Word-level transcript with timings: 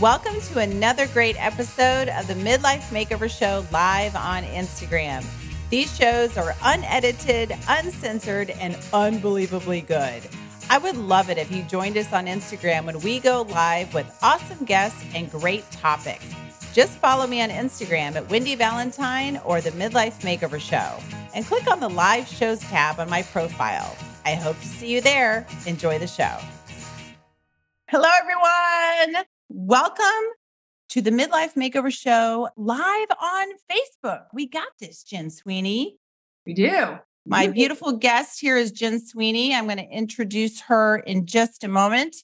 Welcome 0.00 0.40
to 0.40 0.58
another 0.58 1.06
great 1.06 1.36
episode 1.38 2.08
of 2.08 2.26
the 2.26 2.34
Midlife 2.34 2.82
Makeover 2.90 3.30
Show 3.30 3.64
live 3.70 4.16
on 4.16 4.42
Instagram. 4.42 5.24
These 5.70 5.96
shows 5.96 6.36
are 6.36 6.52
unedited, 6.64 7.56
uncensored, 7.68 8.50
and 8.50 8.76
unbelievably 8.92 9.82
good. 9.82 10.20
I 10.68 10.78
would 10.78 10.96
love 10.96 11.30
it 11.30 11.38
if 11.38 11.52
you 11.52 11.62
joined 11.62 11.96
us 11.96 12.12
on 12.12 12.26
Instagram 12.26 12.86
when 12.86 12.98
we 13.02 13.20
go 13.20 13.42
live 13.42 13.94
with 13.94 14.18
awesome 14.20 14.64
guests 14.64 15.00
and 15.14 15.30
great 15.30 15.70
topics. 15.70 16.26
Just 16.72 16.98
follow 16.98 17.28
me 17.28 17.40
on 17.40 17.50
Instagram 17.50 18.16
at 18.16 18.28
Wendy 18.28 18.56
Valentine 18.56 19.40
or 19.44 19.60
the 19.60 19.70
Midlife 19.70 20.22
Makeover 20.22 20.58
Show 20.58 20.98
and 21.36 21.46
click 21.46 21.70
on 21.70 21.78
the 21.78 21.88
live 21.88 22.26
shows 22.26 22.58
tab 22.62 22.98
on 22.98 23.08
my 23.08 23.22
profile. 23.22 23.96
I 24.26 24.34
hope 24.34 24.58
to 24.58 24.66
see 24.66 24.92
you 24.92 25.00
there. 25.00 25.46
Enjoy 25.66 26.00
the 26.00 26.08
show. 26.08 26.36
Hello, 27.86 28.08
everyone. 28.20 29.24
Welcome 29.56 30.04
to 30.88 31.00
the 31.00 31.12
Midlife 31.12 31.54
Makeover 31.54 31.92
Show 31.92 32.48
live 32.56 33.08
on 33.22 33.46
Facebook. 33.70 34.24
We 34.32 34.48
got 34.48 34.66
this, 34.80 35.04
Jen 35.04 35.30
Sweeney. 35.30 35.96
We 36.44 36.54
do. 36.54 36.98
My 37.24 37.46
beautiful 37.46 37.92
guest 37.92 38.40
here 38.40 38.56
is 38.56 38.72
Jen 38.72 38.98
Sweeney. 38.98 39.54
I'm 39.54 39.66
going 39.66 39.76
to 39.78 39.88
introduce 39.88 40.60
her 40.62 40.96
in 40.96 41.26
just 41.26 41.62
a 41.62 41.68
moment. 41.68 42.16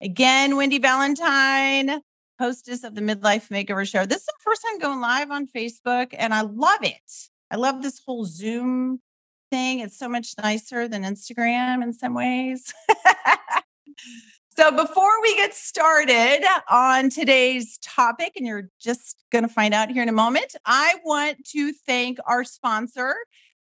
Again, 0.00 0.56
Wendy 0.56 0.78
Valentine, 0.78 2.00
hostess 2.38 2.82
of 2.82 2.94
the 2.94 3.02
Midlife 3.02 3.50
Makeover 3.50 3.86
Show. 3.86 4.06
This 4.06 4.20
is 4.20 4.26
the 4.26 4.32
first 4.40 4.64
time 4.66 4.78
going 4.78 5.02
live 5.02 5.30
on 5.30 5.48
Facebook, 5.48 6.14
and 6.16 6.32
I 6.32 6.40
love 6.40 6.82
it. 6.82 7.12
I 7.50 7.56
love 7.56 7.82
this 7.82 8.00
whole 8.06 8.24
Zoom 8.24 9.02
thing. 9.50 9.80
It's 9.80 9.98
so 9.98 10.08
much 10.08 10.32
nicer 10.42 10.88
than 10.88 11.02
Instagram 11.02 11.82
in 11.82 11.92
some 11.92 12.14
ways. 12.14 12.72
So, 14.56 14.72
before 14.72 15.22
we 15.22 15.36
get 15.36 15.54
started 15.54 16.44
on 16.68 17.08
today's 17.08 17.78
topic, 17.78 18.32
and 18.36 18.44
you're 18.44 18.68
just 18.80 19.22
going 19.30 19.46
to 19.46 19.48
find 19.48 19.72
out 19.72 19.90
here 19.90 20.02
in 20.02 20.08
a 20.08 20.12
moment, 20.12 20.56
I 20.66 20.96
want 21.04 21.46
to 21.50 21.72
thank 21.72 22.18
our 22.26 22.42
sponsor. 22.42 23.14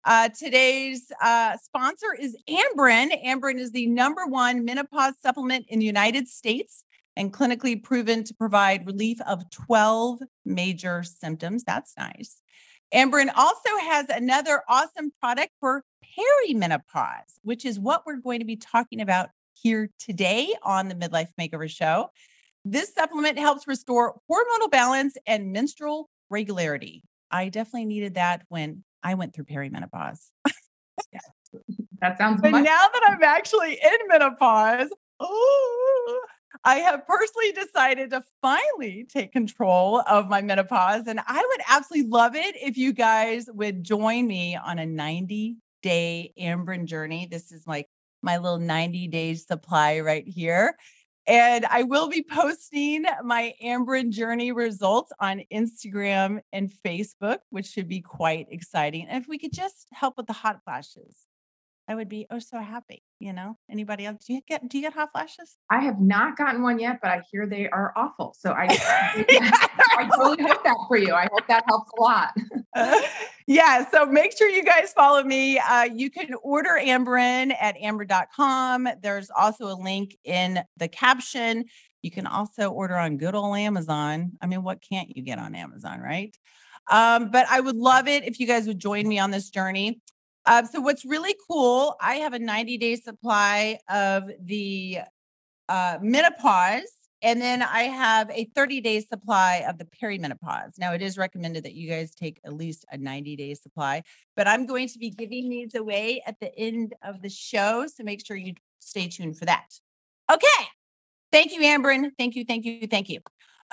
Uh, 0.05 0.31
today's 0.37 1.13
uh, 1.23 1.57
sponsor 1.59 2.09
is 2.19 2.37
Amberen. 2.51 3.25
Amberen 3.25 3.59
is 3.59 3.71
the 3.71 3.87
number 3.87 4.27
one 4.27 4.65
menopause 4.65 5.15
supplement 5.23 5.65
in 5.69 5.79
the 5.79 5.87
United 5.87 6.27
States 6.27 6.83
and 7.17 7.33
clinically 7.33 7.81
proven 7.81 8.25
to 8.25 8.35
provide 8.35 8.85
relief 8.85 9.19
of 9.29 9.49
12 9.51 10.23
major 10.45 11.05
symptoms. 11.05 11.63
That's 11.63 11.95
nice. 11.97 12.43
Amberen 12.93 13.31
also 13.37 13.71
has 13.81 14.09
another 14.09 14.63
awesome 14.69 15.13
product 15.21 15.53
for 15.61 15.85
perimenopause, 16.19 17.39
which 17.43 17.65
is 17.65 17.79
what 17.79 18.03
we're 18.05 18.17
going 18.17 18.41
to 18.41 18.45
be 18.45 18.57
talking 18.57 19.01
about 19.01 19.31
here 19.55 19.91
today 19.99 20.55
on 20.63 20.89
the 20.89 20.95
Midlife 20.95 21.31
Makeover 21.41 21.69
Show. 21.71 22.11
This 22.65 22.93
supplement 22.95 23.39
helps 23.39 23.67
restore 23.67 24.15
hormonal 24.31 24.71
balance 24.71 25.17
and 25.27 25.53
menstrual 25.53 26.09
regularity. 26.31 27.03
I 27.31 27.49
definitely 27.49 27.87
needed 27.87 28.15
that 28.15 28.43
when 28.49 28.85
I 29.03 29.15
went 29.15 29.35
through 29.35 29.45
perimenopause. 29.45 30.21
that 32.01 32.19
sounds 32.19 32.41
But 32.41 32.53
much- 32.53 32.65
now 32.65 32.87
that 32.93 33.03
I'm 33.09 33.23
actually 33.23 33.73
in 33.75 34.09
menopause, 34.09 34.89
oh, 35.21 36.21
I 36.65 36.77
have 36.77 37.07
personally 37.07 37.53
decided 37.53 38.11
to 38.11 38.23
finally 38.41 39.07
take 39.13 39.33
control 39.33 40.01
of 40.09 40.29
my 40.29 40.41
menopause. 40.41 41.07
And 41.07 41.21
I 41.27 41.37
would 41.37 41.61
absolutely 41.69 42.09
love 42.11 42.35
it 42.35 42.57
if 42.57 42.79
you 42.79 42.93
guys 42.93 43.47
would 43.53 43.85
join 43.85 44.27
me 44.27 44.57
on 44.57 44.79
a 44.79 44.87
90 44.87 45.57
day 45.83 46.33
Amberen 46.41 46.87
journey. 46.87 47.29
This 47.31 47.53
is 47.53 47.67
like 47.67 47.89
my 48.25 48.39
little 48.39 48.59
90 48.59 49.09
days 49.09 49.47
supply 49.47 50.01
right 50.01 50.27
here. 50.27 50.77
And 51.27 51.65
I 51.65 51.85
will 51.85 52.09
be 52.09 52.23
posting 52.23 53.05
my 53.23 53.55
Amberen 53.63 54.11
journey 54.11 54.53
results 54.53 55.11
on 55.21 55.43
Instagram 55.53 56.41
and 56.53 56.71
Facebook, 56.85 57.39
which 57.51 57.67
should 57.67 57.89
be 57.89 58.01
quite 58.01 58.47
exciting. 58.51 59.07
And 59.09 59.23
if 59.23 59.29
we 59.29 59.39
could 59.39 59.53
just 59.53 59.87
help 59.93 60.19
with 60.19 60.27
the 60.27 60.35
hot 60.35 60.61
flashes, 60.65 61.27
I 61.89 61.95
would 61.95 62.09
be 62.09 62.27
oh 62.31 62.39
so 62.39 62.59
happy. 62.61 63.03
You 63.19 63.33
know, 63.33 63.57
anybody 63.71 64.07
else? 64.07 64.25
Do 64.27 64.35
you 64.35 64.41
get 64.47 64.69
do 64.69 64.79
you 64.79 64.85
get 64.85 64.95
hot 64.95 65.11
flashes? 65.13 65.57
I 65.71 65.81
have 65.81 66.01
not 66.01 66.37
gotten 66.37 66.63
one 66.63 66.79
yet, 66.79 66.99
but 67.03 67.11
I 67.11 67.23
hear 67.31 67.47
they 67.47 67.69
are 67.69 67.93
awful. 67.97 68.35
So 68.39 68.53
I 68.53 68.67
I 68.69 70.09
totally 70.17 70.49
hope 70.49 70.65
that 70.65 70.77
for 70.89 70.97
you. 70.97 71.15
I 71.15 71.29
hope 71.31 71.47
that 71.49 71.65
helps 71.69 71.91
a 71.99 72.03
lot. 72.03 72.35
Yeah. 73.47 73.89
So 73.91 74.07
make 74.07 74.37
sure 74.37 74.49
you 74.49 74.65
guys 74.65 74.93
follow 74.93 75.23
me. 75.23 75.59
Uh, 75.59 75.85
you 75.85 76.11
can 76.11 76.35
order 76.43 76.79
Amberen 76.81 77.55
at 77.61 77.77
amberen.com. 77.77 78.89
There's 79.03 79.31
also 79.31 79.67
a 79.67 79.77
link 79.77 80.17
in 80.25 80.61
the 80.79 80.89
caption. 80.89 81.67
You 82.01 82.11
can 82.11 82.27
also 82.27 82.71
order 82.71 82.97
on 82.97 83.19
good 83.19 83.35
old 83.35 83.57
Amazon. 83.57 84.33
I 84.41 84.47
mean, 84.47 84.63
what 84.63 84.81
can't 84.81 85.15
you 85.15 85.23
get 85.23 85.39
on 85.39 85.55
Amazon, 85.55 86.01
right? 86.01 86.35
Um, 86.91 87.31
but 87.31 87.47
I 87.49 87.61
would 87.61 87.77
love 87.77 88.09
it 88.09 88.25
if 88.25 88.41
you 88.41 88.47
guys 88.47 88.67
would 88.67 88.79
join 88.79 89.07
me 89.07 89.19
on 89.19 89.31
this 89.31 89.51
journey. 89.51 90.01
Uh, 90.47 90.65
so 90.65 90.81
what's 90.81 91.05
really 91.05 91.35
cool, 91.49 91.97
I 92.01 92.17
have 92.17 92.35
a 92.35 92.39
90 92.39 92.79
day 92.79 92.97
supply 92.97 93.79
of 93.89 94.31
the 94.41 94.99
uh, 95.69 95.99
menopause, 96.03 96.93
and 97.25 97.41
then 97.41 97.63
I 97.63 97.85
have 97.85 98.31
a 98.31 98.45
30 98.55 98.83
day 98.83 99.01
supply 99.01 99.65
of 99.67 99.79
the 99.79 99.87
perimenopause. 99.87 100.79
Now, 100.79 100.93
it 100.93 101.01
is 101.01 101.17
recommended 101.17 101.65
that 101.65 101.73
you 101.73 101.89
guys 101.89 102.15
take 102.15 102.39
at 102.45 102.53
least 102.53 102.85
a 102.93 102.99
90 102.99 103.35
day 103.35 103.55
supply, 103.55 104.03
but 104.37 104.47
I'm 104.47 104.67
going 104.67 104.89
to 104.89 104.99
be 104.99 105.09
giving 105.09 105.49
these 105.49 105.75
away 105.75 106.23
at 106.27 106.39
the 106.39 106.55
end 106.57 106.95
of 107.03 107.23
the 107.23 107.31
show. 107.31 107.87
So 107.87 108.05
make 108.05 108.25
sure 108.25 108.37
you 108.37 108.53
stay 108.79 109.09
tuned 109.09 109.39
for 109.39 109.47
that. 109.47 109.67
Okay. 110.31 110.47
Thank 111.33 111.53
you, 111.53 111.63
Amberen. 111.63 112.11
Thank 112.19 112.37
you, 112.37 112.45
thank 112.45 112.67
you, 112.67 112.87
thank 112.87 113.09
you. 113.09 113.21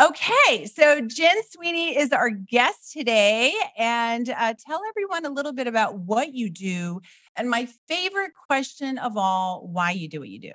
Okay, 0.02 0.66
so 0.66 1.02
Jen 1.02 1.36
Sweeney 1.52 1.96
is 1.96 2.12
our 2.12 2.32
guest 2.32 2.94
today, 2.94 3.54
and 3.78 4.30
uh, 4.30 4.56
tell 4.66 4.82
everyone 4.90 5.26
a 5.26 5.30
little 5.30 5.54
bit 5.54 5.68
about 5.68 6.00
what 6.00 6.34
you 6.34 6.50
do. 6.50 7.02
And 7.36 7.50
my 7.50 7.68
favorite 7.88 8.32
question 8.48 8.98
of 8.98 9.16
all, 9.16 9.68
why 9.68 9.92
you 9.92 10.08
do 10.08 10.22
what 10.22 10.30
you 10.30 10.40
do. 10.40 10.54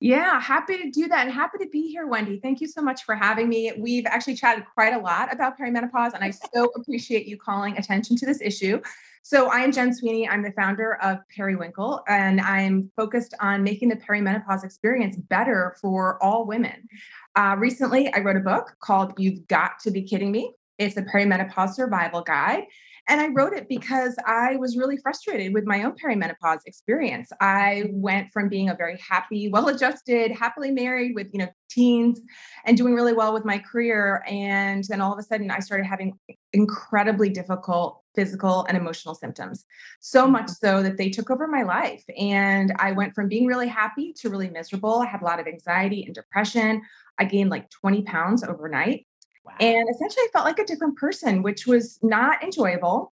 Yeah, 0.00 0.40
happy 0.40 0.78
to 0.78 0.90
do 0.90 1.08
that 1.08 1.26
and 1.26 1.32
happy 1.32 1.58
to 1.58 1.68
be 1.68 1.88
here, 1.88 2.06
Wendy. 2.06 2.38
Thank 2.38 2.60
you 2.60 2.68
so 2.68 2.80
much 2.80 3.02
for 3.02 3.16
having 3.16 3.48
me. 3.48 3.72
We've 3.76 4.06
actually 4.06 4.36
chatted 4.36 4.64
quite 4.72 4.94
a 4.94 4.98
lot 4.98 5.32
about 5.32 5.58
perimenopause, 5.58 6.14
and 6.14 6.22
I 6.22 6.30
so 6.54 6.70
appreciate 6.76 7.26
you 7.26 7.36
calling 7.36 7.76
attention 7.76 8.16
to 8.16 8.26
this 8.26 8.40
issue. 8.40 8.80
So, 9.24 9.50
I 9.50 9.58
am 9.58 9.72
Jen 9.72 9.92
Sweeney. 9.92 10.28
I'm 10.28 10.42
the 10.42 10.52
founder 10.52 10.94
of 11.02 11.18
Periwinkle, 11.34 12.02
and 12.06 12.40
I'm 12.40 12.92
focused 12.94 13.34
on 13.40 13.64
making 13.64 13.88
the 13.88 13.96
perimenopause 13.96 14.62
experience 14.62 15.16
better 15.16 15.76
for 15.80 16.22
all 16.22 16.46
women. 16.46 16.88
Uh, 17.34 17.56
recently, 17.58 18.12
I 18.14 18.20
wrote 18.20 18.36
a 18.36 18.40
book 18.40 18.76
called 18.80 19.14
You've 19.18 19.48
Got 19.48 19.80
to 19.80 19.90
Be 19.90 20.02
Kidding 20.02 20.30
Me. 20.30 20.54
It's 20.78 20.96
a 20.96 21.02
perimenopause 21.02 21.74
survival 21.74 22.22
guide. 22.22 22.64
And 23.08 23.20
I 23.20 23.28
wrote 23.28 23.54
it 23.54 23.68
because 23.68 24.16
I 24.26 24.56
was 24.56 24.76
really 24.76 24.98
frustrated 24.98 25.54
with 25.54 25.64
my 25.64 25.82
own 25.82 25.94
perimenopause 25.96 26.60
experience. 26.66 27.30
I 27.40 27.84
went 27.90 28.30
from 28.32 28.50
being 28.50 28.68
a 28.68 28.74
very 28.74 28.98
happy, 28.98 29.48
well-adjusted, 29.52 30.30
happily 30.30 30.70
married 30.70 31.14
with, 31.14 31.28
you 31.32 31.38
know, 31.38 31.48
teens 31.70 32.20
and 32.64 32.76
doing 32.76 32.94
really 32.94 33.14
well 33.14 33.32
with 33.32 33.44
my 33.44 33.58
career. 33.58 34.22
And 34.26 34.84
then 34.84 35.00
all 35.00 35.12
of 35.12 35.18
a 35.18 35.22
sudden 35.22 35.50
I 35.50 35.60
started 35.60 35.84
having 35.84 36.18
incredibly 36.52 37.30
difficult 37.30 38.02
physical 38.14 38.64
and 38.68 38.76
emotional 38.76 39.14
symptoms. 39.14 39.64
So 40.00 40.26
much 40.26 40.46
mm-hmm. 40.46 40.66
so 40.66 40.82
that 40.82 40.96
they 40.96 41.08
took 41.08 41.30
over 41.30 41.46
my 41.46 41.62
life. 41.62 42.02
And 42.18 42.74
I 42.78 42.92
went 42.92 43.14
from 43.14 43.28
being 43.28 43.46
really 43.46 43.68
happy 43.68 44.12
to 44.18 44.28
really 44.28 44.50
miserable. 44.50 45.00
I 45.00 45.06
had 45.06 45.22
a 45.22 45.24
lot 45.24 45.40
of 45.40 45.46
anxiety 45.46 46.04
and 46.04 46.14
depression. 46.14 46.82
I 47.18 47.24
gained 47.24 47.50
like 47.50 47.70
20 47.70 48.02
pounds 48.02 48.44
overnight. 48.44 49.06
Wow. 49.48 49.54
And 49.60 49.88
essentially, 49.88 50.22
I 50.22 50.28
felt 50.32 50.44
like 50.44 50.58
a 50.58 50.64
different 50.64 50.96
person, 50.96 51.42
which 51.42 51.66
was 51.66 51.98
not 52.02 52.42
enjoyable. 52.42 53.12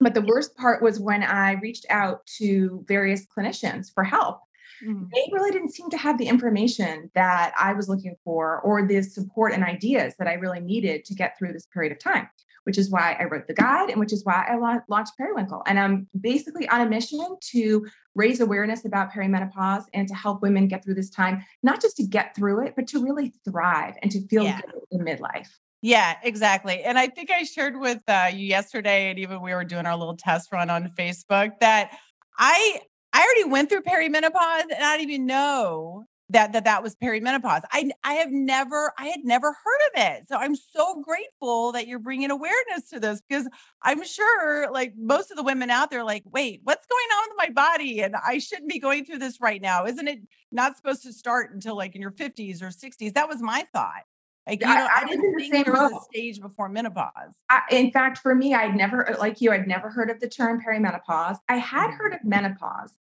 But 0.00 0.14
the 0.14 0.22
worst 0.22 0.56
part 0.56 0.82
was 0.82 0.98
when 0.98 1.22
I 1.22 1.52
reached 1.52 1.86
out 1.88 2.26
to 2.38 2.84
various 2.88 3.24
clinicians 3.26 3.92
for 3.94 4.02
help. 4.02 4.40
Mm-hmm. 4.84 5.04
They 5.12 5.30
really 5.32 5.52
didn't 5.52 5.72
seem 5.72 5.90
to 5.90 5.96
have 5.96 6.18
the 6.18 6.26
information 6.26 7.10
that 7.14 7.52
I 7.56 7.72
was 7.72 7.88
looking 7.88 8.16
for 8.24 8.60
or 8.62 8.86
the 8.86 9.02
support 9.02 9.52
and 9.52 9.62
ideas 9.62 10.14
that 10.18 10.26
I 10.26 10.34
really 10.34 10.60
needed 10.60 11.04
to 11.04 11.14
get 11.14 11.38
through 11.38 11.52
this 11.52 11.66
period 11.66 11.92
of 11.92 12.00
time, 12.00 12.28
which 12.64 12.78
is 12.78 12.90
why 12.90 13.16
I 13.18 13.24
wrote 13.24 13.46
the 13.46 13.54
guide 13.54 13.90
and 13.90 14.00
which 14.00 14.12
is 14.12 14.24
why 14.24 14.44
I 14.48 14.56
launched 14.88 15.16
Periwinkle. 15.16 15.62
And 15.66 15.78
I'm 15.78 16.08
basically 16.20 16.68
on 16.68 16.80
a 16.80 16.88
mission 16.88 17.36
to 17.52 17.86
raise 18.16 18.40
awareness 18.40 18.84
about 18.84 19.12
perimenopause 19.12 19.84
and 19.94 20.08
to 20.08 20.14
help 20.14 20.42
women 20.42 20.66
get 20.66 20.84
through 20.84 20.94
this 20.94 21.10
time, 21.10 21.44
not 21.62 21.80
just 21.80 21.96
to 21.98 22.02
get 22.02 22.34
through 22.34 22.66
it, 22.66 22.74
but 22.74 22.88
to 22.88 23.04
really 23.04 23.32
thrive 23.44 23.94
and 24.02 24.10
to 24.10 24.26
feel 24.26 24.42
yeah. 24.42 24.60
good 24.62 24.80
in 24.90 25.00
midlife. 25.04 25.48
Yeah, 25.82 26.16
exactly. 26.22 26.82
And 26.84 26.96
I 26.96 27.08
think 27.08 27.30
I 27.30 27.42
shared 27.42 27.78
with 27.78 28.00
uh, 28.06 28.30
you 28.32 28.46
yesterday, 28.46 29.10
and 29.10 29.18
even 29.18 29.42
we 29.42 29.52
were 29.52 29.64
doing 29.64 29.84
our 29.86 29.96
little 29.96 30.16
test 30.16 30.52
run 30.52 30.70
on 30.70 30.88
Facebook 30.96 31.58
that 31.60 31.90
I 32.38 32.80
I 33.12 33.20
already 33.20 33.50
went 33.50 33.68
through 33.68 33.82
perimenopause, 33.82 34.62
and 34.62 34.82
I 34.84 34.96
didn't 34.96 35.10
even 35.10 35.26
know 35.26 36.04
that 36.30 36.52
that 36.52 36.64
that 36.64 36.84
was 36.84 36.94
perimenopause. 36.94 37.62
I 37.72 37.90
I 38.04 38.12
have 38.14 38.30
never 38.30 38.92
I 38.96 39.06
had 39.08 39.24
never 39.24 39.48
heard 39.48 39.80
of 39.92 40.02
it. 40.20 40.28
So 40.28 40.36
I'm 40.36 40.54
so 40.54 41.02
grateful 41.02 41.72
that 41.72 41.88
you're 41.88 41.98
bringing 41.98 42.30
awareness 42.30 42.88
to 42.90 43.00
this 43.00 43.20
because 43.28 43.48
I'm 43.82 44.04
sure 44.04 44.70
like 44.70 44.94
most 44.96 45.32
of 45.32 45.36
the 45.36 45.42
women 45.42 45.68
out 45.68 45.90
there 45.90 46.04
like, 46.04 46.22
"Wait, 46.32 46.60
what's 46.62 46.86
going 46.86 47.08
on 47.18 47.24
with 47.30 47.38
my 47.48 47.50
body 47.52 48.02
and 48.02 48.14
I 48.14 48.38
shouldn't 48.38 48.70
be 48.70 48.78
going 48.78 49.04
through 49.04 49.18
this 49.18 49.40
right 49.40 49.60
now. 49.60 49.84
Isn't 49.86 50.06
it 50.06 50.20
not 50.52 50.76
supposed 50.76 51.02
to 51.02 51.12
start 51.12 51.52
until 51.52 51.76
like 51.76 51.96
in 51.96 52.00
your 52.02 52.12
50s 52.12 52.62
or 52.62 52.70
60s?" 52.70 53.10
That 53.14 53.28
was 53.28 53.42
my 53.42 53.66
thought. 53.72 54.04
Like, 54.46 54.60
you 54.60 54.66
know, 54.66 54.72
I, 54.72 55.02
I 55.02 55.04
didn't 55.06 55.36
the 55.36 55.48
think 55.48 55.66
there 55.66 55.74
was 55.74 55.92
a 55.92 56.04
stage 56.10 56.40
before 56.40 56.68
menopause. 56.68 57.34
I, 57.48 57.62
in 57.70 57.92
fact, 57.92 58.18
for 58.18 58.34
me, 58.34 58.54
I'd 58.54 58.74
never, 58.74 59.16
like 59.20 59.40
you, 59.40 59.52
I'd 59.52 59.68
never 59.68 59.88
heard 59.88 60.10
of 60.10 60.18
the 60.18 60.28
term 60.28 60.60
perimenopause. 60.60 61.38
I 61.48 61.56
had 61.56 61.88
mm-hmm. 61.88 61.96
heard 61.96 62.14
of 62.14 62.24
menopause, 62.24 62.96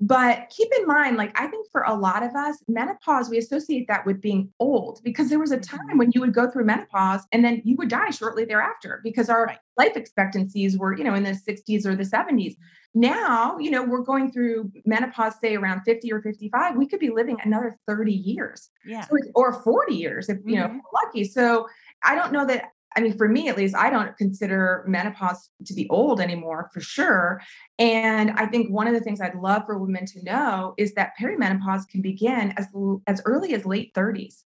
but 0.00 0.50
keep 0.50 0.68
in 0.78 0.86
mind, 0.86 1.16
like, 1.16 1.38
I 1.38 1.46
think 1.46 1.66
for 1.70 1.82
a 1.82 1.94
lot 1.94 2.22
of 2.22 2.34
us, 2.34 2.62
menopause, 2.68 3.30
we 3.30 3.38
associate 3.38 3.86
that 3.88 4.04
with 4.04 4.20
being 4.20 4.52
old 4.58 5.00
because 5.04 5.28
there 5.28 5.38
was 5.38 5.52
a 5.52 5.58
time 5.58 5.80
mm-hmm. 5.88 5.98
when 5.98 6.10
you 6.12 6.20
would 6.20 6.34
go 6.34 6.50
through 6.50 6.64
menopause 6.64 7.22
and 7.32 7.44
then 7.44 7.62
you 7.64 7.76
would 7.76 7.88
die 7.88 8.10
shortly 8.10 8.44
thereafter 8.44 9.00
because 9.04 9.28
our 9.28 9.46
right. 9.46 9.58
life 9.76 9.96
expectancies 9.96 10.76
were, 10.76 10.96
you 10.96 11.04
know, 11.04 11.14
in 11.14 11.22
the 11.22 11.30
60s 11.30 11.86
or 11.86 11.94
the 11.94 12.04
70s. 12.04 12.56
Now, 12.94 13.58
you 13.58 13.70
know, 13.70 13.82
we're 13.84 14.02
going 14.02 14.30
through 14.30 14.70
menopause, 14.84 15.34
say 15.40 15.56
around 15.56 15.82
50 15.82 16.12
or 16.12 16.22
55, 16.22 16.76
we 16.76 16.86
could 16.86 17.00
be 17.00 17.10
living 17.10 17.38
another 17.44 17.76
30 17.86 18.12
years. 18.12 18.70
Yeah. 18.84 19.02
So 19.02 19.16
or 19.34 19.52
40 19.52 19.94
years 19.94 20.28
if, 20.28 20.38
you 20.44 20.56
mm-hmm. 20.56 20.76
know, 20.76 20.82
lucky. 21.04 21.24
So 21.24 21.66
I 22.04 22.14
don't 22.14 22.32
know 22.32 22.46
that 22.46 22.70
I 22.96 23.00
mean, 23.00 23.16
for 23.16 23.28
me 23.28 23.48
at 23.48 23.56
least, 23.56 23.74
I 23.74 23.90
don't 23.90 24.16
consider 24.16 24.84
menopause 24.86 25.50
to 25.66 25.74
be 25.74 25.88
old 25.90 26.20
anymore 26.20 26.70
for 26.72 26.80
sure. 26.80 27.40
And 27.78 28.30
I 28.32 28.46
think 28.46 28.70
one 28.70 28.86
of 28.86 28.94
the 28.94 29.00
things 29.00 29.20
I'd 29.20 29.34
love 29.34 29.64
for 29.66 29.78
women 29.78 30.06
to 30.06 30.22
know 30.22 30.74
is 30.76 30.94
that 30.94 31.12
perimenopause 31.20 31.88
can 31.88 32.02
begin 32.02 32.54
as 32.56 32.68
as 33.06 33.20
early 33.24 33.54
as 33.54 33.66
late 33.66 33.92
30s. 33.94 34.44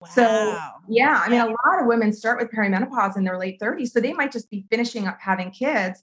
Wow. 0.00 0.08
So, 0.08 0.58
yeah, 0.88 1.22
I 1.24 1.28
mean, 1.28 1.40
a 1.40 1.46
lot 1.46 1.80
of 1.80 1.86
women 1.86 2.12
start 2.12 2.40
with 2.40 2.50
perimenopause 2.50 3.16
in 3.16 3.24
their 3.24 3.38
late 3.38 3.60
30s. 3.60 3.90
So 3.90 4.00
they 4.00 4.12
might 4.12 4.32
just 4.32 4.50
be 4.50 4.64
finishing 4.68 5.06
up 5.06 5.18
having 5.20 5.50
kids 5.52 6.02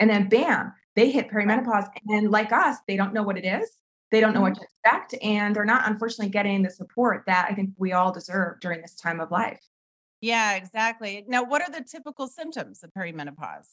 and 0.00 0.10
then 0.10 0.28
bam, 0.28 0.72
they 0.96 1.10
hit 1.10 1.30
perimenopause. 1.30 1.88
And 2.08 2.30
like 2.30 2.52
us, 2.52 2.76
they 2.86 2.96
don't 2.96 3.14
know 3.14 3.22
what 3.22 3.38
it 3.38 3.46
is. 3.46 3.70
They 4.10 4.20
don't 4.20 4.34
know 4.34 4.42
what 4.42 4.54
mm-hmm. 4.54 4.62
to 4.62 4.98
expect. 5.00 5.24
And 5.24 5.56
they're 5.56 5.64
not, 5.64 5.88
unfortunately, 5.88 6.30
getting 6.30 6.62
the 6.62 6.70
support 6.70 7.22
that 7.26 7.46
I 7.48 7.54
think 7.54 7.70
we 7.78 7.92
all 7.92 8.12
deserve 8.12 8.60
during 8.60 8.82
this 8.82 8.94
time 8.94 9.20
of 9.20 9.30
life. 9.30 9.60
Yeah, 10.22 10.54
exactly. 10.54 11.24
Now, 11.28 11.42
what 11.42 11.60
are 11.60 11.70
the 11.70 11.84
typical 11.84 12.28
symptoms 12.28 12.82
of 12.82 12.90
perimenopause? 12.96 13.68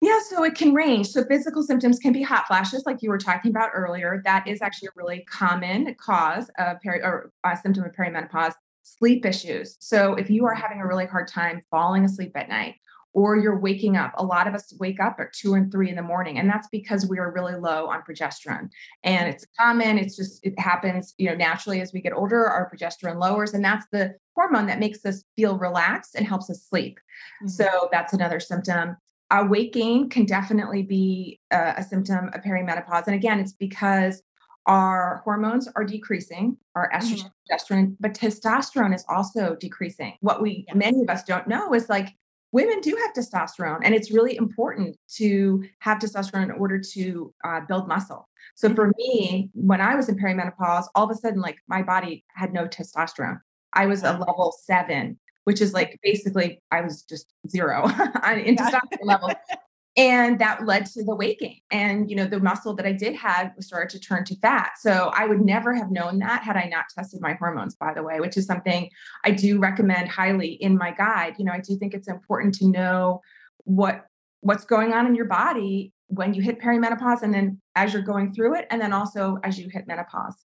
Yeah, 0.00 0.18
so 0.28 0.42
it 0.42 0.56
can 0.56 0.74
range. 0.74 1.10
So 1.10 1.22
physical 1.24 1.62
symptoms 1.62 2.00
can 2.00 2.12
be 2.12 2.22
hot 2.22 2.48
flashes, 2.48 2.82
like 2.86 3.02
you 3.02 3.10
were 3.10 3.18
talking 3.18 3.52
about 3.52 3.70
earlier. 3.72 4.20
That 4.24 4.48
is 4.48 4.60
actually 4.60 4.88
a 4.88 4.92
really 4.96 5.24
common 5.30 5.94
cause 5.94 6.50
of 6.58 6.80
peri- 6.80 7.02
or 7.02 7.30
a 7.44 7.56
symptom 7.56 7.84
of 7.84 7.92
perimenopause. 7.92 8.54
Sleep 8.82 9.24
issues. 9.24 9.76
So 9.78 10.14
if 10.14 10.28
you 10.28 10.44
are 10.44 10.54
having 10.54 10.80
a 10.80 10.86
really 10.86 11.06
hard 11.06 11.28
time 11.28 11.60
falling 11.70 12.04
asleep 12.04 12.32
at 12.34 12.48
night, 12.48 12.74
or 13.14 13.36
you're 13.36 13.58
waking 13.58 13.96
up. 13.96 14.12
A 14.16 14.24
lot 14.24 14.48
of 14.48 14.54
us 14.54 14.72
wake 14.80 14.98
up 14.98 15.16
at 15.20 15.32
two 15.32 15.54
and 15.54 15.70
three 15.70 15.90
in 15.90 15.96
the 15.96 16.02
morning, 16.02 16.38
and 16.38 16.48
that's 16.48 16.68
because 16.72 17.06
we 17.06 17.18
are 17.18 17.30
really 17.30 17.54
low 17.54 17.86
on 17.88 18.02
progesterone. 18.02 18.70
And 19.04 19.28
it's 19.28 19.46
common, 19.58 19.98
it's 19.98 20.16
just, 20.16 20.44
it 20.44 20.58
happens, 20.58 21.14
you 21.18 21.28
know, 21.28 21.34
naturally 21.34 21.80
as 21.80 21.92
we 21.92 22.00
get 22.00 22.14
older, 22.14 22.46
our 22.46 22.70
progesterone 22.74 23.20
lowers, 23.20 23.52
and 23.52 23.64
that's 23.64 23.86
the 23.92 24.14
hormone 24.34 24.66
that 24.66 24.80
makes 24.80 25.04
us 25.04 25.24
feel 25.36 25.58
relaxed 25.58 26.14
and 26.14 26.26
helps 26.26 26.50
us 26.50 26.66
sleep. 26.68 26.98
Mm-hmm. 27.42 27.48
So 27.48 27.88
that's 27.92 28.12
another 28.12 28.40
symptom. 28.40 28.96
Uh, 29.30 29.46
weight 29.48 29.72
gain 29.72 30.08
can 30.10 30.26
definitely 30.26 30.82
be 30.82 31.40
a, 31.50 31.74
a 31.78 31.82
symptom 31.82 32.30
of 32.34 32.42
perimenopause. 32.42 33.06
And 33.06 33.14
again, 33.14 33.40
it's 33.40 33.52
because 33.52 34.22
our 34.66 35.22
hormones 35.24 35.68
are 35.74 35.84
decreasing, 35.84 36.56
our 36.74 36.90
estrogen, 36.92 37.30
mm-hmm. 37.50 37.74
progesterone, 37.74 37.96
but 37.98 38.14
testosterone 38.14 38.94
is 38.94 39.04
also 39.08 39.56
decreasing. 39.56 40.14
What 40.20 40.40
we 40.40 40.64
yes. 40.68 40.76
many 40.76 41.02
of 41.02 41.10
us 41.10 41.24
don't 41.24 41.48
know 41.48 41.74
is 41.74 41.88
like 41.88 42.14
women 42.52 42.80
do 42.80 42.96
have 42.96 43.12
testosterone 43.14 43.80
and 43.82 43.94
it's 43.94 44.10
really 44.12 44.36
important 44.36 44.96
to 45.08 45.64
have 45.80 45.98
testosterone 45.98 46.44
in 46.44 46.50
order 46.52 46.78
to 46.78 47.34
uh, 47.44 47.60
build 47.66 47.88
muscle 47.88 48.28
so 48.54 48.72
for 48.74 48.92
me 48.98 49.50
when 49.54 49.80
i 49.80 49.96
was 49.96 50.08
in 50.08 50.16
perimenopause 50.16 50.84
all 50.94 51.04
of 51.04 51.10
a 51.10 51.14
sudden 51.14 51.40
like 51.40 51.56
my 51.66 51.82
body 51.82 52.24
had 52.34 52.52
no 52.52 52.66
testosterone 52.66 53.40
i 53.74 53.86
was 53.86 54.02
a 54.02 54.12
level 54.12 54.54
seven 54.64 55.18
which 55.44 55.60
is 55.60 55.72
like 55.72 55.98
basically 56.02 56.60
i 56.70 56.80
was 56.80 57.02
just 57.02 57.26
zero 57.48 57.84
in 58.44 58.56
testosterone 58.56 59.04
levels. 59.04 59.32
And 59.94 60.38
that 60.38 60.64
led 60.64 60.86
to 60.86 61.04
the 61.04 61.14
weight 61.14 61.38
gain. 61.38 61.60
And 61.70 62.08
you 62.08 62.16
know 62.16 62.24
the 62.24 62.40
muscle 62.40 62.74
that 62.76 62.86
i 62.86 62.92
did 62.92 63.14
have 63.14 63.52
started 63.60 63.90
to 63.90 64.00
turn 64.00 64.24
to 64.24 64.36
fat. 64.36 64.72
So 64.78 65.10
i 65.14 65.26
would 65.26 65.40
never 65.40 65.74
have 65.74 65.90
known 65.90 66.18
that 66.20 66.42
had 66.42 66.56
i 66.56 66.64
not 66.64 66.86
tested 66.94 67.20
my 67.20 67.34
hormones 67.34 67.74
by 67.74 67.92
the 67.92 68.02
way 68.02 68.20
which 68.20 68.36
is 68.36 68.46
something 68.46 68.88
i 69.24 69.30
do 69.30 69.58
recommend 69.58 70.08
highly 70.08 70.52
in 70.52 70.78
my 70.78 70.92
guide. 70.92 71.34
You 71.38 71.44
know 71.44 71.52
i 71.52 71.60
do 71.60 71.76
think 71.76 71.92
it's 71.94 72.08
important 72.08 72.54
to 72.56 72.68
know 72.68 73.20
what 73.64 74.06
what's 74.40 74.64
going 74.64 74.92
on 74.92 75.06
in 75.06 75.14
your 75.14 75.26
body 75.26 75.92
when 76.08 76.34
you 76.34 76.42
hit 76.42 76.60
perimenopause 76.60 77.22
and 77.22 77.32
then 77.32 77.60
as 77.74 77.92
you're 77.92 78.02
going 78.02 78.32
through 78.32 78.54
it 78.54 78.66
and 78.70 78.80
then 78.80 78.92
also 78.92 79.38
as 79.44 79.58
you 79.58 79.68
hit 79.68 79.86
menopause 79.86 80.44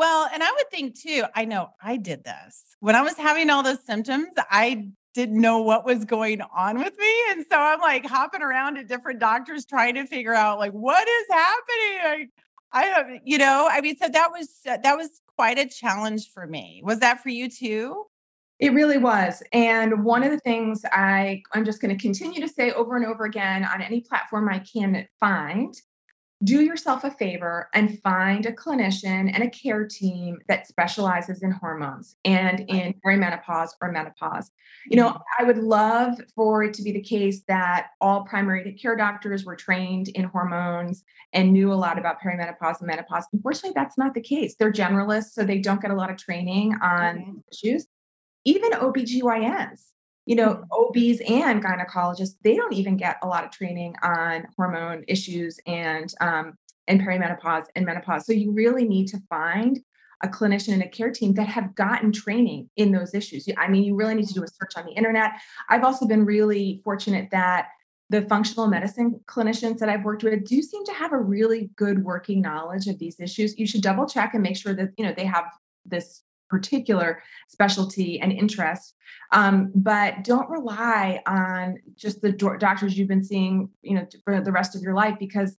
well, 0.00 0.30
and 0.32 0.42
I 0.42 0.50
would 0.50 0.70
think 0.70 0.98
too, 0.98 1.24
I 1.34 1.44
know 1.44 1.68
I 1.82 1.98
did 1.98 2.24
this. 2.24 2.64
When 2.80 2.96
I 2.96 3.02
was 3.02 3.18
having 3.18 3.50
all 3.50 3.62
those 3.62 3.84
symptoms, 3.84 4.28
I 4.50 4.88
didn't 5.12 5.38
know 5.38 5.58
what 5.58 5.84
was 5.84 6.06
going 6.06 6.40
on 6.40 6.78
with 6.78 6.96
me. 6.98 7.14
And 7.28 7.44
so 7.50 7.58
I'm 7.58 7.80
like 7.80 8.06
hopping 8.06 8.40
around 8.40 8.76
to 8.76 8.84
different 8.84 9.20
doctors 9.20 9.66
trying 9.66 9.96
to 9.96 10.06
figure 10.06 10.32
out 10.32 10.58
like 10.58 10.72
what 10.72 11.06
is 11.06 11.26
happening. 11.30 11.98
I, 12.02 12.28
I 12.72 12.84
have, 12.84 13.06
you 13.26 13.36
know, 13.36 13.68
I 13.70 13.82
mean, 13.82 13.98
so 13.98 14.08
that 14.08 14.30
was 14.32 14.48
uh, 14.66 14.78
that 14.82 14.96
was 14.96 15.20
quite 15.36 15.58
a 15.58 15.68
challenge 15.68 16.30
for 16.32 16.46
me. 16.46 16.80
Was 16.82 17.00
that 17.00 17.22
for 17.22 17.28
you 17.28 17.50
too? 17.50 18.06
It 18.58 18.72
really 18.72 18.96
was. 18.96 19.42
And 19.52 20.02
one 20.02 20.22
of 20.22 20.30
the 20.30 20.38
things 20.38 20.82
I, 20.90 21.42
I'm 21.52 21.66
just 21.66 21.82
going 21.82 21.94
to 21.94 22.02
continue 22.02 22.40
to 22.40 22.48
say 22.48 22.72
over 22.72 22.96
and 22.96 23.04
over 23.04 23.26
again 23.26 23.66
on 23.66 23.82
any 23.82 24.00
platform 24.00 24.48
I 24.48 24.60
can 24.60 25.06
find 25.18 25.74
do 26.42 26.62
yourself 26.62 27.04
a 27.04 27.10
favor 27.10 27.68
and 27.74 28.00
find 28.00 28.46
a 28.46 28.52
clinician 28.52 29.30
and 29.32 29.42
a 29.42 29.50
care 29.50 29.86
team 29.86 30.38
that 30.48 30.66
specializes 30.66 31.42
in 31.42 31.50
hormones 31.50 32.16
and 32.24 32.60
in 32.60 32.94
perimenopause 33.04 33.70
or 33.82 33.92
menopause. 33.92 34.50
You 34.86 34.96
know, 34.96 35.10
mm-hmm. 35.10 35.22
I 35.38 35.44
would 35.44 35.58
love 35.58 36.14
for 36.34 36.62
it 36.62 36.72
to 36.74 36.82
be 36.82 36.92
the 36.92 37.02
case 37.02 37.42
that 37.48 37.88
all 38.00 38.24
primary 38.24 38.72
care 38.72 38.96
doctors 38.96 39.44
were 39.44 39.56
trained 39.56 40.08
in 40.08 40.24
hormones 40.24 41.04
and 41.34 41.52
knew 41.52 41.72
a 41.72 41.74
lot 41.74 41.98
about 41.98 42.22
perimenopause 42.22 42.78
and 42.80 42.86
menopause. 42.86 43.26
Unfortunately, 43.32 43.72
that's 43.74 43.98
not 43.98 44.14
the 44.14 44.22
case. 44.22 44.54
They're 44.58 44.72
generalists, 44.72 45.32
so 45.32 45.44
they 45.44 45.58
don't 45.58 45.82
get 45.82 45.90
a 45.90 45.94
lot 45.94 46.10
of 46.10 46.16
training 46.16 46.74
on 46.82 47.16
mm-hmm. 47.16 47.38
issues. 47.52 47.86
Even 48.46 48.72
OBGYNs 48.72 49.90
you 50.30 50.36
know, 50.36 50.62
OBs 50.70 51.20
and 51.28 51.60
gynecologists, 51.60 52.36
they 52.44 52.54
don't 52.54 52.72
even 52.72 52.96
get 52.96 53.16
a 53.20 53.26
lot 53.26 53.44
of 53.44 53.50
training 53.50 53.96
on 54.00 54.46
hormone 54.56 55.02
issues 55.08 55.58
and 55.66 56.14
um, 56.20 56.56
and 56.86 57.00
perimenopause 57.00 57.64
and 57.74 57.84
menopause. 57.84 58.26
So 58.26 58.32
you 58.32 58.52
really 58.52 58.86
need 58.86 59.08
to 59.08 59.18
find 59.28 59.80
a 60.22 60.28
clinician 60.28 60.74
and 60.74 60.84
a 60.84 60.88
care 60.88 61.10
team 61.10 61.34
that 61.34 61.48
have 61.48 61.74
gotten 61.74 62.12
training 62.12 62.70
in 62.76 62.92
those 62.92 63.12
issues. 63.12 63.48
I 63.58 63.66
mean, 63.66 63.82
you 63.82 63.96
really 63.96 64.14
need 64.14 64.28
to 64.28 64.34
do 64.34 64.44
a 64.44 64.46
search 64.46 64.74
on 64.76 64.86
the 64.86 64.92
internet. 64.92 65.32
I've 65.68 65.82
also 65.82 66.06
been 66.06 66.24
really 66.24 66.80
fortunate 66.84 67.30
that 67.32 67.66
the 68.08 68.22
functional 68.22 68.68
medicine 68.68 69.18
clinicians 69.26 69.78
that 69.78 69.88
I've 69.88 70.04
worked 70.04 70.22
with 70.22 70.44
do 70.44 70.62
seem 70.62 70.84
to 70.84 70.92
have 70.92 71.12
a 71.12 71.18
really 71.18 71.70
good 71.74 72.04
working 72.04 72.40
knowledge 72.40 72.86
of 72.86 73.00
these 73.00 73.18
issues. 73.18 73.58
You 73.58 73.66
should 73.66 73.82
double 73.82 74.06
check 74.06 74.34
and 74.34 74.44
make 74.44 74.56
sure 74.56 74.74
that 74.74 74.90
you 74.96 75.04
know 75.04 75.12
they 75.16 75.26
have 75.26 75.46
this 75.84 76.22
particular 76.50 77.22
specialty 77.48 78.20
and 78.20 78.32
interest. 78.32 78.94
Um, 79.32 79.70
but 79.74 80.24
don't 80.24 80.50
rely 80.50 81.22
on 81.26 81.78
just 81.96 82.20
the 82.20 82.32
do- 82.32 82.58
doctors 82.58 82.98
you've 82.98 83.08
been 83.08 83.24
seeing, 83.24 83.70
you 83.82 83.94
know, 83.94 84.06
for 84.24 84.40
the 84.40 84.52
rest 84.52 84.74
of 84.74 84.82
your 84.82 84.94
life 84.94 85.16
because 85.18 85.56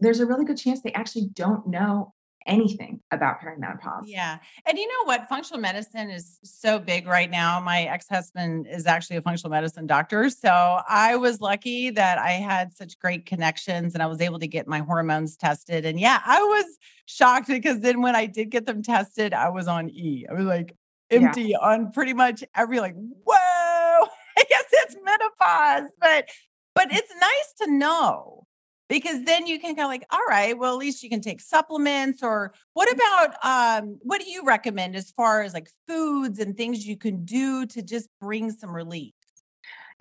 there's 0.00 0.20
a 0.20 0.26
really 0.26 0.44
good 0.44 0.58
chance 0.58 0.82
they 0.82 0.92
actually 0.92 1.28
don't 1.32 1.66
know 1.66 2.12
anything 2.46 3.00
about 3.10 3.40
perimenopause. 3.40 4.02
Yeah. 4.06 4.38
And 4.66 4.78
you 4.78 4.86
know 4.86 5.04
what? 5.04 5.28
Functional 5.28 5.60
medicine 5.60 6.10
is 6.10 6.38
so 6.42 6.78
big 6.78 7.06
right 7.06 7.30
now. 7.30 7.60
My 7.60 7.82
ex 7.82 8.08
husband 8.08 8.66
is 8.70 8.86
actually 8.86 9.16
a 9.16 9.22
functional 9.22 9.50
medicine 9.50 9.86
doctor. 9.86 10.30
So 10.30 10.80
I 10.88 11.16
was 11.16 11.40
lucky 11.40 11.90
that 11.90 12.18
I 12.18 12.32
had 12.32 12.74
such 12.74 12.98
great 12.98 13.26
connections 13.26 13.94
and 13.94 14.02
I 14.02 14.06
was 14.06 14.20
able 14.20 14.38
to 14.38 14.46
get 14.46 14.66
my 14.66 14.80
hormones 14.80 15.36
tested. 15.36 15.84
And 15.84 15.98
yeah, 15.98 16.20
I 16.24 16.42
was 16.42 16.78
shocked 17.06 17.48
because 17.48 17.80
then 17.80 18.00
when 18.02 18.16
I 18.16 18.26
did 18.26 18.50
get 18.50 18.66
them 18.66 18.82
tested, 18.82 19.34
I 19.34 19.48
was 19.48 19.68
on 19.68 19.90
E. 19.90 20.26
I 20.28 20.34
was 20.34 20.46
like 20.46 20.76
empty 21.10 21.42
yeah. 21.42 21.58
on 21.58 21.92
pretty 21.92 22.14
much 22.14 22.42
every, 22.54 22.80
like, 22.80 22.94
whoa, 22.94 23.34
I 24.38 24.44
guess 24.48 24.64
it's 24.72 24.96
menopause. 25.04 25.90
But 26.00 26.28
but 26.74 26.88
it's 26.90 27.12
nice 27.20 27.54
to 27.60 27.70
know 27.70 28.46
because 28.92 29.24
then 29.24 29.46
you 29.46 29.58
can 29.58 29.74
kind 29.74 29.86
of 29.86 29.88
like 29.88 30.04
all 30.10 30.20
right 30.28 30.58
well 30.58 30.72
at 30.72 30.78
least 30.78 31.02
you 31.02 31.08
can 31.08 31.22
take 31.22 31.40
supplements 31.40 32.22
or 32.22 32.52
what 32.74 32.88
mm. 32.88 32.94
about 32.94 33.34
um 33.42 33.98
what 34.02 34.20
do 34.20 34.30
you 34.30 34.44
recommend 34.44 34.94
as 34.94 35.10
far 35.12 35.40
as 35.42 35.54
like 35.54 35.68
foods 35.88 36.38
and 36.38 36.56
things 36.56 36.86
you 36.86 36.96
can 36.96 37.24
do 37.24 37.64
to 37.64 37.82
just 37.82 38.08
bring 38.20 38.50
some 38.50 38.70
relief 38.70 39.14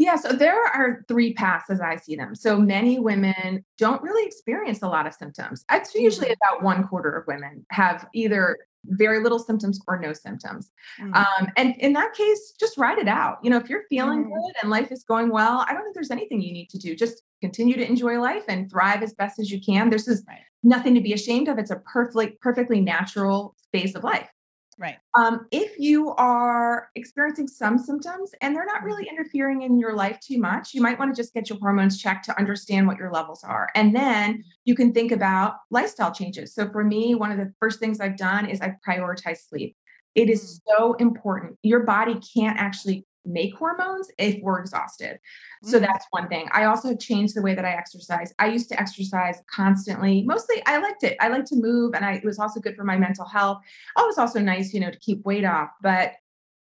yeah, 0.02 0.16
so 0.16 0.30
there 0.30 0.60
are 0.60 1.06
three 1.08 1.34
paths 1.34 1.70
as 1.70 1.80
I 1.80 1.96
see 1.96 2.16
them. 2.16 2.34
So 2.34 2.58
many 2.58 2.98
women 2.98 3.64
don't 3.78 4.02
really 4.02 4.26
experience 4.26 4.82
a 4.82 4.88
lot 4.88 5.06
of 5.06 5.14
symptoms. 5.14 5.64
It's 5.72 5.94
usually 5.94 6.30
mm. 6.30 6.36
about 6.36 6.64
one 6.64 6.88
quarter 6.88 7.16
of 7.16 7.28
women 7.28 7.64
have 7.70 8.08
either 8.16 8.58
very 8.86 9.22
little 9.22 9.38
symptoms 9.38 9.80
or 9.88 10.00
no 10.00 10.12
symptoms. 10.12 10.72
Mm. 11.00 11.16
Um, 11.16 11.48
and 11.56 11.76
in 11.78 11.94
that 11.94 12.14
case, 12.14 12.54
just 12.60 12.80
ride 12.80 12.98
it 12.98 13.08
out. 13.08 13.38
You 13.44 13.52
know, 13.52 13.58
if 13.58 13.70
you're 13.70 13.84
feeling 13.90 14.26
mm. 14.26 14.30
good 14.30 14.54
and 14.64 14.72
life 14.72 14.92
is 14.92 15.04
going 15.04 15.30
well, 15.30 15.64
I 15.68 15.74
don't 15.74 15.84
think 15.84 15.94
there's 15.94 16.10
anything 16.10 16.42
you 16.42 16.52
need 16.52 16.72
to 16.72 16.80
do. 16.80 16.96
Just 16.96 17.22
continue 17.40 17.76
to 17.76 17.88
enjoy 17.88 18.20
life 18.20 18.46
and 18.48 18.72
thrive 18.72 19.04
as 19.04 19.14
best 19.14 19.38
as 19.38 19.52
you 19.52 19.62
can. 19.62 19.92
This 19.92 20.08
is 20.08 20.26
nothing 20.64 20.96
to 20.96 21.02
be 21.02 21.14
ashamed 21.14 21.48
of. 21.48 21.60
It's 21.60 21.70
a 21.70 21.76
perfectly, 21.76 22.40
perfectly 22.42 22.82
natural 22.82 23.56
phase 23.72 23.96
of 23.96 24.04
life. 24.04 24.30
Right. 24.82 24.98
Um, 25.16 25.46
if 25.52 25.78
you 25.78 26.10
are 26.16 26.90
experiencing 26.96 27.48
some 27.48 27.78
symptoms 27.78 28.32
and 28.42 28.56
they're 28.56 28.66
not 28.66 28.82
really 28.82 29.06
mm-hmm. 29.06 29.20
interfering 29.20 29.62
in 29.62 29.78
your 29.78 29.94
life 29.94 30.20
too 30.20 30.40
much, 30.40 30.74
you 30.74 30.82
might 30.82 30.98
want 30.98 31.16
to 31.16 31.22
just 31.22 31.36
get 31.36 31.50
your 31.50 31.60
hormones 31.60 32.02
checked 32.02 32.26
to 32.26 32.40
understand 32.40 32.88
what 32.88 32.98
your 32.98 33.12
levels 33.12 33.44
are. 33.44 33.70
And 33.76 33.96
then 33.96 34.34
mm-hmm. 34.34 34.42
you 34.66 34.74
can 34.74 34.92
think 34.92 35.12
about 35.12 35.58
lifestyle 35.70 36.12
changes. 36.12 36.56
So 36.56 36.68
for 36.72 36.84
me, 36.84 37.14
one 37.14 37.32
of 37.32 37.38
the 37.38 37.54
first 37.60 37.80
things 37.80 38.00
I've 38.00 38.18
done 38.18 38.48
is 38.48 38.60
I 38.60 38.76
prioritize 38.88 39.48
sleep. 39.48 39.76
It 40.16 40.30
is 40.30 40.42
mm. 40.42 40.60
so 40.68 40.94
important. 40.96 41.58
Your 41.62 41.84
body 41.84 42.20
can't 42.34 42.60
actually 42.60 43.06
make 43.26 43.56
hormones 43.56 44.10
if 44.18 44.42
we're 44.42 44.60
exhausted. 44.60 45.20
So 45.64 45.78
Mhm. 45.78 45.82
that's 45.82 46.06
one 46.12 46.28
thing. 46.28 46.48
I 46.52 46.66
also 46.66 46.96
changed 46.96 47.36
the 47.36 47.42
way 47.42 47.54
that 47.54 47.66
I 47.66 47.72
exercise. 47.72 48.34
I 48.40 48.48
used 48.48 48.70
to 48.70 48.80
exercise 48.80 49.42
constantly. 49.54 50.24
Mostly 50.24 50.62
I 50.66 50.78
liked 50.80 51.04
it. 51.04 51.18
I 51.20 51.28
like 51.28 51.46
to 51.46 51.56
move 51.56 51.94
and 51.94 52.04
I 52.04 52.14
it 52.14 52.26
was 52.26 52.40
also 52.40 52.60
good 52.60 52.76
for 52.76 52.84
my 52.84 52.98
mental 52.98 53.26
health. 53.26 53.62
Oh, 53.96 54.04
it 54.04 54.08
was 54.08 54.18
also 54.18 54.40
nice, 54.40 54.74
you 54.74 54.80
know, 54.80 54.92
to 54.92 55.00
keep 55.00 55.24
weight 55.26 55.46
off, 55.46 55.70
but 55.82 56.14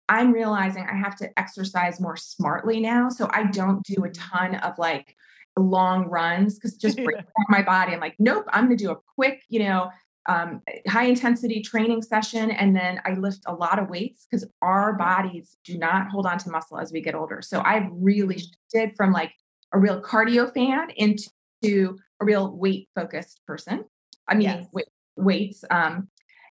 I'm 0.07 0.31
realizing 0.31 0.85
I 0.85 0.95
have 0.95 1.15
to 1.17 1.39
exercise 1.39 1.99
more 1.99 2.15
smartly 2.15 2.79
now. 2.79 3.09
So 3.09 3.27
I 3.31 3.43
don't 3.45 3.83
do 3.83 4.03
a 4.03 4.09
ton 4.11 4.55
of 4.55 4.77
like 4.77 5.15
long 5.57 6.05
runs 6.09 6.55
because 6.55 6.75
just 6.75 6.97
breaks 6.97 7.19
down 7.37 7.45
my 7.49 7.61
body. 7.63 7.93
I'm 7.93 7.99
like, 7.99 8.15
nope, 8.19 8.45
I'm 8.49 8.65
gonna 8.65 8.75
do 8.75 8.91
a 8.91 8.97
quick, 9.15 9.43
you 9.49 9.59
know, 9.59 9.89
um, 10.27 10.61
high 10.87 11.05
intensity 11.05 11.61
training 11.61 12.01
session. 12.01 12.51
And 12.51 12.75
then 12.75 12.99
I 13.05 13.13
lift 13.13 13.41
a 13.45 13.53
lot 13.53 13.79
of 13.79 13.89
weights 13.89 14.25
because 14.29 14.47
our 14.61 14.93
bodies 14.93 15.55
do 15.63 15.77
not 15.77 16.09
hold 16.09 16.25
on 16.25 16.37
to 16.39 16.49
muscle 16.49 16.79
as 16.79 16.91
we 16.91 17.01
get 17.01 17.15
older. 17.15 17.41
So 17.41 17.61
I've 17.63 17.87
really 17.91 18.39
shifted 18.39 18.95
from 18.95 19.11
like 19.11 19.31
a 19.73 19.79
real 19.79 20.01
cardio 20.01 20.51
fan 20.53 20.89
into 20.95 21.97
a 22.21 22.25
real 22.25 22.55
weight 22.55 22.89
focused 22.95 23.41
person. 23.45 23.85
I 24.27 24.35
mean, 24.35 24.43
Yes. 24.47 24.67
weight, 24.71 24.87
weights. 25.15 25.63
Um, 25.69 26.07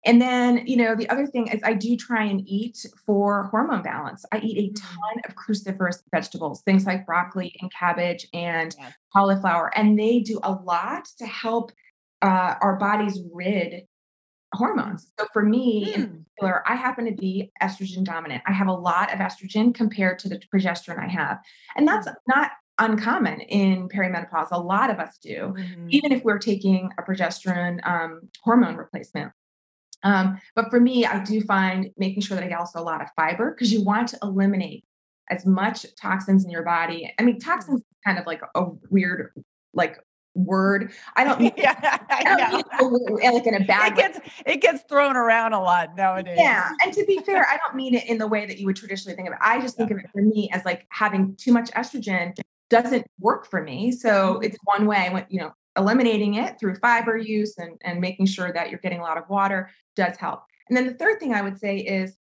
and 0.04 0.20
then, 0.20 0.66
you 0.66 0.76
know, 0.76 0.96
the 0.96 1.08
other 1.08 1.26
thing 1.26 1.46
is 1.46 1.60
I 1.62 1.74
do 1.74 1.96
try 1.96 2.24
and 2.24 2.42
eat 2.46 2.84
for 3.06 3.44
hormone 3.52 3.82
balance. 3.82 4.24
I 4.32 4.38
eat 4.38 4.58
a 4.58 4.72
Mm. 4.72 4.80
ton 4.82 5.22
of 5.28 5.36
cruciferous 5.36 6.02
vegetables, 6.10 6.62
things 6.62 6.84
like 6.86 7.06
broccoli 7.06 7.54
and 7.62 7.72
cabbage 7.72 8.26
and 8.34 8.74
Yes. 8.78 8.92
cauliflower, 9.12 9.70
and 9.78 9.96
they 9.98 10.18
do 10.20 10.40
a 10.42 10.52
lot 10.52 11.04
to 11.18 11.26
help 11.26 11.70
uh, 12.22 12.54
our 12.60 12.76
bodies 12.76 13.20
rid 13.32 13.82
hormones. 14.54 15.12
So 15.18 15.26
for 15.32 15.42
me, 15.42 15.94
in 15.94 16.02
Mm. 16.02 16.24
particular, 16.24 16.62
I 16.68 16.76
happen 16.76 17.06
to 17.06 17.12
be 17.12 17.50
estrogen 17.62 18.04
dominant. 18.04 18.42
I 18.46 18.52
have 18.52 18.68
a 18.68 18.72
lot 18.72 19.12
of 19.12 19.18
estrogen 19.18 19.74
compared 19.74 20.18
to 20.20 20.28
the 20.28 20.38
progesterone 20.52 20.98
I 20.98 21.08
have, 21.08 21.38
and 21.76 21.86
that's 21.88 22.08
not 22.26 22.52
uncommon 22.78 23.40
in 23.42 23.88
perimenopause. 23.88 24.48
A 24.50 24.58
lot 24.60 24.90
of 24.90 24.98
us 24.98 25.18
do 25.18 25.54
Mhm. 25.56 25.90
even 25.90 26.12
if 26.12 26.24
we're 26.24 26.38
taking 26.38 26.90
a 26.98 27.02
progesterone 27.02 27.86
um, 27.86 28.28
hormone 28.42 28.76
replacement. 28.76 29.32
Um, 30.02 30.40
but 30.54 30.68
for 30.70 30.80
me, 30.80 31.06
I 31.06 31.22
do 31.22 31.40
find 31.42 31.90
making 31.96 32.22
sure 32.22 32.34
that 32.34 32.44
I 32.44 32.48
get 32.48 32.58
also 32.58 32.80
a 32.80 32.82
lot 32.82 33.00
of 33.02 33.08
fiber 33.14 33.52
because 33.52 33.72
you 33.72 33.84
want 33.84 34.08
to 34.08 34.18
eliminate 34.22 34.84
as 35.30 35.46
much 35.46 35.86
toxins 35.96 36.44
in 36.44 36.50
your 36.50 36.64
body. 36.64 37.12
I 37.18 37.22
mean, 37.22 37.38
toxins 37.38 37.80
is 37.80 37.86
kind 38.04 38.18
of 38.18 38.26
like 38.26 38.42
a 38.54 38.64
weird 38.90 39.32
like 39.74 39.98
word. 40.34 40.92
I 41.16 41.24
don't 41.24 41.40
mean, 41.40 41.52
yeah, 41.56 41.74
I 42.10 42.20
I 42.20 42.22
don't 42.24 42.38
know. 42.38 42.56
mean 42.56 43.18
it 43.22 43.34
like 43.34 43.46
in 43.46 43.54
a 43.54 43.60
bad 43.66 43.92
It 43.92 43.96
way. 43.96 44.02
gets 44.02 44.20
it 44.46 44.60
gets 44.62 44.82
thrown 44.88 45.16
around 45.16 45.52
a 45.52 45.60
lot 45.60 45.96
nowadays. 45.96 46.36
Yeah, 46.38 46.68
and 46.84 46.92
to 46.94 47.04
be 47.06 47.18
fair, 47.18 47.46
I 47.48 47.58
don't 47.64 47.76
mean 47.76 47.94
it 47.94 48.06
in 48.08 48.18
the 48.18 48.26
way 48.26 48.46
that 48.46 48.58
you 48.58 48.66
would 48.66 48.76
traditionally 48.76 49.14
think 49.16 49.28
of 49.28 49.34
it. 49.34 49.38
I 49.42 49.60
just 49.60 49.76
think 49.76 49.90
of 49.90 49.98
it 49.98 50.06
for 50.12 50.22
me 50.22 50.50
as 50.52 50.64
like 50.64 50.86
having 50.90 51.36
too 51.36 51.52
much 51.52 51.70
estrogen 51.72 52.36
doesn't 52.70 53.06
work 53.20 53.46
for 53.46 53.62
me. 53.62 53.92
So 53.92 54.34
Mhm. 54.40 54.44
it's 54.44 54.56
one 54.64 54.86
way. 54.86 55.08
When 55.12 55.26
you 55.28 55.40
know, 55.40 55.52
eliminating 55.76 56.34
it 56.34 56.58
through 56.58 56.76
fiber 56.76 57.16
use 57.16 57.58
and 57.58 57.80
and 57.82 58.00
making 58.00 58.26
sure 58.26 58.52
that 58.52 58.70
you're 58.70 58.80
getting 58.80 59.00
a 59.00 59.02
lot 59.02 59.18
of 59.18 59.28
water 59.28 59.70
does 59.96 60.16
help. 60.16 60.44
And 60.68 60.76
then 60.76 60.86
the 60.86 60.94
third 60.94 61.20
thing 61.20 61.34
I 61.34 61.42
would 61.42 61.58
say 61.58 61.76
is 61.78 62.16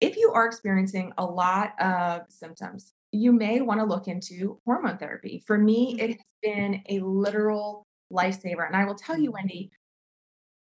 if 0.00 0.16
you 0.16 0.32
are 0.32 0.46
experiencing 0.46 1.12
a 1.18 1.24
lot 1.24 1.78
of 1.78 2.22
symptoms, 2.30 2.94
you 3.12 3.32
may 3.32 3.60
want 3.60 3.80
to 3.80 3.84
look 3.86 4.08
into 4.08 4.60
hormone 4.64 4.98
therapy. 4.98 5.42
For 5.46 5.58
me, 5.58 5.96
it 6.00 6.10
has 6.10 6.26
been 6.42 6.82
a 6.88 7.00
literal 7.00 7.86
lifesaver. 8.12 8.66
And 8.66 8.76
I 8.76 8.84
will 8.84 8.94
tell 8.94 9.18
you, 9.18 9.32
Wendy, 9.32 9.70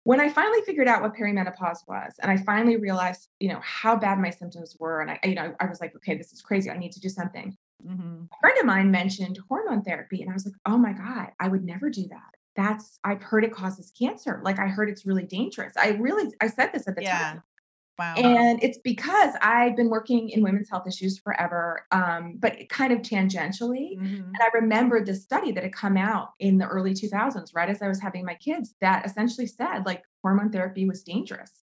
when 0.04 0.20
I 0.20 0.30
finally 0.30 0.62
figured 0.66 0.88
out 0.88 1.04
what 1.04 1.14
perimenopause 1.16 1.88
was, 1.88 2.14
and 2.22 2.32
I 2.32 2.38
finally 2.38 2.78
realized, 2.78 3.30
you 3.40 3.50
know, 3.50 3.60
how 3.62 3.96
bad 3.96 4.18
my 4.20 4.32
symptoms 4.32 4.76
were, 4.80 5.02
and 5.02 5.12
I, 5.12 5.20
you 5.24 5.36
know, 5.36 5.54
I 5.60 5.66
was 5.68 5.80
like, 5.80 5.96
okay, 5.98 6.16
this 6.18 6.34
is 6.34 6.42
crazy. 6.42 6.72
I 6.72 6.78
need 6.78 6.92
to 6.94 7.00
do 7.00 7.10
something. 7.10 7.56
Mhm. 7.86 8.28
A 8.32 8.38
friend 8.42 8.58
of 8.60 8.66
mine 8.66 8.90
mentioned 8.90 9.40
hormone 9.48 9.84
therapy, 9.84 10.22
and 10.22 10.30
I 10.30 10.34
was 10.34 10.46
like, 10.46 10.56
oh 10.66 10.78
my 10.78 10.94
God, 10.94 11.30
I 11.40 11.48
would 11.48 11.64
never 11.64 11.90
do 11.92 12.08
that. 12.08 12.32
That's 12.56 13.00
I've 13.04 13.22
heard 13.22 13.44
it 13.44 13.54
causes 13.54 13.92
cancer. 13.98 14.42
Like 14.44 14.60
I 14.60 14.68
heard 14.68 14.90
it's 14.90 15.06
really 15.06 15.24
dangerous. 15.26 15.74
I 15.78 15.90
really 15.92 16.32
I 16.42 16.48
said 16.48 16.72
this 16.74 16.88
at 16.88 16.96
the 16.96 17.04
Yeah. 17.04 17.18
time. 17.34 17.44
Wow. 18.02 18.16
And 18.16 18.64
it's 18.64 18.80
because 18.80 19.36
I've 19.42 19.76
been 19.76 19.90
working 19.90 20.30
in 20.30 20.42
women's 20.42 20.70
health 20.70 20.88
issues 20.88 21.20
forever, 21.20 21.86
um, 21.92 22.38
but 22.40 22.68
kind 22.70 22.92
of 22.92 23.00
tangentially. 23.00 24.00
Mhm. 24.00 24.24
And 24.34 24.38
I 24.42 24.50
remembered 24.56 25.06
this 25.06 25.24
study 25.24 25.52
that 25.52 25.64
had 25.64 25.74
come 25.74 25.98
out 25.98 26.30
in 26.40 26.58
the 26.58 26.66
early 26.68 26.94
2000s, 26.96 27.54
right 27.54 27.70
as 27.70 27.82
I 27.82 27.88
was 27.88 28.00
having 28.02 28.26
my 28.26 28.36
kids, 28.36 28.76
that 28.82 29.06
essentially 29.06 29.46
said 29.48 29.86
like 29.86 30.04
hormone 30.24 30.52
therapy 30.52 30.86
was 30.88 31.04
dangerous. 31.04 31.62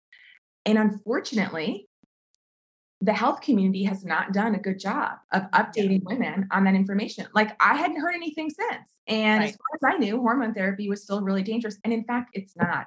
And 0.66 0.78
unfortunately, 0.78 1.88
the 3.00 3.12
health 3.12 3.40
community 3.42 3.84
has 3.84 4.04
not 4.04 4.32
done 4.32 4.54
a 4.54 4.58
good 4.58 4.78
job 4.78 5.18
of 5.32 5.42
updating 5.52 6.02
women 6.04 6.48
on 6.50 6.64
that 6.64 6.74
information. 6.74 7.26
Like 7.34 7.54
I 7.60 7.76
hadn't 7.76 8.00
heard 8.00 8.14
anything 8.14 8.50
since. 8.50 8.88
And 9.06 9.44
as 9.44 9.50
far 9.56 9.90
as 9.90 9.94
I 9.94 9.98
knew, 9.98 10.18
hormone 10.20 10.54
therapy 10.54 10.88
was 10.88 11.02
still 11.02 11.20
really 11.22 11.42
dangerous. 11.42 11.78
And 11.84 11.92
in 11.92 12.04
fact, 12.04 12.30
it's 12.32 12.56
not. 12.56 12.86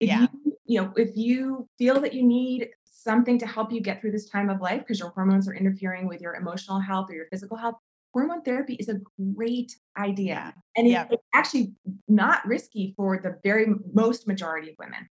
If 0.00 0.08
Yeah. 0.08 0.26
you, 0.44 0.58
you 0.64 0.80
know, 0.82 0.92
if 0.96 1.14
you 1.16 1.68
feel 1.78 2.00
that 2.00 2.14
you 2.14 2.22
need 2.22 2.70
something 3.02 3.38
to 3.38 3.46
help 3.46 3.72
you 3.72 3.80
get 3.80 4.00
through 4.00 4.12
this 4.12 4.28
time 4.28 4.50
of 4.50 4.60
life 4.60 4.80
because 4.80 4.98
your 4.98 5.10
hormones 5.10 5.48
are 5.48 5.54
interfering 5.54 6.06
with 6.06 6.20
your 6.20 6.34
emotional 6.34 6.78
health 6.80 7.10
or 7.10 7.14
your 7.14 7.26
physical 7.30 7.56
health, 7.56 7.76
hormone 8.12 8.42
therapy 8.42 8.74
is 8.74 8.88
a 8.88 9.00
great 9.34 9.72
idea. 9.96 10.54
And 10.76 10.86
Yeah. 10.88 11.06
it's 11.10 11.22
actually 11.34 11.72
not 12.08 12.46
risky 12.46 12.94
for 12.96 13.18
the 13.18 13.38
very 13.42 13.66
most 13.92 14.26
majority 14.26 14.70
of 14.70 14.76
women. 14.78 15.08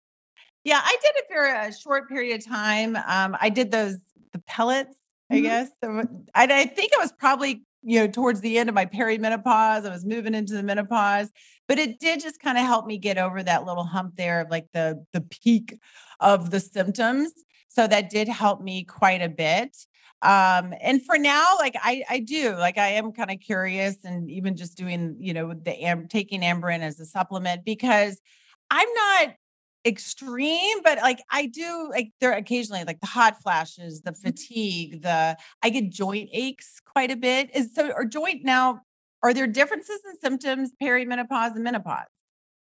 Yeah, 0.64 0.80
I 0.82 0.98
did 1.02 1.12
it 1.16 1.26
for 1.30 1.44
a 1.46 1.74
short 1.74 2.08
period 2.08 2.40
of 2.40 2.46
time. 2.46 2.96
Um, 2.96 3.36
I 3.40 3.50
did 3.50 3.72
those 3.72 3.98
the 4.32 4.40
pellets, 4.40 4.98
I 5.30 5.40
Mhm. 5.40 5.44
guess. 5.44 5.70
So, 5.84 5.90
and 6.00 6.54
I 6.54 6.66
think 6.66 6.92
it 6.94 7.00
was 7.00 7.12
probably 7.12 7.64
you 7.84 8.00
know 8.00 8.08
towards 8.08 8.42
the 8.42 8.58
end 8.58 8.70
of 8.70 8.76
my 8.76 8.86
perimenopause. 8.86 9.86
I 9.86 9.90
was 9.90 10.06
moving 10.06 10.34
into 10.34 10.54
the 10.54 10.64
menopause, 10.64 11.30
but 11.68 11.80
it 11.80 12.00
did 12.00 12.22
just 12.22 12.40
kind 12.40 12.58
of 12.58 12.66
help 12.66 12.86
me 12.86 12.98
get 12.98 13.18
over 13.18 13.44
that 13.44 13.66
little 13.66 13.84
hump 13.84 14.16
there 14.16 14.42
of 14.42 14.50
like 14.50 14.68
the 14.74 15.04
the 15.14 15.22
peak 15.22 15.78
of 16.20 16.52
the 16.52 16.60
symptoms. 16.60 17.32
So 17.68 17.88
that 17.88 18.10
did 18.10 18.28
help 18.28 18.62
me 18.62 18.84
quite 18.84 19.22
a 19.22 19.30
bit. 19.30 19.76
Um, 20.22 20.74
and 20.82 21.04
for 21.06 21.18
now, 21.18 21.58
like 21.60 21.76
I 21.82 22.04
I 22.10 22.20
do 22.20 22.56
like 22.56 22.78
I 22.78 22.90
am 22.90 23.12
kind 23.12 23.30
of 23.30 23.40
curious 23.40 23.98
and 24.06 24.32
even 24.32 24.56
just 24.56 24.78
doing 24.78 25.18
you 25.20 25.34
know 25.34 25.54
the 25.54 25.74
am 25.84 26.08
taking 26.08 26.42
Amberen 26.42 26.80
as 26.80 27.00
a 27.00 27.06
supplement 27.06 27.66
because 27.66 28.22
I'm 28.72 28.88
not 28.96 29.36
extreme, 29.86 30.82
but 30.84 30.98
like 31.00 31.20
I 31.32 31.48
do 31.48 31.90
like 31.90 32.14
there 32.22 32.34
occasionally 32.34 32.84
like 32.86 33.02
the 33.02 33.08
hot 33.08 33.42
flashes, 33.42 34.02
the 34.04 34.14
fatigue, 34.14 35.02
the 35.02 35.38
I 35.64 35.70
get 35.70 35.90
joint 35.92 36.30
aches 36.34 36.80
quite 36.86 37.12
a 37.12 37.16
bit. 37.18 37.54
Is 37.56 37.74
so 37.76 37.92
or 37.92 38.06
joint 38.06 38.44
now, 38.46 38.82
are 39.24 39.34
there 39.34 39.48
differences 39.48 40.02
in 40.10 40.20
symptoms 40.20 40.72
perimenopause 40.82 41.56
and 41.56 41.64
menopause? 41.64 42.06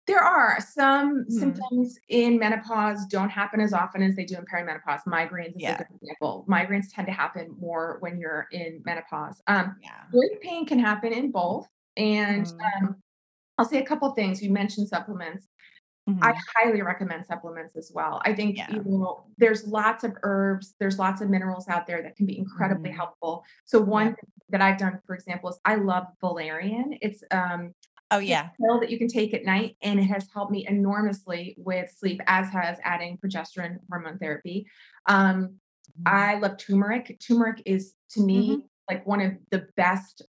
There 0.06 0.21
are 0.21 0.61
some 0.61 1.25
Mhm. 1.28 1.30
symptoms 1.30 1.99
in 2.09 2.38
menopause 2.38 3.06
don't 3.06 3.30
happen 3.30 3.61
as 3.61 3.73
often 3.73 4.02
as 4.02 4.16
they 4.16 4.25
do 4.26 4.37
in 4.37 4.44
perimenopause. 4.44 5.00
Migraines 5.06 5.56
is 5.56 5.62
Yeah. 5.62 5.71
a 5.71 5.75
good 5.76 5.87
example. 6.02 6.44
Migraines 6.49 6.92
tend 6.92 7.06
to 7.06 7.12
happen 7.12 7.56
more 7.59 7.97
when 8.00 8.18
you're 8.18 8.47
in 8.52 8.83
menopause. 8.85 9.40
Um, 9.47 9.76
Yeah. 9.76 10.04
joint 10.12 10.40
pain 10.42 10.66
can 10.66 10.78
happen 10.78 11.12
in 11.12 11.30
both. 11.30 11.68
And 11.97 12.47
Mhm. 12.47 12.59
um, 12.83 12.97
I'll 13.59 13.66
say 13.66 13.78
a 13.83 13.87
couple 13.87 14.11
things. 14.12 14.42
You 14.42 14.50
mentioned 14.50 14.88
supplements. 14.88 15.49
I 16.23 16.32
Mhm. 16.32 16.37
highly 16.56 16.82
recommend 16.82 17.25
supplements 17.26 17.76
as 17.76 17.90
well. 17.94 18.20
I 18.25 18.34
think 18.34 18.56
Yeah. 18.58 18.70
you 18.70 18.82
know 18.84 19.26
there's 19.38 19.66
lots 19.66 20.04
of 20.04 20.14
herbs, 20.23 20.75
there's 20.78 20.99
lots 20.99 21.20
of 21.23 21.30
minerals 21.30 21.68
out 21.68 21.87
there 21.87 22.02
that 22.02 22.16
can 22.16 22.26
be 22.26 22.38
incredibly 22.38 22.90
Mhm. 22.90 22.96
helpful. 22.96 23.44
So 23.64 23.80
one 23.80 24.08
Yeah. 24.08 24.14
thing 24.14 24.32
that 24.50 24.61
I've 24.61 24.78
done, 24.78 25.00
for 25.06 25.14
example, 25.14 25.49
is 25.50 25.58
I 25.64 25.76
love 25.76 26.06
valerian. 26.20 26.96
It's 27.00 27.23
um 27.30 27.75
Oh 28.11 28.18
yeah. 28.18 28.50
a 28.58 28.62
pill 28.62 28.80
that 28.80 28.90
you 28.90 28.99
can 28.99 29.08
take 29.08 29.32
at 29.34 29.44
night, 29.44 29.76
and 29.82 29.99
it 29.99 30.04
has 30.04 30.28
helped 30.32 30.52
me 30.52 30.66
enormously 30.68 31.54
with 31.58 31.90
sleep, 31.90 32.20
as 32.26 32.49
has 32.50 32.78
adding 32.84 33.18
progesterone 33.18 33.78
hormone 33.90 34.18
therapy. 34.18 34.66
Um, 35.06 35.61
Mhm. 35.99 36.06
I 36.06 36.34
love 36.38 36.58
turmeric. 36.58 37.18
Turmeric 37.26 37.62
is 37.66 37.94
to 38.11 38.20
me 38.23 38.58
Mhm. 38.58 38.68
like 38.90 39.06
one 39.06 39.20
of 39.23 39.32
the 39.50 39.66
best 39.76 40.23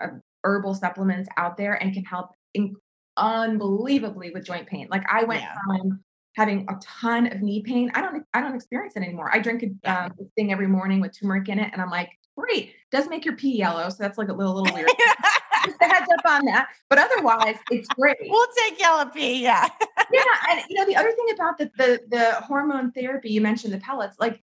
uh, 0.00 0.08
herbal 0.44 0.74
supplements 0.74 1.28
out 1.36 1.56
there 1.56 1.74
and 1.82 1.92
can 1.94 2.04
help 2.04 2.30
in- 2.54 2.76
unbelievably 3.20 4.30
with 4.32 4.44
joint 4.44 4.66
pain. 4.66 4.88
Like 4.90 5.04
I 5.10 5.24
went 5.24 5.42
Yeah. 5.42 5.54
from 5.66 6.00
having 6.36 6.66
a 6.68 6.74
ton 6.82 7.26
of 7.32 7.42
knee 7.42 7.62
pain. 7.62 7.90
I 7.94 8.00
don't 8.00 8.24
I 8.34 8.40
don't 8.40 8.54
experience 8.54 8.96
it 8.96 9.02
anymore. 9.02 9.30
I 9.32 9.38
drink 9.38 9.64
a 9.84 9.92
um, 10.04 10.12
thing 10.36 10.52
every 10.52 10.66
morning 10.68 11.00
with 11.00 11.18
turmeric 11.18 11.48
in 11.48 11.58
it, 11.58 11.70
and 11.72 11.82
I'm 11.82 11.90
like, 11.90 12.10
great. 12.36 12.74
Does 12.90 13.08
make 13.08 13.24
your 13.24 13.36
pee 13.36 13.56
yellow, 13.56 13.88
so 13.88 13.96
that's 13.98 14.18
like 14.18 14.28
a 14.28 14.32
little 14.32 14.54
little 14.54 14.74
weird. 14.74 14.88
just 15.64 15.76
a 15.80 15.84
heads 15.84 16.06
up 16.18 16.30
on 16.30 16.44
that. 16.46 16.68
But 16.88 16.98
otherwise, 16.98 17.56
it's 17.70 17.88
great. 17.88 18.16
We'll 18.22 18.46
take 18.66 18.80
Yellow-P. 18.80 19.42
Yeah. 19.42 19.68
yeah. 20.12 20.22
And 20.50 20.62
you 20.68 20.76
know, 20.76 20.86
the 20.86 20.96
other 20.96 21.12
thing 21.12 21.26
about 21.34 21.58
the, 21.58 21.70
the 21.76 22.00
the 22.08 22.32
hormone 22.46 22.92
therapy, 22.92 23.30
you 23.30 23.40
mentioned 23.40 23.72
the 23.72 23.78
pellets, 23.78 24.16
like 24.18 24.42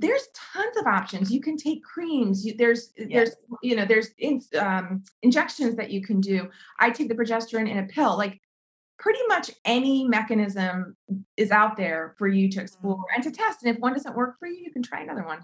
there's 0.00 0.28
tons 0.34 0.76
of 0.76 0.86
options. 0.86 1.30
You 1.30 1.40
can 1.40 1.56
take 1.56 1.82
creams. 1.82 2.44
You, 2.44 2.54
there's 2.56 2.92
yes. 2.96 3.08
there's 3.12 3.36
you 3.62 3.76
know 3.76 3.86
there's 3.86 4.10
in, 4.18 4.40
um, 4.58 5.02
injections 5.22 5.76
that 5.76 5.90
you 5.90 6.02
can 6.02 6.20
do. 6.20 6.48
I 6.78 6.90
take 6.90 7.08
the 7.08 7.14
progesterone 7.14 7.70
in 7.70 7.78
a 7.78 7.84
pill. 7.84 8.16
Like 8.16 8.40
pretty 8.98 9.20
much 9.28 9.50
any 9.64 10.06
mechanism 10.06 10.96
is 11.36 11.50
out 11.50 11.76
there 11.76 12.14
for 12.18 12.28
you 12.28 12.50
to 12.50 12.60
explore 12.60 12.96
mm-hmm. 12.96 13.14
and 13.14 13.24
to 13.24 13.30
test. 13.30 13.62
And 13.62 13.74
if 13.74 13.80
one 13.80 13.92
doesn't 13.92 14.16
work 14.16 14.38
for 14.38 14.48
you, 14.48 14.56
you 14.56 14.72
can 14.72 14.82
try 14.82 15.00
another 15.00 15.24
one. 15.24 15.40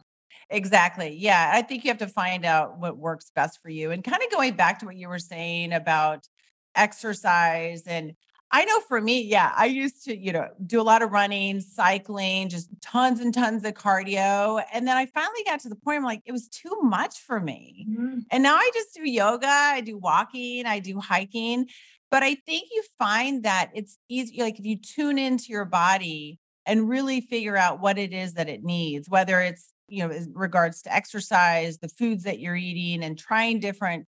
Exactly. 0.50 1.16
Yeah. 1.18 1.50
I 1.54 1.62
think 1.62 1.85
you 1.85 1.90
have 1.90 1.99
to 1.99 2.09
find 2.09 2.44
out 2.44 2.78
what 2.78 2.99
works 2.99 3.30
best 3.35 3.61
for 3.62 3.71
you. 3.71 3.90
And 3.90 4.04
kind 4.04 4.23
of 4.23 4.30
going 4.30 4.54
back 4.54 4.78
to 4.80 4.87
what 4.87 4.97
you 4.97 5.09
were 5.09 5.18
saying 5.18 5.73
about 5.73 6.26
exercise 6.75 7.82
and 7.87 8.12
I 8.54 8.66
know 8.66 8.80
for 8.80 9.00
me, 9.00 9.23
yeah, 9.23 9.50
I 9.56 9.64
used 9.64 10.04
to, 10.04 10.16
you 10.16 10.30
know, 10.30 10.47
do 10.66 10.78
a 10.78 10.82
lot 10.82 11.00
of 11.00 11.11
running, 11.11 11.61
cycling, 11.61 12.50
just 12.50 12.68
tons 12.82 13.18
and 13.18 13.32
tons 13.32 13.64
of 13.64 13.73
cardio. 13.73 14.62
And 14.75 14.87
then 14.87 14.97
I 14.97 15.06
finally 15.06 15.42
got 15.47 15.61
to 15.61 15.71
the 15.71 15.75
point 15.76 15.97
I'm 15.97 16.04
like, 16.04 16.21
it 16.26 16.32
was 16.32 16.49
too 16.49 16.78
much 16.82 17.18
for 17.21 17.40
me. 17.40 17.87
Mm-hmm. 17.88 18.18
And 18.30 18.42
now 18.42 18.56
I 18.56 18.71
just 18.75 18.94
do 18.94 19.09
yoga, 19.09 19.49
I 19.49 19.80
do 19.80 19.97
walking, 19.97 20.66
I 20.66 20.80
do 20.80 21.00
hiking. 21.00 21.66
But 22.11 22.23
I 22.23 22.35
think 22.35 22.68
you 22.71 22.85
find 22.99 23.44
that 23.44 23.71
it's 23.75 23.97
easy, 24.11 24.42
like 24.42 24.59
if 24.59 24.66
you 24.66 24.76
tune 24.76 25.16
into 25.16 25.47
your 25.49 25.64
body 25.64 26.38
and 26.66 26.90
really 26.90 27.23
figure 27.23 27.56
out 27.56 27.80
what 27.80 27.97
it 27.97 28.12
is 28.12 28.35
that 28.35 28.50
it 28.50 28.62
needs, 28.62 29.09
whether 29.09 29.40
it's, 29.40 29.73
you 29.88 30.06
know, 30.06 30.14
in 30.14 30.30
regards 30.35 30.82
to 30.82 30.94
exercise, 30.94 31.78
the 31.78 31.88
foods 31.88 32.25
that 32.25 32.38
you're 32.38 32.54
eating, 32.54 33.02
and 33.02 33.18
trying 33.18 33.61
different 33.61 34.06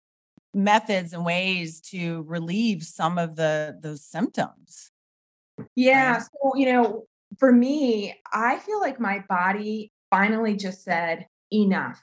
methods 0.53 1.13
and 1.13 1.25
ways 1.25 1.81
to 1.81 2.23
relieve 2.23 2.83
some 2.83 3.17
of 3.17 3.35
the 3.35 3.77
those 3.81 4.03
symptoms. 4.03 4.91
Yeah. 5.75 6.13
Right? 6.13 6.21
So, 6.21 6.55
you 6.55 6.71
know, 6.71 7.03
for 7.37 7.51
me, 7.51 8.15
I 8.31 8.57
feel 8.59 8.79
like 8.79 8.99
my 8.99 9.23
body 9.29 9.91
finally 10.09 10.55
just 10.55 10.83
said 10.83 11.27
enough. 11.51 12.01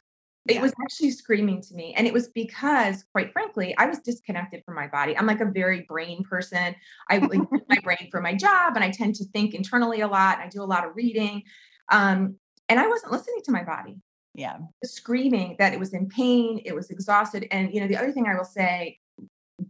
It 0.48 0.62
was 0.62 0.72
actually 0.80 1.10
screaming 1.10 1.60
to 1.62 1.74
me. 1.74 1.92
And 1.96 2.06
it 2.06 2.12
was 2.12 2.28
because, 2.28 3.04
quite 3.10 3.32
frankly, 3.32 3.74
I 3.78 3.86
was 3.86 3.98
disconnected 3.98 4.62
from 4.64 4.76
my 4.76 4.86
body. 4.86 5.18
I'm 5.18 5.26
like 5.26 5.40
a 5.40 5.50
very 5.50 5.84
brain 5.88 6.22
person. 6.22 6.76
I 7.10 7.16
use 7.16 7.46
my 7.68 7.80
brain 7.82 8.08
for 8.12 8.20
my 8.20 8.32
job 8.32 8.76
and 8.76 8.84
I 8.84 8.90
tend 8.92 9.16
to 9.16 9.24
think 9.24 9.54
internally 9.54 10.02
a 10.02 10.08
lot. 10.08 10.38
I 10.38 10.48
do 10.48 10.62
a 10.62 10.64
lot 10.64 10.86
of 10.86 10.94
reading. 10.94 11.42
Um, 11.90 12.36
and 12.68 12.78
I 12.78 12.86
wasn't 12.86 13.10
listening 13.10 13.40
to 13.44 13.52
my 13.52 13.64
body. 13.64 13.96
Yeah. 14.36 14.58
Screaming 14.84 15.56
that 15.58 15.72
it 15.72 15.80
was 15.80 15.94
in 15.94 16.08
pain, 16.08 16.60
it 16.64 16.74
was 16.74 16.90
exhausted. 16.90 17.48
And, 17.50 17.72
you 17.72 17.80
know, 17.80 17.88
the 17.88 17.96
other 17.96 18.12
thing 18.12 18.26
I 18.26 18.36
will 18.36 18.44
say 18.44 18.98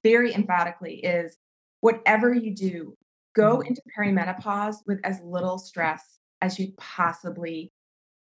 very 0.03 0.35
emphatically 0.35 0.97
is 0.97 1.39
whatever 1.81 2.35
you 2.35 2.53
do, 2.53 2.97
go 3.35 3.59
mm-hmm. 3.59 3.69
into 3.69 3.83
perimenopause 3.97 4.77
with 4.87 4.99
as 5.05 5.21
little 5.23 5.59
stress 5.59 6.19
as 6.41 6.59
you 6.59 6.73
possibly 6.77 7.73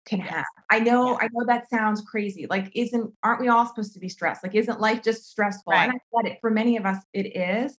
can 0.05 0.19
yes. 0.19 0.29
have. 0.29 0.45
I 0.69 0.79
know, 0.79 1.11
yeah. 1.11 1.17
I 1.25 1.29
know 1.33 1.45
that 1.47 1.69
sounds 1.69 2.01
crazy. 2.01 2.47
Like, 2.49 2.71
isn't 2.73 3.13
aren't 3.21 3.41
we 3.41 3.49
all 3.49 3.65
supposed 3.67 3.93
to 3.93 3.99
be 3.99 4.09
stressed? 4.09 4.41
Like, 4.41 4.55
isn't 4.55 4.79
life 4.79 5.03
just 5.03 5.29
stressful? 5.29 5.73
Right. 5.73 5.89
And 5.89 5.93
I 5.93 6.23
get 6.23 6.31
it. 6.31 6.37
For 6.39 6.49
many 6.49 6.77
of 6.77 6.85
us, 6.85 6.97
it 7.13 7.35
is. 7.35 7.77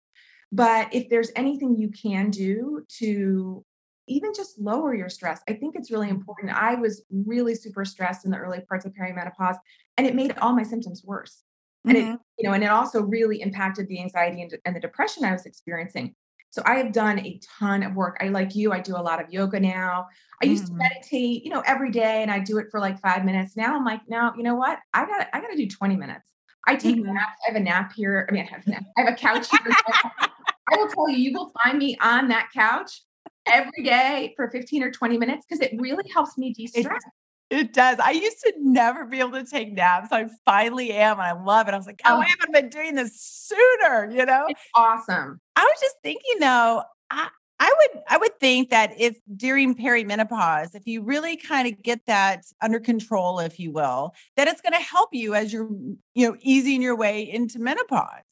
But 0.52 0.94
if 0.94 1.10
there's 1.10 1.32
anything 1.38 1.78
you 1.78 1.90
can 1.90 2.30
do 2.30 2.86
to 3.00 3.64
even 4.08 4.34
just 4.36 4.60
lower 4.60 4.94
your 4.94 5.10
stress, 5.10 5.42
I 5.48 5.54
think 5.54 5.76
it's 5.76 5.92
really 5.92 6.08
mm-hmm. 6.08 6.18
important. 6.18 6.52
I 6.52 6.76
was 6.76 7.04
really 7.12 7.56
super 7.56 7.86
stressed 7.86 8.26
in 8.26 8.32
the 8.32 8.38
early 8.38 8.62
parts 8.62 8.86
of 8.86 8.94
perimenopause, 8.94 9.58
and 9.98 10.08
it 10.08 10.16
made 10.16 10.38
all 10.40 10.54
my 10.54 10.64
symptoms 10.64 11.04
worse. 11.04 11.44
And 11.86 11.98
mm-hmm. 11.98 12.14
it, 12.14 12.20
you 12.38 12.48
know, 12.48 12.54
and 12.54 12.64
it 12.64 12.68
also 12.68 13.02
really 13.02 13.42
impacted 13.42 13.88
the 13.88 14.02
anxiety 14.02 14.42
and, 14.42 14.54
and 14.66 14.76
the 14.76 14.80
depression 14.80 15.26
I 15.26 15.32
was 15.32 15.46
experiencing. 15.46 16.16
So 16.52 16.62
I 16.66 16.76
have 16.76 16.92
done 16.92 17.20
a 17.20 17.40
ton 17.60 17.82
of 17.82 17.96
work. 17.96 18.18
I 18.20 18.28
like 18.28 18.56
you, 18.56 18.74
I 18.74 18.82
do 18.82 18.98
a 18.98 19.00
lot 19.00 19.24
of 19.24 19.32
yoga 19.32 19.60
now. 19.60 20.08
I 20.44 20.48
used 20.48 20.68
to 20.68 20.74
mm. 20.74 20.80
meditate, 20.80 21.46
you 21.46 21.50
know, 21.50 21.64
every 21.66 21.92
day 21.92 22.22
and 22.22 22.30
I 22.30 22.40
do 22.40 22.58
it 22.58 22.68
for 22.70 22.80
like 22.82 23.00
5 23.00 23.24
minutes. 23.24 23.56
Now 23.56 23.76
I'm 23.76 23.86
like, 23.86 24.02
now, 24.10 24.34
you 24.36 24.44
know 24.44 24.56
what? 24.56 24.78
I 24.94 25.06
got 25.06 25.28
I 25.32 25.40
got 25.40 25.48
to 25.48 25.56
do 25.56 25.68
20 25.68 25.96
minutes. 25.96 26.30
I 26.68 26.76
take 26.76 26.98
mm-hmm. 26.98 27.14
naps. 27.14 27.40
I 27.48 27.54
have 27.54 27.56
a 27.56 27.64
nap 27.64 27.94
here. 27.96 28.28
I 28.30 28.34
mean, 28.34 28.46
I 28.46 28.54
have, 28.54 28.64
I 28.98 29.02
have 29.02 29.14
a 29.14 29.16
couch 29.16 29.48
here. 29.50 29.62
I 30.20 30.78
will 30.78 30.90
tell 30.90 31.10
you, 31.10 31.18
you 31.18 31.34
will 31.34 31.52
find 31.64 31.78
me 31.78 31.98
on 32.02 32.28
that 32.28 32.50
couch 32.54 33.02
every 33.52 33.84
day 33.84 34.34
for 34.36 34.50
15 34.50 34.84
or 34.84 34.92
20 34.92 35.18
minutes 35.18 35.46
because 35.48 35.62
it 35.62 35.74
really 35.80 36.10
helps 36.14 36.38
me 36.38 36.54
de-stress. 36.54 37.02
It 37.50 37.74
does. 37.74 38.00
I 38.00 38.12
used 38.12 38.38
to 38.44 38.54
never 38.60 39.06
be 39.06 39.20
able 39.20 39.34
to 39.34 39.44
take 39.44 39.74
naps. 39.74 40.08
I 40.14 40.28
finally 40.46 40.94
am. 40.94 41.20
And 41.20 41.24
I 41.24 41.34
love 41.34 41.68
it. 41.68 41.74
I 41.74 41.78
was 41.78 41.86
like, 41.86 42.02
oh, 42.06 42.16
oh, 42.16 42.22
I 42.22 42.26
haven't 42.26 42.54
been 42.54 42.70
doing 42.70 42.96
this 42.96 43.22
sooner, 43.22 44.10
you 44.10 44.26
know? 44.26 44.46
It's 44.48 44.62
awesome. 44.74 45.42
I 45.58 45.64
was 45.64 45.82
just 45.82 45.98
thinking 46.02 46.40
though, 46.40 46.84
I, 47.10 47.28
I 47.60 47.72
would 47.78 48.04
I 48.10 48.18
would 48.18 48.40
think 48.40 48.72
that 48.72 48.94
if 48.98 49.20
during 49.36 49.76
perimenopause, 49.76 50.74
if 50.74 50.88
you 50.88 51.04
really 51.04 51.38
kind 51.38 51.68
of 51.68 51.84
get 51.84 52.00
that 52.08 52.46
under 52.60 52.80
control, 52.80 53.40
if 53.40 53.60
you 53.60 53.72
will, 53.72 54.16
that 54.36 54.48
it's 54.48 54.62
going 54.62 54.74
to 54.74 54.80
help 54.80 55.10
you 55.12 55.36
as 55.36 55.54
you're, 55.54 55.70
you 56.16 56.28
know, 56.28 56.36
easing 56.40 56.82
your 56.82 56.96
way 56.96 57.22
into 57.30 57.60
menopause. 57.60 58.24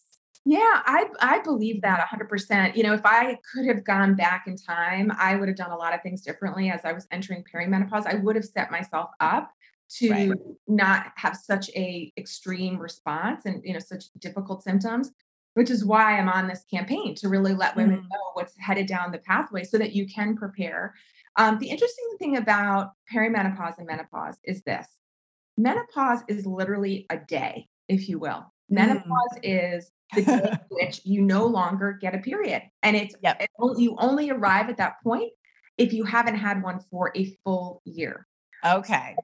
Yeah, 0.46 0.82
I 0.86 1.06
I 1.22 1.40
believe 1.40 1.82
that 1.82 2.08
100%. 2.08 2.76
You 2.76 2.84
know, 2.84 2.94
if 2.94 3.06
I 3.06 3.38
could 3.54 3.66
have 3.68 3.84
gone 3.84 4.16
back 4.16 4.46
in 4.48 4.56
time, 4.56 5.12
I 5.18 5.36
would 5.36 5.48
have 5.48 5.58
done 5.58 5.72
a 5.72 5.78
lot 5.78 5.94
of 5.94 6.02
things 6.02 6.22
differently 6.22 6.70
as 6.70 6.82
I 6.86 6.94
was 6.94 7.08
entering 7.12 7.44
perimenopause. 7.44 8.06
I 8.06 8.16
would 8.16 8.36
have 8.36 8.46
set 8.46 8.72
myself 8.72 9.10
up 9.20 9.52
to 9.98 10.10
right. 10.10 10.32
not 10.68 11.08
have 11.16 11.36
such 11.36 11.70
a 11.76 12.12
extreme 12.18 12.78
response 12.78 13.46
and 13.46 13.62
you 13.64 13.74
know 13.74 13.80
such 13.80 14.06
difficult 14.20 14.64
symptoms 14.64 15.12
which 15.56 15.70
is 15.70 15.84
why 15.84 16.18
I'm 16.18 16.30
on 16.30 16.48
this 16.48 16.64
campaign 16.72 17.16
to 17.16 17.28
really 17.28 17.54
let 17.54 17.76
women 17.76 17.98
mm-hmm. 17.98 18.08
know 18.08 18.32
what's 18.34 18.54
headed 18.58 18.88
down 18.88 19.12
the 19.12 19.18
pathway 19.18 19.64
so 19.64 19.78
that 19.78 19.94
you 19.94 20.08
can 20.08 20.38
prepare. 20.38 20.94
Um, 21.36 21.58
the 21.60 21.70
interesting 21.70 22.06
thing 22.18 22.38
about 22.38 22.92
perimenopause 23.14 23.78
and 23.78 23.88
menopause 23.88 24.38
is 24.44 24.62
this 24.64 24.88
menopause 25.58 26.22
is 26.28 26.46
literally 26.46 27.06
a 27.10 27.18
day, 27.18 27.68
if 27.88 28.08
you 28.08 28.20
will. 28.20 28.54
Menopause 28.70 29.38
mm. 29.38 29.40
is 29.44 29.92
the 30.16 30.24
day 30.24 30.52
which 30.70 31.02
you 31.04 31.22
no 31.22 31.46
longer 31.46 31.98
get 32.00 32.16
a 32.16 32.20
period. 32.20 32.64
And 32.84 32.96
it's 32.96 33.16
yep. 33.22 33.42
it, 33.42 33.50
you 33.78 33.96
only 34.00 34.30
arrive 34.30 34.70
at 34.70 34.78
that 34.78 34.96
point 35.04 35.32
if 35.78 35.94
you 35.94 36.04
haven't 36.04 36.36
had 36.36 36.62
one 36.62 36.80
for 36.92 37.12
a 37.16 37.26
full 37.44 37.82
year. 37.86 38.28
Okay. 38.66 39.16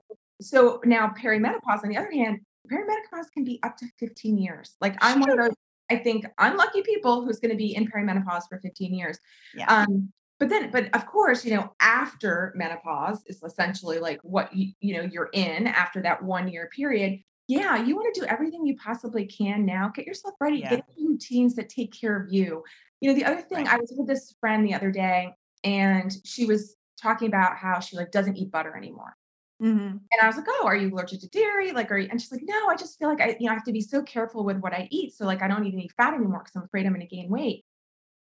So 0.42 0.82
now 0.86 1.14
perimenopause, 1.20 1.84
on 1.84 1.90
the 1.90 1.98
other 1.98 2.12
hand, 2.12 2.40
perimenopause 2.72 3.32
can 3.34 3.44
be 3.44 3.60
up 3.64 3.78
to 3.78 3.86
15 4.00 4.38
years. 4.38 4.76
Like 4.82 4.96
I'm 5.02 5.20
one 5.20 5.30
of 5.32 5.38
those, 5.38 5.56
I 5.90 5.98
think, 5.98 6.26
unlucky 6.40 6.82
people 6.82 7.24
who's 7.24 7.40
going 7.40 7.52
to 7.52 7.58
be 7.58 7.76
in 7.76 7.88
perimenopause 7.88 8.44
for 8.50 8.60
15 8.60 8.94
years. 8.94 9.20
Yeah. 9.54 9.66
Um, 9.68 10.12
but 10.40 10.50
then, 10.50 10.70
but 10.72 10.94
of 10.94 11.06
course, 11.06 11.46
you 11.46 11.56
know, 11.56 11.74
after 11.80 12.54
menopause 12.56 13.22
is 13.28 13.42
essentially 13.44 14.00
like 14.00 14.20
what 14.24 14.54
you, 14.54 14.74
you 14.82 14.96
know, 14.96 15.08
you're 15.10 15.30
in 15.32 15.68
after 15.68 16.02
that 16.02 16.24
one 16.24 16.48
year 16.48 16.70
period. 16.76 17.20
Yeah, 17.48 17.84
you 17.84 17.96
want 17.96 18.14
to 18.14 18.22
do 18.22 18.26
everything 18.26 18.66
you 18.66 18.76
possibly 18.76 19.26
can 19.26 19.66
now. 19.66 19.92
Get 19.94 20.08
yourself 20.08 20.34
ready. 20.40 20.58
Yeah. 20.58 20.78
Get 20.78 20.86
routines 20.98 21.56
that 21.56 21.70
take 21.70 21.94
care 21.94 22.20
of 22.20 22.34
you. 22.34 22.64
You 23.02 23.10
know, 23.10 23.16
the 23.16 23.26
other 23.26 23.42
thing, 23.42 23.66
right. 23.66 23.74
I 23.74 23.78
was 23.78 23.94
with 23.96 24.08
this 24.08 24.36
friend 24.40 24.66
the 24.66 24.74
other 24.74 24.92
day, 24.92 25.34
and 25.64 26.12
she 26.24 26.46
was 26.46 26.76
talking 27.02 27.28
about 27.28 27.58
how 27.58 27.80
she 27.80 27.98
like 27.98 28.12
doesn't 28.12 28.38
eat 28.38 28.52
butter 28.52 28.76
anymore. 28.76 29.16
Mm-hmm. 29.62 29.88
And 29.88 30.22
I 30.22 30.28
was 30.28 30.36
like, 30.36 30.48
"Oh, 30.50 30.64
are 30.66 30.76
you 30.76 30.90
allergic 30.90 31.22
to 31.22 31.30
dairy? 31.30 31.72
Like, 31.72 31.92
are 31.92 31.98
you?" 31.98 32.08
And 32.10 32.20
she's 32.20 32.32
like, 32.32 32.42
"No, 32.44 32.68
I 32.68 32.76
just 32.76 32.98
feel 33.00 33.08
like 33.08 33.22
I, 33.22 33.38
you 33.40 33.46
know, 33.46 33.52
I 33.52 33.54
have 33.54 33.64
to 33.66 33.72
be 33.72 33.82
so 33.82 34.02
careful 34.02 34.44
with 34.44 34.58
what 34.58 34.74
I 34.74 34.88
eat, 34.92 35.14
so 35.14 35.26
like 35.26 35.42
I 35.42 35.48
don't 35.48 35.66
eat 35.66 35.74
any 35.74 35.90
fat 35.96 36.14
anymore 36.14 36.40
because 36.40 36.56
I'm 36.56 36.64
afraid 36.64 36.86
I'm 36.86 36.94
going 36.94 37.08
to 37.08 37.16
gain 37.16 37.30
weight." 37.30 37.64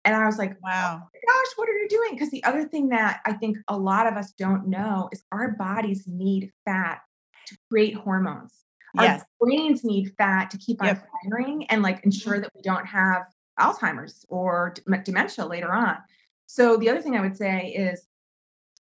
And 0.06 0.16
I 0.16 0.26
was 0.26 0.38
like, 0.38 0.54
oh 0.54 0.60
"Wow, 0.62 1.02
oh 1.04 1.20
gosh, 1.28 1.54
what 1.56 1.70
are 1.70 1.78
you 1.78 1.88
doing?" 1.90 2.12
Because 2.12 2.30
the 2.30 2.44
other 2.44 2.68
thing 2.68 2.90
that 2.90 3.22
I 3.26 3.34
think 3.34 3.58
a 3.68 3.78
lot 3.78 4.06
of 4.06 4.16
us 4.16 4.32
don't 4.34 4.68
know 4.68 5.10
is 5.12 5.24
our 5.32 5.52
bodies 5.52 6.04
need 6.08 6.52
fat 6.66 7.00
to 7.48 7.58
create 7.72 7.96
hormones. 7.96 8.54
Yes. 8.96 9.22
Our 9.22 9.48
brains 9.48 9.84
need 9.84 10.14
fat 10.18 10.50
to 10.52 10.58
keep 10.58 10.80
yep. 10.84 10.98
on 10.98 11.32
firing 11.32 11.66
and 11.68 11.82
like 11.82 12.04
ensure 12.04 12.34
mm-hmm. 12.34 12.44
that 12.44 12.52
we 12.56 12.62
don't 12.62 12.86
have 12.86 13.24
Alzheimer's 13.60 14.26
or 14.30 14.74
dementia 15.04 15.46
later 15.46 15.74
on. 15.74 15.98
So 16.46 16.78
the 16.78 16.90
other 16.90 17.02
thing 17.02 17.16
I 17.16 17.22
would 17.22 17.36
say 17.36 17.68
is, 17.68 18.08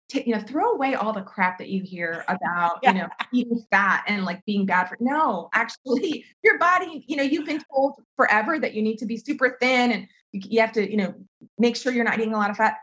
t- 0.09 0.23
you 0.25 0.35
know, 0.35 0.41
throw 0.41 0.71
away 0.71 0.95
all 0.95 1.13
the 1.13 1.21
crap 1.21 1.57
that 1.57 1.69
you 1.69 1.81
hear 1.81 2.23
about, 2.27 2.79
yeah. 2.83 2.91
you 2.91 2.99
know, 2.99 3.09
eating 3.33 3.63
fat 3.71 4.03
and 4.07 4.25
like 4.25 4.43
being 4.45 4.65
bad 4.65 4.89
for. 4.89 4.97
No, 4.99 5.49
actually, 5.53 6.25
your 6.43 6.57
body, 6.59 7.03
you 7.07 7.15
know, 7.15 7.23
you've 7.23 7.47
been 7.47 7.63
told 7.73 7.95
forever 8.15 8.59
that 8.59 8.73
you 8.73 8.81
need 8.81 8.97
to 8.97 9.05
be 9.05 9.17
super 9.17 9.57
thin 9.59 9.91
and 9.91 10.07
you, 10.31 10.41
you 10.43 10.61
have 10.61 10.71
to, 10.73 10.89
you 10.89 10.97
know, 10.97 11.13
make 11.57 11.75
sure 11.75 11.91
you're 11.91 12.05
not 12.05 12.19
eating 12.19 12.33
a 12.33 12.37
lot 12.37 12.51
of 12.51 12.57
fat. 12.57 12.77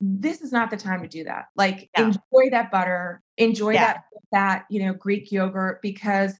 This 0.00 0.40
is 0.40 0.52
not 0.52 0.70
the 0.70 0.76
time 0.76 1.02
to 1.02 1.08
do 1.08 1.24
that. 1.24 1.46
Like, 1.56 1.88
yeah. 1.96 2.06
enjoy 2.06 2.50
that 2.50 2.70
butter, 2.70 3.22
enjoy 3.36 3.74
yeah. 3.74 3.94
that 3.94 4.04
that 4.32 4.64
you 4.68 4.82
know 4.82 4.94
Greek 4.94 5.30
yogurt 5.30 5.80
because 5.82 6.34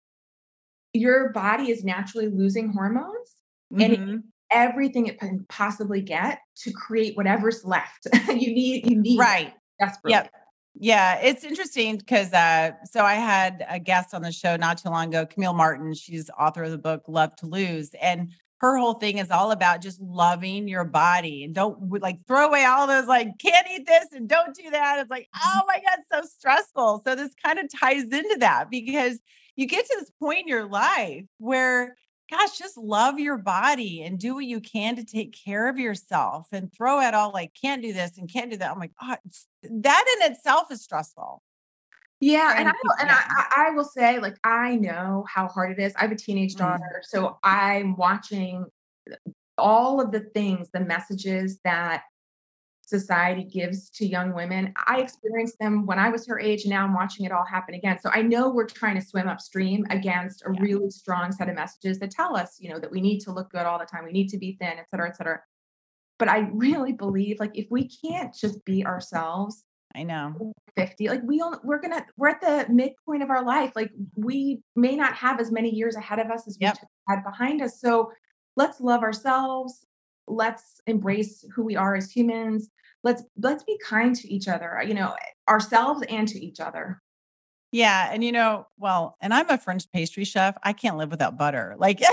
your 0.93 1.31
body 1.31 1.71
is 1.71 1.85
naturally 1.85 2.29
losing 2.29 2.73
hormones 2.73 3.37
mm-hmm. 3.73 3.81
and 3.81 4.25
everything 4.51 5.07
it 5.07 5.19
can 5.19 5.45
possibly 5.49 6.01
get 6.01 6.41
to 6.57 6.73
create 6.73 7.17
whatever's 7.17 7.65
left. 7.65 8.07
you 8.29 8.55
need, 8.55 8.89
you 8.89 9.01
need 9.01 9.19
right. 9.19 9.55
Desperately. 9.81 10.13
Yep. 10.13 10.31
Yeah, 10.75 11.19
it's 11.19 11.45
interesting 11.45 11.99
because 11.99 12.33
uh, 12.33 12.71
so 12.85 13.05
I 13.05 13.15
had 13.15 13.67
a 13.69 13.79
guest 13.79 14.15
on 14.15 14.23
the 14.23 14.33
show 14.33 14.57
not 14.57 14.79
too 14.79 14.89
long 14.89 15.09
ago, 15.09 15.27
Camille 15.27 15.53
Martin. 15.53 15.93
She's 15.93 16.31
author 16.39 16.65
of 16.65 16.71
the 16.71 16.79
book 16.79 17.03
Love 17.09 17.37
to 17.37 17.47
Lose, 17.47 17.91
and 18.01 18.33
her 18.63 18.79
whole 18.79 18.95
thing 18.95 19.19
is 19.19 19.31
all 19.31 19.51
about 19.51 19.83
just 19.83 20.01
loving 20.01 20.69
your 20.69 20.85
body 20.85 21.45
and 21.45 21.53
don't 21.55 22.01
like 22.01 22.17
throw 22.27 22.47
away 22.47 22.65
all 22.65 22.87
those 22.87 23.07
like 23.07 23.37
can't 23.39 23.67
eat 23.71 23.87
this 23.87 24.07
and 24.13 24.29
don't 24.29 24.55
do 24.55 24.71
that. 24.71 25.01
It's 25.01 25.11
like, 25.11 25.29
oh 25.45 25.61
my 25.67 25.81
God, 25.81 25.99
so 26.11 26.27
stressful. 26.27 27.03
So 27.05 27.17
this 27.17 27.35
kind 27.45 27.59
of 27.59 27.67
ties 27.69 28.05
into 28.05 28.37
that 28.39 28.71
because 28.71 29.19
you 29.57 29.67
get 29.67 29.85
to 29.87 29.97
this 29.99 30.11
point 30.19 30.41
in 30.41 30.49
your 30.49 30.67
life 30.67 31.25
where 31.39 31.95
gosh, 32.33 32.59
just 32.59 32.79
love 32.79 33.19
your 33.19 33.37
body 33.37 34.03
and 34.03 34.19
do 34.19 34.35
what 34.35 34.47
you 34.47 34.59
can 34.61 34.97
to 34.97 35.05
take 35.05 35.37
care 35.45 35.69
of 35.69 35.79
yourself 35.79 36.47
and 36.51 36.73
throw 36.73 36.99
out 36.99 37.13
all 37.13 37.31
like, 37.31 37.53
can't 37.61 37.83
do 37.83 37.93
this 37.93 38.17
and 38.17 38.33
can't 38.33 38.51
do 38.51 38.57
that. 38.57 38.71
I'm 38.71 38.79
like, 38.79 38.93
oh, 39.03 39.17
that 39.63 40.17
in 40.17 40.33
itself 40.33 40.73
is 40.73 40.83
stressful. 40.83 41.43
Yeah, 42.21 42.55
and 42.57 42.69
I 42.69 42.73
and 43.01 43.11
I, 43.11 43.67
I 43.69 43.71
will 43.71 43.85
say, 43.85 44.21
like, 44.21 44.37
I 44.45 44.77
know 44.77 45.25
how 45.29 45.49
hard 45.49 45.73
it 45.73 45.83
is. 45.83 45.93
I 45.97 46.03
have 46.03 46.13
a 46.13 46.17
teenage 46.17 46.55
daughter, 46.55 46.79
mm-hmm. 46.79 47.01
so 47.03 47.37
I'm 47.43 47.97
watching 47.97 48.65
uh, 49.11 49.17
all 49.59 50.01
of 50.01 50.13
the 50.13 50.21
things, 50.21 50.69
the 50.73 50.79
messages 50.79 51.59
that 51.65 52.05
society 52.93 53.45
gives 53.45 53.89
to 53.91 54.07
young 54.07 54.35
women. 54.35 54.73
I 54.87 55.01
experienced 55.01 55.59
them 55.59 55.87
when 55.87 55.99
I 55.99 56.11
was 56.11 56.27
her 56.27 56.39
age, 56.39 56.63
and 56.65 56.71
now 56.71 56.85
I'm 56.85 56.95
watching 56.95 57.25
it 57.25 57.33
all 57.33 57.45
happen 57.45 57.75
again. 57.75 57.99
So 58.01 58.11
I 58.13 58.23
know 58.23 58.51
we're 58.51 58.67
trying 58.67 58.97
to 59.01 59.07
swim 59.07 59.29
upstream 59.29 59.87
against 59.91 60.43
a 60.43 60.53
Yeah. 60.53 60.61
really 60.61 60.91
strong 60.91 61.33
set 61.33 61.49
of 61.49 61.55
messages 61.57 61.99
that 62.01 62.11
tell 62.11 62.37
us, 62.37 62.59
you 62.61 62.69
know, 62.71 62.79
that 62.79 62.91
we 62.91 63.01
need 63.01 63.21
to 63.21 63.33
look 63.33 63.51
good 63.51 63.67
all 63.67 63.79
the 63.79 63.87
time, 63.87 64.05
we 64.05 64.13
need 64.13 64.29
to 64.29 64.39
be 64.39 64.57
thin, 64.61 64.75
et 64.79 64.89
cetera, 64.91 65.09
et 65.09 65.17
cetera. 65.17 65.41
But 66.19 66.29
I 66.29 66.41
really 66.53 66.93
believe, 66.93 67.41
like, 67.41 67.57
if 67.57 67.67
we 67.71 67.89
can't 67.89 68.35
just 68.35 68.65
be 68.65 68.85
ourselves 68.87 69.65
I 69.95 70.05
know. 70.05 70.53
50 70.75 71.09
like 71.09 71.23
we 71.25 71.41
all 71.43 71.61
we're 71.63 71.81
gonna 71.81 72.07
we're 72.17 72.31
at 72.31 72.41
the 72.41 72.67
midpoint 72.73 73.23
of 73.23 73.29
our 73.29 73.45
life 73.45 73.73
like 73.77 73.91
we 74.17 74.63
may 74.75 74.97
not 74.97 75.13
have 75.15 75.39
as 75.39 75.53
many 75.53 75.69
years 75.69 75.97
ahead 75.97 76.19
of 76.19 76.31
us 76.31 76.49
as 76.49 76.57
we 76.59 76.65
Yep. 76.67 76.79
had 77.09 77.23
behind 77.23 77.61
us 77.61 77.79
so 77.79 78.11
let's 78.57 78.81
love 78.81 79.03
ourselves 79.03 79.85
let's 80.27 80.81
embrace 80.87 81.45
who 81.55 81.63
we 81.63 81.77
are 81.77 81.95
as 81.95 82.11
humans 82.11 82.71
let's 83.03 83.23
let's 83.39 83.65
be 83.65 83.79
kind 83.85 84.15
to 84.17 84.29
each 84.33 84.49
other 84.49 84.83
you 84.87 84.95
know 84.95 85.15
ourselves 85.49 86.03
and 86.09 86.29
to 86.29 86.39
each 86.45 86.61
other 86.61 87.01
Yeah. 87.73 88.11
And 88.13 88.23
you 88.23 88.33
know, 88.33 88.67
well, 88.79 89.17
and 89.21 89.33
I'm 89.33 89.49
a 89.49 89.57
French 89.57 89.91
pastry 89.91 90.25
chef. 90.25 90.57
I 90.63 90.73
can't 90.75 90.99
live 90.99 91.11
without 91.11 91.39
butter. 91.39 91.75
Like 91.79 92.03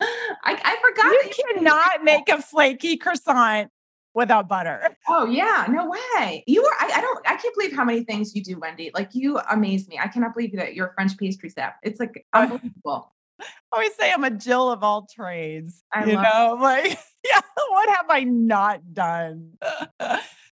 i, 0.00 0.06
I 0.44 0.76
forgot 0.80 1.04
you 1.12 1.22
you- 1.24 1.54
cannot 1.54 2.04
make 2.04 2.28
a 2.28 2.40
flaky 2.40 2.96
croissant 2.96 3.70
without 4.14 4.48
butter. 4.48 4.96
oh 5.08 5.26
yeah 5.26 5.66
no 5.68 5.88
way 5.88 6.42
you 6.46 6.64
are 6.64 6.74
I, 6.80 6.92
I 6.96 7.00
don't 7.00 7.18
i 7.28 7.36
can't 7.36 7.54
believe 7.54 7.74
how 7.74 7.84
many 7.84 8.04
things 8.04 8.34
you 8.34 8.42
do 8.42 8.58
wendy 8.58 8.90
like 8.94 9.10
you 9.12 9.38
amaze 9.50 9.86
me 9.88 9.98
i 9.98 10.08
cannot 10.08 10.34
believe 10.34 10.56
that 10.56 10.74
you're 10.74 10.88
a 10.88 10.94
french 10.94 11.16
pastry 11.18 11.50
chef 11.50 11.74
it's 11.82 12.00
like 12.00 12.24
unbelievable 12.32 13.12
I 13.40 13.44
always 13.72 13.94
say 13.94 14.12
I'm 14.12 14.24
a 14.24 14.30
Jill 14.30 14.70
of 14.72 14.82
all 14.82 15.06
trades. 15.06 15.84
I 15.92 16.04
you 16.06 16.14
know, 16.14 16.58
like, 16.60 16.98
yeah, 17.30 17.40
what 17.70 17.88
have 17.90 18.06
I 18.08 18.24
not 18.24 18.94
done? 18.94 19.52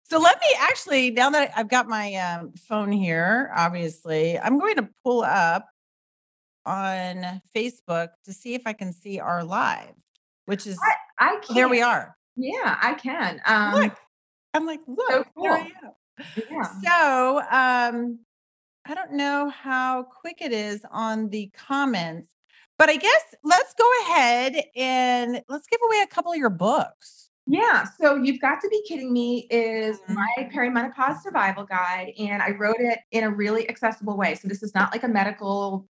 so 0.03 0.19
let 0.19 0.39
me 0.39 0.47
actually, 0.59 1.11
now 1.11 1.29
that 1.31 1.51
I've 1.55 1.69
got 1.69 1.87
my 1.87 2.13
um, 2.15 2.53
phone 2.53 2.91
here, 2.91 3.51
obviously, 3.55 4.37
I'm 4.39 4.59
going 4.59 4.75
to 4.77 4.89
pull 5.03 5.21
up 5.23 5.67
on 6.65 7.41
Facebook 7.55 8.09
to 8.25 8.33
see 8.33 8.53
if 8.53 8.63
I 8.65 8.73
can 8.73 8.91
see 8.93 9.19
our 9.19 9.43
live, 9.43 9.95
which 10.45 10.67
is 10.67 10.77
i 11.19 11.35
can't 11.41 11.55
there 11.55 11.69
we 11.69 11.81
are. 11.81 12.15
yeah 12.35 12.77
i 12.81 12.93
can 12.93 13.41
um 13.45 13.81
Look, 13.81 13.93
I'm 14.53 14.65
like, 14.65 14.81
look, 14.87 15.27
here 15.39 15.51
I 15.51 15.71
am. 15.83 16.25
yeah 16.49 16.71
So, 16.83 17.39
um, 17.51 18.19
I 18.85 18.93
don't 18.93 19.13
know 19.13 19.49
how 19.49 20.03
quick 20.03 20.37
it 20.41 20.51
is 20.53 20.81
on 20.91 21.29
the 21.29 21.51
comments, 21.67 22.29
but 22.77 22.89
I 22.89 22.95
guess 22.97 23.35
let's 23.43 23.73
go 23.73 23.89
ahead 24.03 24.55
and 24.75 25.43
let's 25.49 25.67
give 25.67 25.79
away 25.87 26.01
a 26.01 26.07
couple 26.07 26.31
of 26.31 26.37
your 26.37 26.49
books. 26.49 27.29
Yeah, 27.49 27.85
so 27.99 28.15
you've 28.15 28.41
got 28.41 28.59
to 28.61 28.67
be 28.69 28.83
kidding 28.87 29.13
me 29.13 29.47
is 29.49 29.99
Mhm. 30.09 30.15
my 30.15 30.49
perimenopause 30.53 31.21
survival 31.21 31.63
guide 31.65 32.13
and 32.19 32.41
I 32.41 32.51
wrote 32.51 32.75
it 32.79 32.99
in 33.11 33.23
a 33.23 33.29
really 33.29 33.69
accessible 33.69 34.17
way. 34.17 34.35
So 34.35 34.47
this 34.49 34.61
is 34.63 34.75
not 34.75 34.91
like 34.91 35.03
a 35.03 35.07
medical 35.07 35.87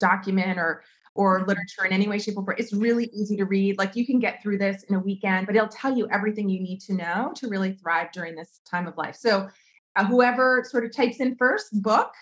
document 0.00 0.58
or 0.58 0.84
or 1.16 1.40
Mhm. 1.40 1.46
literature 1.46 1.84
in 1.84 1.92
any 1.92 2.08
way 2.08 2.18
shape 2.18 2.36
or 2.36 2.44
form. 2.44 2.56
It's 2.58 2.72
really 2.72 3.06
easy 3.06 3.36
to 3.36 3.44
read. 3.44 3.78
Like 3.78 3.96
you 3.96 4.06
can 4.06 4.18
get 4.20 4.42
through 4.42 4.58
this 4.58 4.82
in 4.84 4.96
a 4.96 5.00
weekend, 5.00 5.46
but 5.46 5.56
it'll 5.56 5.68
tell 5.68 5.96
you 5.96 6.08
everything 6.10 6.48
you 6.48 6.60
need 6.60 6.80
to 6.82 6.94
know 6.94 7.32
to 7.36 7.48
really 7.48 7.74
thrive 7.74 8.12
during 8.12 8.34
this 8.36 8.60
time 8.66 8.86
of 8.88 8.96
life. 8.96 9.16
So 9.16 9.48
uh, 9.96 10.04
whoever 10.06 10.64
sort 10.68 10.84
of 10.84 10.94
types 10.94 11.20
in 11.20 11.36
first 11.36 11.82
book 11.82 12.12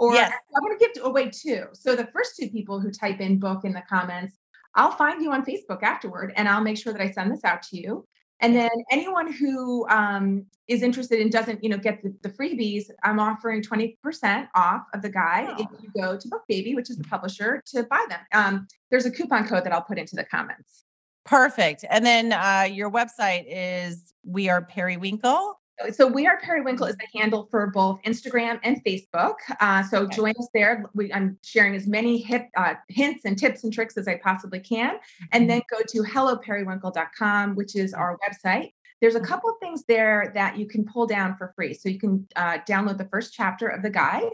or 0.00 0.14
Yes. 0.14 0.32
I'm 0.56 0.62
going 0.64 0.76
to 0.78 0.90
give 0.94 1.04
away 1.04 1.30
two. 1.30 1.66
So 1.74 1.94
the 1.94 2.06
first 2.06 2.32
two 2.36 2.48
people 2.48 2.80
who 2.80 2.90
type 2.90 3.20
in 3.20 3.38
book 3.38 3.64
in 3.64 3.72
the 3.72 3.82
comments, 3.88 4.34
I'll 4.74 4.90
find 4.92 5.22
you 5.22 5.30
on 5.30 5.44
Facebook 5.44 5.82
afterward 5.82 6.32
and 6.36 6.48
I'll 6.48 6.62
make 6.62 6.78
sure 6.78 6.92
that 6.92 7.02
I 7.02 7.10
send 7.10 7.30
this 7.30 7.44
out 7.44 7.62
to 7.64 7.76
you. 7.76 8.06
And 8.42 8.56
then 8.56 8.70
anyone 8.90 9.30
who 9.30 9.86
um, 9.90 10.46
is 10.66 10.82
interested 10.82 11.20
and 11.20 11.30
doesn't, 11.30 11.62
you 11.62 11.68
know, 11.68 11.76
get 11.76 12.02
the, 12.02 12.14
the 12.22 12.30
freebies, 12.30 12.84
I'm 13.04 13.20
offering 13.20 13.62
20% 13.62 14.48
off 14.54 14.82
of 14.94 15.02
the 15.02 15.10
guide 15.10 15.60
if 15.60 15.66
Oh. 15.70 15.76
you 15.82 15.90
go 16.02 16.16
to 16.16 16.28
BookBaby, 16.28 16.74
which 16.74 16.88
is 16.88 16.96
the 16.96 17.04
publisher, 17.04 17.60
to 17.74 17.82
buy 17.82 18.02
them. 18.08 18.20
Um, 18.32 18.66
there's 18.90 19.04
a 19.04 19.10
coupon 19.10 19.46
code 19.46 19.64
that 19.64 19.72
I'll 19.74 19.82
put 19.82 19.98
into 19.98 20.16
the 20.16 20.24
comments. 20.24 20.84
Perfect. 21.26 21.84
And 21.90 22.06
then 22.06 22.32
uh, 22.32 22.66
your 22.72 22.90
website 22.90 23.44
is 23.46 24.14
We 24.24 24.48
Are 24.48 24.62
Periwinkle. 24.62 25.59
So 25.92 26.06
We 26.06 26.26
Are 26.26 26.38
Periwinkle 26.40 26.86
is 26.86 26.96
the 26.96 27.18
handle 27.18 27.48
for 27.50 27.66
both 27.68 28.00
Instagram 28.06 28.60
and 28.62 28.82
Facebook. 28.84 29.34
Uh, 29.60 29.82
so 29.82 30.02
Okay. 30.02 30.16
join 30.16 30.30
us 30.38 30.48
there. 30.52 30.84
We, 30.94 31.12
I'm 31.12 31.38
sharing 31.42 31.74
as 31.74 31.86
many 31.86 32.18
hip, 32.18 32.48
uh, 32.56 32.74
hints 32.88 33.24
and 33.24 33.38
tips 33.38 33.64
and 33.64 33.72
tricks 33.72 33.96
as 33.96 34.06
I 34.06 34.16
possibly 34.16 34.60
can. 34.60 34.96
And 35.32 35.48
then 35.48 35.62
go 35.70 35.78
to 35.86 36.02
helloperiwinkle.com, 36.02 37.54
which 37.56 37.76
is 37.76 37.94
our 37.94 38.18
website. 38.18 38.72
There's 39.00 39.14
a 39.14 39.20
couple 39.20 39.48
of 39.48 39.56
things 39.60 39.84
there 39.88 40.30
that 40.34 40.58
you 40.58 40.66
can 40.66 40.84
pull 40.84 41.06
down 41.06 41.36
for 41.36 41.52
free. 41.56 41.72
So 41.74 41.88
you 41.88 41.98
can 41.98 42.26
uh, 42.36 42.58
download 42.68 42.98
the 42.98 43.06
first 43.06 43.32
chapter 43.32 43.66
of 43.68 43.82
the 43.82 43.90
guide. 43.90 44.30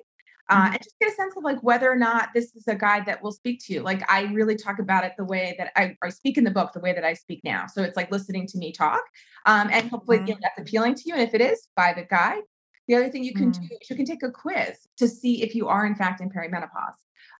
Uh, 0.49 0.67
Mhm. 0.69 0.73
and 0.75 0.83
just 0.83 0.97
get 1.01 1.11
a 1.13 1.15
sense 1.15 1.35
of 1.37 1.43
like 1.43 1.61
whether 1.63 1.91
or 1.91 1.97
not 1.97 2.29
this 2.35 2.55
is 2.55 2.69
a 2.69 2.75
guide 2.75 3.05
that 3.07 3.21
will 3.23 3.33
speak 3.33 3.59
to 3.65 3.73
you. 3.73 3.81
Like 3.83 4.09
I 4.11 4.23
really 4.33 4.55
talk 4.57 4.79
about 4.79 5.05
it 5.05 5.13
the 5.19 5.25
way 5.25 5.57
that 5.59 5.73
I, 5.75 5.97
I 6.03 6.09
speak 6.11 6.39
in 6.39 6.45
the 6.45 6.51
book, 6.53 6.73
the 6.73 6.81
way 6.81 6.93
that 6.93 7.05
I 7.05 7.15
speak 7.15 7.41
now. 7.43 7.67
So 7.67 7.83
it's 7.83 7.97
like 7.97 8.11
listening 8.13 8.47
to 8.49 8.59
me 8.59 8.71
talk. 8.73 9.03
Um, 9.45 9.69
and 9.73 9.91
hopefully 9.91 10.19
you 10.19 10.35
know, 10.35 10.39
that's 10.41 10.59
appealing 10.61 10.95
to 10.97 11.03
you. 11.07 11.15
And 11.15 11.23
if 11.23 11.35
it 11.35 11.41
is, 11.41 11.67
buy 11.75 11.93
the 11.95 12.05
guide. 12.05 12.43
The 12.87 12.95
other 12.95 13.09
thing 13.09 13.25
you 13.25 13.35
can 13.35 13.51
Mm. 13.51 13.69
do 13.69 13.77
is 13.81 13.91
you 13.91 13.97
can 13.97 14.07
take 14.07 14.23
a 14.23 14.31
quiz 14.31 14.87
to 14.99 15.09
see 15.09 15.43
if 15.43 15.57
you 15.57 15.67
are 15.67 15.85
in 15.85 15.97
fact 15.97 16.21
in 16.21 16.31
perimenopause. 16.31 16.95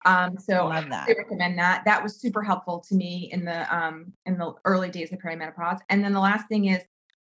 Um, 0.05 0.37
so. 0.39 0.67
I 0.73 1.15
recommend 1.17 1.59
that. 1.61 1.85
That 1.85 2.03
was 2.03 2.21
super 2.21 2.43
helpful 2.43 2.81
to 2.89 2.95
me 2.97 3.31
in 3.33 3.45
the 3.45 3.73
um, 3.75 4.13
in 4.25 4.37
the 4.39 4.53
early 4.65 4.91
days 4.91 5.13
of 5.13 5.21
perimenopause. 5.21 5.79
And 5.89 6.03
then 6.05 6.13
the 6.13 6.21
last 6.21 6.49
thing 6.49 6.65
is, 6.67 6.83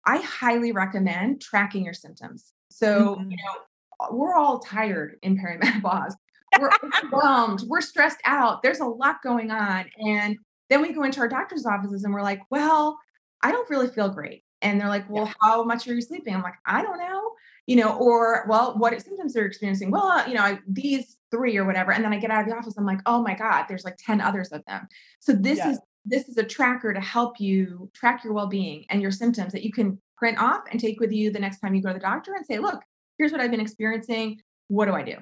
I 0.07 0.19
highly 0.19 0.71
recommend 0.71 1.41
tracking 1.41 1.85
your 1.85 1.95
symptoms. 1.95 2.53
So 2.71 3.19
you 3.19 3.37
know, 3.37 3.55
we're 4.11 4.35
all 4.35 4.59
tired 4.59 5.17
in 5.23 5.39
perimenopause. 5.39 6.15
We're 6.61 6.71
overwhelmed. 6.85 7.65
We're 7.67 7.81
stressed 7.81 8.21
out. 8.25 8.63
There's 8.63 8.79
a 8.79 8.85
lot 8.87 9.17
going 9.25 9.51
on, 9.51 9.87
and 9.99 10.37
then 10.71 10.83
we 10.83 10.93
go 10.93 11.03
into 11.03 11.19
our 11.19 11.27
doctor's 11.27 11.67
offices 11.67 12.05
and 12.05 12.15
we're 12.15 12.23
like, 12.23 12.43
"Well, 12.49 12.97
I 13.43 13.51
don't 13.51 13.69
really 13.69 13.89
feel 13.89 14.09
great." 14.09 14.45
And 14.63 14.81
they're 14.81 14.87
like, 14.89 15.11
"Well, 15.11 15.33
how 15.41 15.65
much 15.65 15.89
are 15.89 15.95
you 15.95 16.01
sleeping?" 16.01 16.33
I'm 16.33 16.43
like, 16.43 16.55
"I 16.65 16.81
don't 16.81 16.99
know." 16.99 17.33
You 17.67 17.75
know, 17.75 17.99
or 17.99 18.45
well, 18.49 18.79
what 18.79 18.93
symptoms 19.03 19.37
are 19.37 19.41
you 19.41 19.47
experiencing? 19.47 19.91
Well, 19.91 20.07
uh, 20.07 20.27
you 20.29 20.35
know, 20.35 20.43
I, 20.43 20.61
these 20.69 21.17
three 21.33 21.57
or 21.57 21.65
whatever. 21.65 21.93
And 21.93 22.05
then 22.05 22.13
I 22.13 22.19
get 22.19 22.31
out 22.31 22.43
of 22.43 22.49
the 22.49 22.55
office. 22.57 22.75
I'm 22.79 22.87
like, 22.87 23.01
oh 23.07 23.21
my 23.21 23.35
God, 23.35 23.65
there's 23.69 23.85
like 23.85 23.97
10 23.99 24.21
others 24.21 24.53
of 24.53 24.65
them. 24.67 24.87
So 25.19 25.33
this 25.33 25.59
Yeah. 25.59 25.73
is 25.73 25.81
this 26.05 26.29
is 26.29 26.37
a 26.37 26.45
tracker 26.45 26.93
to 26.93 27.01
help 27.01 27.41
you 27.41 27.91
track 27.95 28.23
your 28.23 28.35
well-being 28.35 28.85
and 28.91 29.01
your 29.01 29.11
symptoms 29.11 29.53
that 29.53 29.65
you 29.65 29.73
can 29.73 29.99
print 30.19 30.39
off 30.39 30.61
and 30.71 30.79
take 30.79 31.01
with 31.01 31.11
you 31.11 31.31
the 31.31 31.39
next 31.39 31.61
time 31.61 31.75
you 31.75 31.83
go 31.83 31.89
to 31.89 31.95
the 31.95 31.99
doctor 32.01 32.35
and 32.35 32.45
say, 32.45 32.59
look, 32.59 32.81
here's 33.19 33.33
what 33.33 33.41
I've 33.41 33.51
been 33.51 33.61
experiencing. 33.61 34.41
What 34.69 34.87
do 34.87 34.93
I 34.93 35.03
do? 35.03 35.17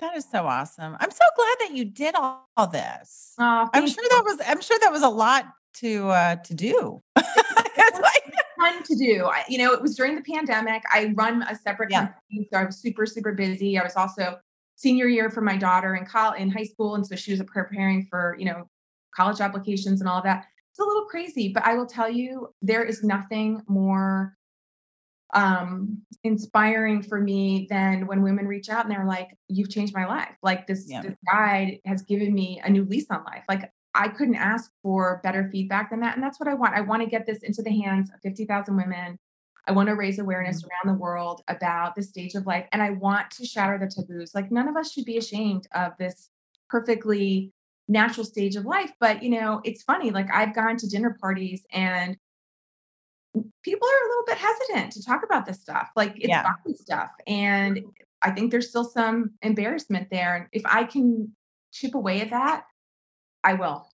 That 0.00 0.16
is 0.16 0.26
so 0.30 0.46
awesome. 0.46 0.96
I'm 0.98 1.10
so 1.10 1.24
glad 1.36 1.56
that 1.60 1.76
you 1.76 1.84
did 1.84 2.14
all, 2.14 2.48
all 2.56 2.66
this. 2.66 3.34
I'm 3.38 3.86
sure 3.86 4.02
you. 4.02 4.08
that 4.10 4.22
was 4.24 4.38
I'm 4.46 4.60
sure 4.60 4.78
that 4.80 4.90
was 4.90 5.02
a 5.02 5.08
lot 5.08 5.46
to 5.74 6.08
uh 6.08 6.36
to 6.36 6.54
do. 6.54 7.00
it's 7.16 8.00
like 8.00 8.34
fun 8.58 8.82
to 8.82 8.96
do. 8.96 9.26
I, 9.26 9.44
you 9.48 9.58
know, 9.58 9.72
it 9.72 9.80
was 9.80 9.96
during 9.96 10.14
the 10.16 10.22
pandemic. 10.22 10.82
I 10.92 11.12
run 11.14 11.42
a 11.42 11.54
separate 11.54 11.90
Yeah. 11.90 12.06
company, 12.06 12.48
so 12.52 12.58
I 12.58 12.64
was 12.64 12.78
super, 12.78 13.06
super 13.06 13.32
busy. 13.32 13.78
I 13.78 13.82
was 13.84 13.96
also 13.96 14.38
senior 14.76 15.06
year 15.06 15.30
for 15.30 15.40
my 15.40 15.56
daughter 15.56 15.94
in 15.94 16.04
college, 16.04 16.40
in 16.40 16.50
high 16.50 16.64
school, 16.64 16.94
and 16.96 17.06
so 17.06 17.14
she 17.14 17.30
was 17.32 17.42
preparing 17.46 18.06
for 18.10 18.36
you 18.38 18.46
know 18.46 18.68
college 19.14 19.40
applications 19.40 20.00
and 20.00 20.08
all 20.08 20.18
of 20.18 20.24
that. 20.24 20.46
It's 20.72 20.80
a 20.80 20.84
little 20.84 21.04
crazy, 21.04 21.48
but 21.48 21.64
I 21.64 21.74
will 21.74 21.86
tell 21.86 22.10
you, 22.10 22.48
there 22.62 22.82
is 22.82 23.04
nothing 23.04 23.62
more 23.68 24.36
um 25.34 26.02
inspiring 26.24 27.02
for 27.02 27.20
me 27.20 27.66
than 27.70 28.06
when 28.06 28.22
women 28.22 28.46
reach 28.46 28.68
out 28.68 28.84
and 28.84 28.90
they're 28.94 29.06
like 29.06 29.30
you've 29.48 29.70
changed 29.70 29.94
my 29.94 30.06
life. 30.06 30.34
Like 30.42 30.66
this, 30.66 30.86
Yeah. 30.88 31.02
this 31.02 31.16
guide 31.30 31.78
has 31.86 32.02
given 32.02 32.32
me 32.34 32.60
a 32.64 32.70
new 32.70 32.84
lease 32.84 33.06
on 33.10 33.24
life. 33.24 33.44
Like 33.48 33.70
i 33.94 34.08
couldn't 34.08 34.36
ask 34.36 34.70
for 34.82 35.20
better 35.22 35.48
feedback 35.52 35.90
than 35.90 36.00
that 36.00 36.14
and 36.14 36.22
that's 36.22 36.40
what 36.40 36.48
i 36.48 36.54
want. 36.54 36.74
I 36.74 36.80
want 36.80 37.02
to 37.02 37.08
get 37.08 37.26
this 37.26 37.42
into 37.42 37.62
the 37.62 37.70
hands 37.82 38.10
of 38.10 38.20
50000 38.22 38.76
women. 38.76 39.18
I 39.68 39.72
want 39.72 39.88
to 39.88 39.94
raise 39.94 40.18
awareness 40.18 40.64
around 40.64 40.94
the 40.94 41.00
world 41.00 41.42
about 41.48 41.94
this 41.94 42.08
stage 42.08 42.34
of 42.34 42.46
life 42.46 42.66
and 42.72 42.82
i 42.82 42.90
want 42.90 43.30
to 43.32 43.44
shatter 43.46 43.78
the 43.78 43.86
taboos. 43.94 44.34
Like 44.34 44.50
none 44.50 44.68
of 44.68 44.76
us 44.76 44.92
should 44.92 45.04
be 45.04 45.18
ashamed 45.18 45.66
of 45.74 45.92
this 45.98 46.30
perfectly 46.70 47.52
natural 47.88 48.24
stage 48.24 48.56
of 48.56 48.64
life. 48.64 48.90
But, 49.00 49.22
you 49.22 49.30
know, 49.30 49.60
it's 49.64 49.82
funny, 49.82 50.10
like 50.10 50.28
I've 50.32 50.54
gone 50.54 50.76
to 50.78 50.88
dinner 50.88 51.16
parties 51.20 51.66
and 51.72 52.16
people 53.62 53.88
are 53.88 54.06
a 54.06 54.08
little 54.08 54.24
bit 54.26 54.38
hesitant 54.38 54.92
to 54.92 55.04
talk 55.04 55.22
about 55.24 55.46
this 55.46 55.60
stuff. 55.60 55.90
Like 55.96 56.12
it's 56.16 56.28
Yeah. 56.28 56.42
body 56.42 56.76
stuff. 56.76 57.10
And 57.26 57.80
I 58.22 58.30
think 58.30 58.50
there's 58.50 58.68
still 58.68 58.84
some 58.84 59.32
embarrassment 59.42 60.08
there. 60.10 60.36
And 60.36 60.46
if 60.52 60.62
I 60.66 60.84
can 60.84 61.34
chip 61.72 61.94
away 61.94 62.20
at 62.20 62.30
that, 62.30 62.64
I 63.42 63.54
will. 63.54 63.88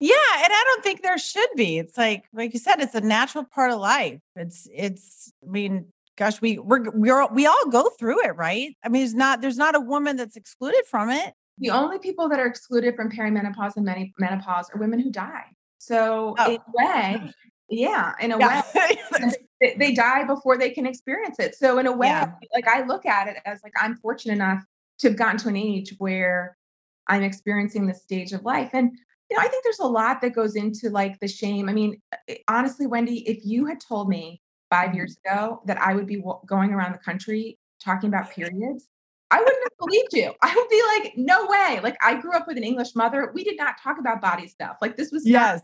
Yeah, 0.00 0.14
and 0.36 0.48
I 0.52 0.62
don't 0.66 0.82
think 0.82 1.02
there 1.02 1.18
should 1.18 1.48
be. 1.56 1.78
It's 1.78 1.96
like 1.98 2.24
like 2.32 2.52
you 2.54 2.58
said, 2.58 2.80
it's 2.80 2.94
a 2.94 3.00
natural 3.02 3.44
part 3.44 3.70
of 3.70 3.78
life. 3.80 4.18
It's 4.34 4.66
it's 4.74 5.32
I 5.46 5.50
mean, 5.50 5.86
gosh, 6.16 6.40
we 6.40 6.58
we're 6.58 6.90
we're 6.90 7.26
we 7.32 7.46
all 7.46 7.66
go 7.70 7.90
through 7.98 8.24
it, 8.24 8.34
right? 8.36 8.74
I 8.82 8.88
mean, 8.88 9.04
it's 9.04 9.14
not 9.14 9.40
there's 9.42 9.58
not 9.58 9.74
a 9.76 9.80
woman 9.80 10.16
that's 10.16 10.36
excluded 10.36 10.86
from 10.86 11.10
it. 11.10 11.34
The 11.58 11.70
only 11.70 11.98
people 11.98 12.28
that 12.30 12.40
are 12.40 12.46
excluded 12.46 12.96
from 12.96 13.10
perimenopause 13.10 13.76
and 13.76 13.84
menopause 14.18 14.70
are 14.74 14.80
women 14.80 15.00
who 15.00 15.10
die. 15.10 15.44
So 15.78 16.34
Oh. 16.38 16.50
in 16.50 16.56
a 16.60 16.62
way, 16.72 17.32
yeah, 17.70 18.14
in 18.20 18.32
a 18.32 18.38
Yeah. 18.38 18.62
way, 18.74 18.98
they, 19.60 19.74
they 19.78 19.92
die 19.94 20.24
before 20.24 20.58
they 20.58 20.70
can 20.70 20.86
experience 20.86 21.38
it. 21.38 21.54
So 21.54 21.78
in 21.78 21.86
a 21.86 21.92
way, 21.92 22.08
Yeah. 22.08 22.32
like 22.54 22.68
I 22.68 22.82
look 22.84 23.06
at 23.06 23.28
it 23.28 23.36
as 23.46 23.60
like 23.62 23.72
I'm 23.80 23.96
fortunate 23.96 24.34
enough 24.34 24.64
to 24.98 25.08
have 25.08 25.16
gotten 25.16 25.38
to 25.38 25.48
an 25.48 25.56
age 25.56 25.94
where 25.98 26.56
I'm 27.06 27.22
experiencing 27.22 27.86
this 27.86 28.02
stage 28.02 28.32
of 28.32 28.44
life. 28.44 28.70
And 28.72 28.92
you 29.30 29.36
know, 29.36 29.42
I 29.42 29.48
think 29.48 29.62
there's 29.64 29.78
a 29.78 29.86
lot 29.86 30.20
that 30.22 30.30
goes 30.34 30.56
into 30.56 30.90
like 30.90 31.18
the 31.20 31.28
shame. 31.28 31.68
I 31.68 31.72
mean, 31.72 32.00
eh, 32.28 32.36
honestly, 32.48 32.86
Wendy, 32.86 33.20
if 33.28 33.44
you 33.44 33.64
had 33.66 33.80
told 33.80 34.08
me 34.08 34.42
5 34.70 34.90
Mhm. 34.90 34.94
years 34.96 35.16
ago 35.24 35.62
that 35.66 35.80
I 35.80 35.94
would 35.94 36.06
be 36.06 36.18
wa- 36.18 36.40
going 36.46 36.72
around 36.72 36.92
the 36.92 36.98
country 36.98 37.58
talking 37.82 38.08
about 38.08 38.30
periods, 38.36 38.88
I 39.30 39.38
wouldn't 39.38 39.62
have 39.62 39.78
believed 39.78 40.12
you. 40.12 40.32
I 40.42 40.52
would 40.54 40.68
be 40.68 40.82
like, 41.04 41.12
no 41.16 41.46
way. 41.46 41.78
Like 41.80 41.96
I 42.02 42.20
grew 42.20 42.32
up 42.32 42.48
with 42.48 42.56
an 42.56 42.64
English 42.64 42.96
mother. 42.96 43.30
We 43.32 43.44
did 43.44 43.56
not 43.56 43.76
talk 43.80 43.98
about 44.00 44.20
body 44.20 44.48
stuff. 44.48 44.78
Like 44.82 44.96
this 44.96 45.12
was 45.12 45.24
not, 45.24 45.30
yes. 45.30 45.60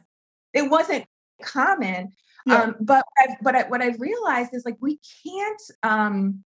it 0.54 0.70
wasn't 0.70 1.04
common. 1.42 2.12
Yeah. 2.46 2.62
Um, 2.62 2.76
but 2.80 3.04
I've, 3.20 3.36
but 3.42 3.54
I, 3.56 3.62
what 3.68 3.82
I've 3.82 4.00
realized 4.00 4.50
is 4.54 4.64
like 4.64 4.76
we 4.80 5.00
can't 5.24 5.62
um, 5.82 6.44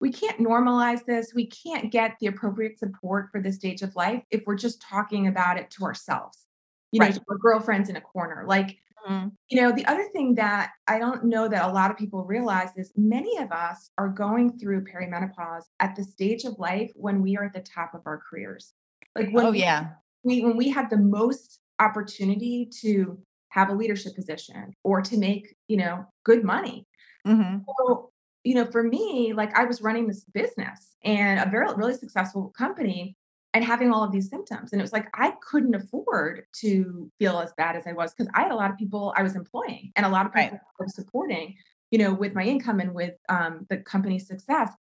we 0.00 0.10
can't 0.10 0.38
normalize 0.38 1.04
this. 1.04 1.32
We 1.34 1.46
can't 1.46 1.90
get 1.92 2.16
the 2.20 2.26
appropriate 2.26 2.78
support 2.78 3.28
for 3.30 3.40
this 3.40 3.56
stage 3.56 3.82
of 3.82 3.94
life 3.96 4.22
if 4.30 4.44
we're 4.46 4.56
just 4.56 4.80
talking 4.82 5.26
about 5.28 5.58
it 5.58 5.70
to 5.72 5.84
ourselves. 5.84 6.46
You 6.92 7.00
know, 7.00 7.06
Right. 7.06 7.14
to 7.14 7.20
our 7.28 7.38
girlfriends 7.38 7.88
in 7.88 7.96
a 7.96 8.00
corner. 8.00 8.44
Like 8.46 8.78
Mhm. 9.08 9.32
you 9.50 9.60
know, 9.60 9.70
the 9.70 9.84
other 9.84 10.04
thing 10.14 10.34
that 10.36 10.70
I 10.86 10.98
don't 10.98 11.24
know 11.24 11.46
that 11.46 11.68
a 11.68 11.72
lot 11.72 11.90
of 11.90 11.98
people 11.98 12.24
realize 12.24 12.70
is 12.76 12.90
many 12.96 13.36
of 13.36 13.52
us 13.52 13.90
are 13.98 14.08
going 14.08 14.58
through 14.58 14.84
perimenopause 14.84 15.64
at 15.78 15.94
the 15.94 16.04
stage 16.04 16.44
of 16.44 16.58
life 16.58 16.90
when 16.94 17.20
we 17.20 17.36
are 17.36 17.44
at 17.44 17.52
the 17.52 17.60
top 17.60 17.92
of 17.94 18.00
our 18.06 18.18
careers. 18.18 18.72
Like 19.14 19.30
when 19.30 19.44
Oh 19.46 19.52
yeah. 19.52 19.90
we 20.22 20.42
when 20.42 20.56
we 20.56 20.70
have 20.70 20.88
the 20.88 20.96
most 20.96 21.60
opportunity 21.80 22.66
to 22.80 23.18
have 23.54 23.70
a 23.70 23.74
leadership 23.74 24.14
position 24.16 24.74
or 24.84 25.00
to 25.02 25.16
make, 25.16 25.54
you 25.68 25.76
know, 25.76 26.06
good 26.24 26.44
money. 26.44 26.86
hmm 27.24 27.66
So, 27.68 28.10
you 28.44 28.54
know, 28.54 28.66
for 28.66 28.82
me, 28.82 29.32
like 29.32 29.56
I 29.56 29.64
was 29.64 29.80
running 29.80 30.06
this 30.06 30.24
business 30.24 30.96
and 31.04 31.40
a 31.40 31.50
very 31.50 31.66
really 31.74 31.94
successful 31.94 32.52
company 32.56 33.16
and 33.54 33.64
having 33.64 33.90
all 33.92 34.02
of 34.04 34.12
these 34.12 34.28
symptoms. 34.28 34.72
And 34.72 34.80
it 34.80 34.84
was 34.84 34.92
like 34.92 35.06
I 35.14 35.34
couldn't 35.40 35.74
afford 35.74 36.44
to 36.60 37.10
feel 37.18 37.38
as 37.38 37.52
bad 37.56 37.76
as 37.76 37.86
I 37.86 37.92
was 37.92 38.12
because 38.12 38.30
I 38.34 38.42
had 38.42 38.52
a 38.52 38.56
lot 38.56 38.70
of 38.70 38.76
people 38.76 39.14
I 39.16 39.22
was 39.22 39.36
employing 39.36 39.92
and 39.96 40.04
a 40.04 40.08
lot 40.08 40.26
of 40.26 40.32
Right. 40.34 40.50
people 40.50 40.58
I 40.80 40.82
was 40.82 40.94
supporting, 40.94 41.56
you 41.90 41.98
know, 41.98 42.12
with 42.12 42.34
my 42.34 42.44
income 42.44 42.80
and 42.80 42.94
with 42.94 43.14
um, 43.28 43.66
the 43.70 43.78
company's 43.78 44.26
success. 44.26 44.72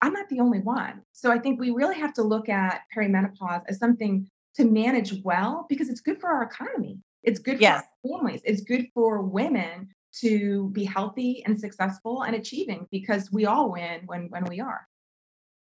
I'm 0.00 0.12
not 0.12 0.28
the 0.28 0.40
only 0.40 0.60
one. 0.60 1.02
So 1.12 1.32
I 1.32 1.38
think 1.38 1.58
we 1.58 1.70
really 1.70 1.96
have 1.96 2.12
to 2.14 2.22
look 2.22 2.48
at 2.48 2.82
perimenopause 2.96 3.62
as 3.68 3.78
something 3.78 4.28
to 4.54 4.64
manage 4.64 5.12
well 5.24 5.66
because 5.68 5.88
it's 5.88 6.00
good 6.00 6.20
for 6.20 6.28
our 6.30 6.42
economy. 6.44 7.00
It's 7.22 7.38
good 7.38 7.56
for 7.56 7.62
Yes. 7.62 7.84
our 8.04 8.18
families. 8.18 8.40
It's 8.44 8.62
good 8.62 8.88
for 8.94 9.22
women 9.22 9.88
to 10.20 10.70
be 10.70 10.84
healthy 10.84 11.42
and 11.46 11.58
successful 11.58 12.22
and 12.22 12.34
achieving 12.34 12.86
because 12.90 13.30
we 13.30 13.46
all 13.46 13.70
win 13.72 14.02
when 14.06 14.28
when 14.30 14.44
we 14.44 14.60
are. 14.60 14.86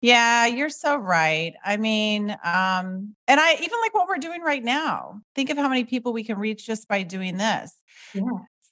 Yeah, 0.02 0.46
you're 0.46 0.70
so 0.70 0.96
right. 0.96 1.52
I 1.62 1.76
mean, 1.76 2.30
um, 2.30 3.14
and 3.28 3.38
I 3.38 3.54
even 3.54 3.78
like 3.82 3.92
what 3.92 4.08
we're 4.08 4.16
doing 4.16 4.40
right 4.40 4.64
now. 4.64 5.20
Think 5.34 5.50
of 5.50 5.58
how 5.58 5.68
many 5.68 5.84
people 5.84 6.14
we 6.14 6.24
can 6.24 6.38
reach 6.38 6.66
just 6.66 6.88
by 6.88 7.02
doing 7.02 7.36
this. 7.36 7.76
Yeah. 8.14 8.22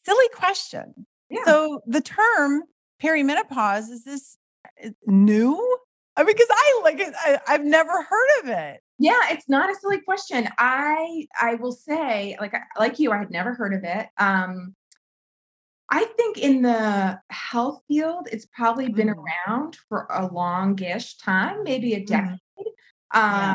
Silly 0.07 0.29
question. 0.35 1.07
Yeah. 1.29 1.45
So 1.45 1.83
the 1.87 2.01
term 2.01 2.63
perimenopause 3.03 3.91
is 3.91 4.05
this 4.05 4.39
uh, 4.83 4.89
new? 5.07 5.79
Because 6.27 6.47
I 6.51 6.81
like 6.85 7.01
it, 7.01 7.15
I, 7.17 7.39
I've 7.49 7.65
never 7.65 8.03
heard 8.03 8.29
of 8.43 8.49
it. 8.49 8.83
Yeah, 8.99 9.21
it's 9.31 9.49
not 9.49 9.71
a 9.71 9.75
silly 9.77 10.01
question. 10.01 10.49
I 10.59 11.27
I 11.41 11.55
will 11.55 11.73
say, 11.73 12.37
like 12.41 12.55
like 12.79 12.99
you, 12.99 13.13
I 13.13 13.19
had 13.19 13.31
never 13.31 13.55
heard 13.55 13.73
of 13.75 13.85
it. 13.85 14.09
Um, 14.19 14.75
I 15.91 16.05
think 16.17 16.37
in 16.39 16.63
the 16.63 17.19
health 17.31 17.83
field, 17.89 18.29
it's 18.33 18.47
probably 18.47 18.89
been 18.89 19.09
Mhm. 19.09 19.25
around 19.47 19.77
for 19.89 20.07
a 20.11 20.27
longish 20.27 21.17
time, 21.19 21.63
maybe 21.63 21.95
a 21.95 22.01
Mhm. 22.01 22.07
decade. 22.07 22.39
Yeah. 23.15 23.55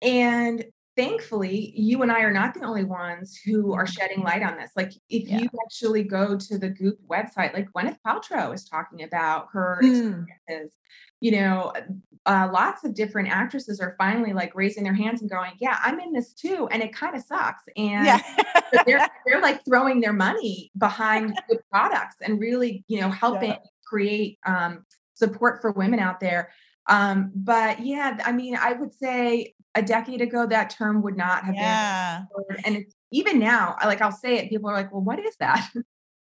and 0.00 0.64
thankfully, 0.96 1.72
you 1.76 2.02
and 2.02 2.12
I 2.12 2.20
are 2.22 2.32
not 2.32 2.54
the 2.54 2.62
only 2.64 2.84
ones 2.84 3.38
who 3.44 3.72
are 3.74 3.86
shedding 3.86 4.22
light 4.22 4.42
on 4.42 4.56
this. 4.56 4.70
Like, 4.76 4.92
if 5.08 5.28
Yeah. 5.28 5.40
you 5.40 5.48
actually 5.64 6.04
go 6.04 6.36
to 6.36 6.58
the 6.58 6.68
Goop 6.70 6.98
website, 7.08 7.52
like 7.54 7.68
Gwyneth 7.72 7.98
Paltrow 8.06 8.54
is 8.54 8.64
talking 8.64 9.02
about 9.02 9.48
her 9.52 9.80
Mm. 9.82 10.26
experiences. 10.26 10.76
You 11.20 11.32
know, 11.32 11.72
uh, 12.26 12.48
lots 12.52 12.84
of 12.84 12.94
different 12.94 13.28
actresses 13.28 13.80
are 13.80 13.94
finally 13.98 14.32
like 14.32 14.54
raising 14.54 14.84
their 14.84 14.94
hands 14.94 15.20
and 15.20 15.30
going, 15.30 15.52
"Yeah, 15.58 15.78
I'm 15.82 16.00
in 16.00 16.12
this 16.12 16.32
too," 16.34 16.68
and 16.70 16.82
it 16.82 16.94
kind 16.94 17.16
of 17.16 17.22
sucks. 17.22 17.64
And 17.76 18.06
Yeah. 18.06 18.18
they're 18.86 19.02
they're 19.26 19.40
like 19.42 19.64
throwing 19.64 20.00
their 20.00 20.12
money 20.12 20.70
behind 20.78 21.38
good 21.48 21.58
products 21.70 22.16
and 22.20 22.38
really, 22.40 22.84
you 22.88 23.00
know, 23.00 23.10
helping 23.10 23.50
Yeah. 23.50 23.58
create 23.86 24.38
um, 24.46 24.84
support 25.14 25.60
for 25.60 25.72
women 25.72 26.00
out 26.00 26.20
there. 26.20 26.52
Um, 26.88 27.32
but 27.34 27.80
yeah, 27.80 28.18
I 28.24 28.32
mean, 28.32 28.56
I 28.56 28.72
would 28.74 28.92
say 28.92 29.54
a 29.74 29.82
decade 29.82 30.20
ago 30.20 30.46
that 30.46 30.70
term 30.70 31.02
would 31.02 31.16
not 31.16 31.44
have 31.44 31.54
yeah. 31.54 32.22
been, 32.48 32.58
and 32.64 32.84
even 33.10 33.38
now, 33.38 33.76
I- 33.78 33.86
like 33.86 34.00
I'll 34.00 34.12
say 34.12 34.38
it, 34.38 34.48
people 34.48 34.70
are 34.70 34.74
like, 34.74 34.92
"Well, 34.92 35.02
what 35.02 35.18
is 35.18 35.36
that?" 35.36 35.70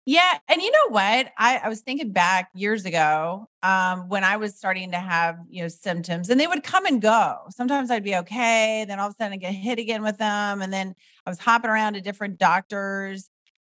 Yeah, 0.06 0.38
and 0.48 0.60
you 0.60 0.70
know 0.70 0.88
what? 0.90 1.32
I 1.38 1.60
I 1.64 1.68
was 1.70 1.80
thinking 1.80 2.12
back 2.12 2.50
years 2.54 2.84
ago, 2.84 3.48
um, 3.62 4.10
when 4.10 4.22
I 4.22 4.36
was 4.36 4.54
starting 4.54 4.90
to 4.90 4.98
have, 4.98 5.38
you 5.48 5.62
know, 5.62 5.68
symptoms 5.68 6.28
and 6.28 6.38
they 6.38 6.46
would 6.46 6.62
come 6.62 6.84
and 6.84 7.00
go. 7.00 7.38
Sometimes 7.48 7.90
I'd 7.90 8.04
be 8.04 8.14
okay, 8.16 8.84
then 8.86 9.00
all 9.00 9.08
of 9.08 9.14
a 9.14 9.16
sudden 9.16 9.32
I 9.32 9.36
get 9.38 9.54
hit 9.54 9.78
again 9.78 10.02
with 10.02 10.18
them. 10.18 10.60
And 10.60 10.70
then 10.70 10.94
I 11.26 11.30
was 11.30 11.38
hopping 11.38 11.70
around 11.70 11.94
to 11.94 12.02
different 12.02 12.38
doctors. 12.38 13.30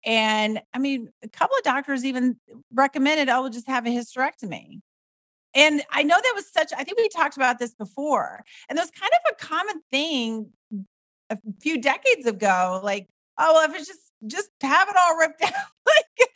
And 0.05 0.61
I 0.73 0.79
mean, 0.79 1.09
a 1.23 1.29
couple 1.29 1.55
of 1.57 1.63
doctors 1.63 2.03
even 2.03 2.37
recommended, 2.73 3.29
oh, 3.29 3.43
we'll 3.43 3.49
just 3.49 3.67
have 3.67 3.85
a 3.85 3.89
hysterectomy. 3.89 4.81
And 5.57 5.81
I 5.91 6.03
know 6.03 6.15
that 6.15 6.33
was 6.35 6.49
such, 6.49 6.71
I 6.77 6.83
think 6.83 6.99
we 6.99 7.09
talked 7.09 7.35
about 7.35 7.57
this 7.57 7.73
before. 7.73 8.43
And 8.69 8.77
was 8.77 8.91
kind 8.91 9.11
of 9.11 9.33
a 9.33 9.43
common 9.43 9.81
thing 9.91 10.51
a 11.31 11.37
few 11.61 11.81
decades 11.81 12.27
ago. 12.27 12.79
Like, 12.83 13.09
oh, 13.39 13.53
well, 13.55 13.69
if 13.69 13.75
it's 13.75 13.87
just 13.87 13.99
just 14.25 14.49
have 14.61 14.87
it 14.89 14.95
all 14.97 15.17
ripped 15.17 15.41
out. 15.43 15.51
like, 15.51 16.29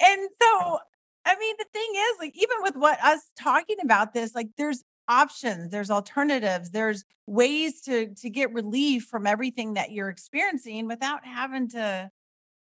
and 0.00 0.28
so 0.40 0.78
I 1.24 1.36
mean, 1.38 1.56
the 1.58 1.66
thing 1.72 1.88
is, 1.94 2.16
like, 2.18 2.36
even 2.36 2.56
with 2.62 2.76
what 2.76 3.02
us 3.04 3.20
talking 3.38 3.76
about 3.82 4.14
this, 4.14 4.34
like 4.34 4.48
there's 4.56 4.82
options, 5.08 5.70
there's 5.70 5.90
alternatives, 5.90 6.70
there's 6.70 7.04
ways 7.26 7.82
to 7.82 8.14
to 8.14 8.30
get 8.30 8.52
relief 8.54 9.04
from 9.04 9.26
everything 9.26 9.74
that 9.74 9.90
you're 9.90 10.08
experiencing 10.08 10.86
without 10.86 11.26
having 11.26 11.68
to 11.70 12.10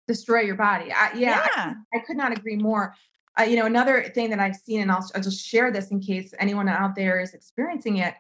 Destroy 0.09 0.41
your 0.41 0.57
body. 0.57 0.91
I, 0.91 1.13
yeah, 1.15 1.47
I 1.47 1.49
yeah. 1.57 1.75
I 1.95 1.99
could 2.01 2.17
not 2.17 2.37
agree 2.37 2.57
more. 2.57 2.97
Uh, 3.41 3.45
you 3.45 3.57
know, 3.57 3.65
another 3.65 4.05
thing 4.15 4.29
that 4.31 4.39
I've 4.39 4.57
seen, 4.57 4.83
and 4.83 4.91
I'll, 4.91 5.09
I'll 5.15 5.23
just 5.23 5.45
share 5.45 5.71
this 5.73 5.91
in 5.91 6.01
case 6.01 6.35
anyone 6.39 6.69
out 6.69 6.95
there 6.95 7.21
is 7.21 7.33
experiencing 7.33 7.99
it. 7.99 8.15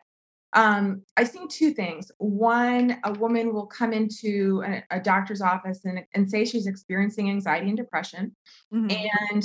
Um, 0.54 1.02
I've 1.16 1.28
seen 1.28 1.46
two 1.46 1.72
things. 1.72 2.10
One, 2.18 2.98
a 3.04 3.12
woman 3.12 3.52
will 3.52 3.66
come 3.66 3.92
into 3.92 4.64
a, 4.66 4.82
a 4.90 5.00
doctor's 5.00 5.42
office 5.42 5.84
and, 5.84 6.00
and 6.14 6.28
say 6.28 6.44
she's 6.44 6.66
experiencing 6.66 7.28
anxiety 7.28 7.68
and 7.68 7.76
depression. 7.76 8.34
Mhm. 8.72 9.08
And 9.32 9.44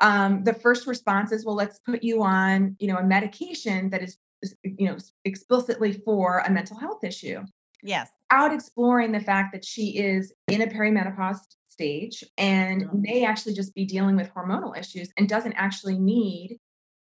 um, 0.00 0.44
the 0.44 0.54
first 0.54 0.86
response 0.86 1.32
is, 1.32 1.44
well, 1.44 1.56
let's 1.56 1.78
put 1.78 2.02
you 2.02 2.22
on, 2.22 2.76
you 2.78 2.88
know, 2.88 2.98
a 2.98 3.04
medication 3.04 3.90
that 3.90 4.02
is, 4.02 4.18
is, 4.42 4.54
you 4.62 4.86
know, 4.86 4.96
explicitly 5.24 5.92
for 5.92 6.42
a 6.46 6.50
mental 6.50 6.78
health 6.78 7.04
issue 7.04 7.42
Yes. 7.82 8.10
out 8.30 8.52
exploring 8.52 9.12
the 9.12 9.20
fact 9.20 9.52
that 9.52 9.64
she 9.64 9.98
is 9.98 10.32
in 10.48 10.62
a 10.62 10.66
perimenopause 10.66 11.38
stage 11.80 12.22
and 12.36 12.82
Yeah. 12.82 12.88
may 12.92 13.24
actually 13.24 13.54
just 13.54 13.74
be 13.74 13.84
dealing 13.86 14.16
with 14.16 14.32
hormonal 14.34 14.76
issues 14.78 15.10
and 15.16 15.28
doesn't 15.28 15.54
actually 15.54 15.98
need, 15.98 16.58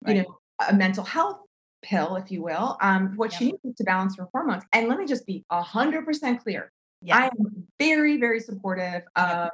you 0.05 0.13
know, 0.15 0.39
a 0.69 0.73
mental 0.73 1.03
health 1.03 1.39
pill, 1.81 2.15
if 2.15 2.31
you 2.31 2.43
will. 2.43 2.77
Um, 2.81 3.15
what 3.15 3.33
she 3.33 3.45
Yep. 3.45 3.53
needs 3.53 3.65
is 3.65 3.75
to 3.77 3.83
balance 3.83 4.17
her 4.17 4.27
hormones. 4.31 4.63
And 4.73 4.87
let 4.87 4.99
me 4.99 5.05
just 5.05 5.25
be 5.25 5.43
a 5.49 5.61
hundred 5.63 6.05
percent 6.05 6.43
clear. 6.43 6.71
I 7.11 7.27
am 7.27 7.67
very, 7.79 8.17
very 8.17 8.39
supportive 8.39 9.03
of 9.15 9.49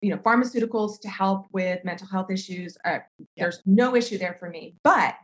you 0.00 0.10
know 0.10 0.18
pharmaceuticals 0.18 1.00
to 1.00 1.08
help 1.08 1.46
with 1.52 1.84
mental 1.84 2.06
health 2.06 2.30
issues. 2.30 2.76
Uh, 2.84 3.00
There's 3.36 3.62
no 3.66 3.96
issue 3.96 4.18
there 4.18 4.36
for 4.38 4.48
me. 4.48 4.76
But 4.84 5.16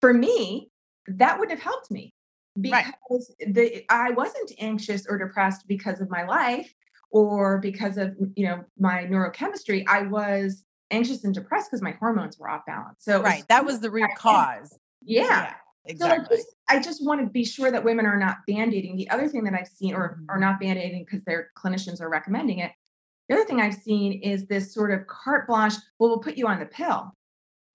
for 0.00 0.12
me, 0.14 0.70
that 1.06 1.38
would 1.38 1.50
have 1.50 1.60
helped 1.60 1.90
me 1.90 2.12
Right. 2.56 2.86
because 3.08 3.34
the 3.38 3.84
I 3.88 4.10
wasn't 4.10 4.52
anxious 4.58 5.06
or 5.08 5.16
depressed 5.18 5.66
because 5.66 6.00
of 6.00 6.10
my 6.10 6.24
life 6.24 6.72
or 7.10 7.58
because 7.58 7.96
of 7.98 8.16
you 8.36 8.46
know 8.46 8.64
my 8.78 9.04
neurochemistry. 9.04 9.84
I 9.88 10.02
was 10.02 10.64
anxious 10.90 11.22
and 11.24 11.32
depressed 11.34 11.70
because 11.70 11.82
my 11.82 11.92
hormones 11.92 12.38
were 12.38 12.48
off 12.50 12.62
balance. 12.66 13.04
So 13.04 13.16
it 13.16 13.22
was 13.22 13.24
Right. 13.24 13.48
That 13.48 13.64
was 13.64 13.80
the 13.80 13.90
root 13.90 14.10
cause. 14.16 14.76
yeah. 15.02 15.54
So 15.96 16.06
I 16.06 16.14
Exactly. 16.16 16.36
just, 16.36 16.48
I 16.68 16.80
just 16.80 17.04
want 17.06 17.20
to 17.22 17.26
be 17.30 17.44
sure 17.44 17.70
that 17.70 17.82
women 17.84 18.04
are 18.06 18.18
not 18.18 18.38
band-aiding. 18.46 18.96
The 18.96 19.08
other 19.08 19.28
thing 19.28 19.44
that 19.44 19.54
I've 19.54 19.68
seen, 19.68 19.94
or 19.94 20.18
Mhm. 20.20 20.26
are 20.28 20.38
not 20.38 20.60
band-aiding 20.60 21.04
because 21.04 21.24
their 21.24 21.50
clinicians 21.56 22.00
are 22.02 22.08
recommending 22.10 22.58
it. 22.58 22.72
The 23.28 23.36
other 23.36 23.44
thing 23.44 23.60
I've 23.60 23.74
seen 23.76 24.20
is 24.22 24.46
this 24.46 24.74
sort 24.74 24.90
of 24.90 25.06
carte 25.06 25.46
blanche. 25.46 25.74
Well, 25.98 26.10
we'll 26.10 26.18
put 26.18 26.36
you 26.36 26.46
on 26.48 26.58
the 26.60 26.66
pill, 26.66 27.12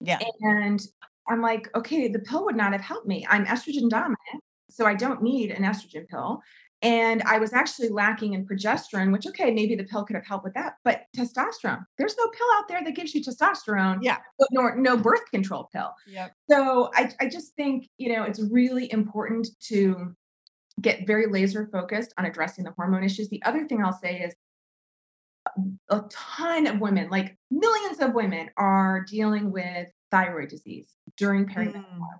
Yeah. 0.00 0.18
and 0.40 0.80
I'm 1.28 1.40
like, 1.40 1.68
okay, 1.74 2.06
the 2.08 2.20
pill 2.20 2.44
would 2.44 2.54
not 2.56 2.72
have 2.72 2.80
helped 2.82 3.08
me. 3.08 3.26
I'm 3.28 3.44
estrogen 3.46 3.88
dominant, 3.88 4.44
so 4.70 4.86
I 4.86 4.94
don't 4.94 5.22
need 5.22 5.50
an 5.50 5.64
estrogen 5.64 6.06
pill. 6.06 6.42
And 6.82 7.22
I 7.22 7.38
was 7.38 7.52
actually 7.54 7.88
lacking 7.88 8.34
in 8.34 8.46
progesterone, 8.46 9.10
which 9.12 9.26
okay, 9.26 9.50
maybe 9.50 9.74
the 9.74 9.84
pill 9.84 10.04
could 10.04 10.14
have 10.14 10.26
helped 10.26 10.44
with 10.44 10.54
that. 10.54 10.74
But 10.84 11.04
testosterone, 11.16 11.84
there's 11.96 12.16
no 12.18 12.28
pill 12.28 12.46
out 12.56 12.68
there 12.68 12.84
that 12.84 12.94
gives 12.94 13.14
you 13.14 13.22
testosterone, 13.24 13.98
Yeah. 14.02 14.18
but 14.38 14.48
nor 14.52 14.76
no 14.76 14.96
birth 14.96 15.24
control 15.30 15.70
pill. 15.72 15.92
Yep. 16.06 16.32
So 16.50 16.90
I, 16.94 17.10
I 17.20 17.28
just 17.28 17.54
think, 17.56 17.88
you 17.96 18.12
know, 18.14 18.24
it's 18.24 18.40
really 18.40 18.92
important 18.92 19.48
to 19.68 20.14
get 20.82 21.06
very 21.06 21.26
laser 21.26 21.66
focused 21.72 22.12
on 22.18 22.26
addressing 22.26 22.64
the 22.64 22.72
hormone 22.72 23.02
issues. 23.04 23.30
The 23.30 23.42
other 23.44 23.66
thing 23.66 23.82
I'll 23.82 23.92
say 23.94 24.20
is 24.20 24.34
a 25.88 26.02
ton 26.10 26.66
of 26.66 26.80
women, 26.80 27.08
like 27.08 27.38
millions 27.50 28.00
of 28.00 28.12
women, 28.14 28.50
are 28.58 29.04
dealing 29.08 29.50
with 29.50 29.88
thyroid 30.10 30.48
disease 30.50 30.92
during 31.16 31.46
perimenopause, 31.46 31.84
Mm. 31.86 32.18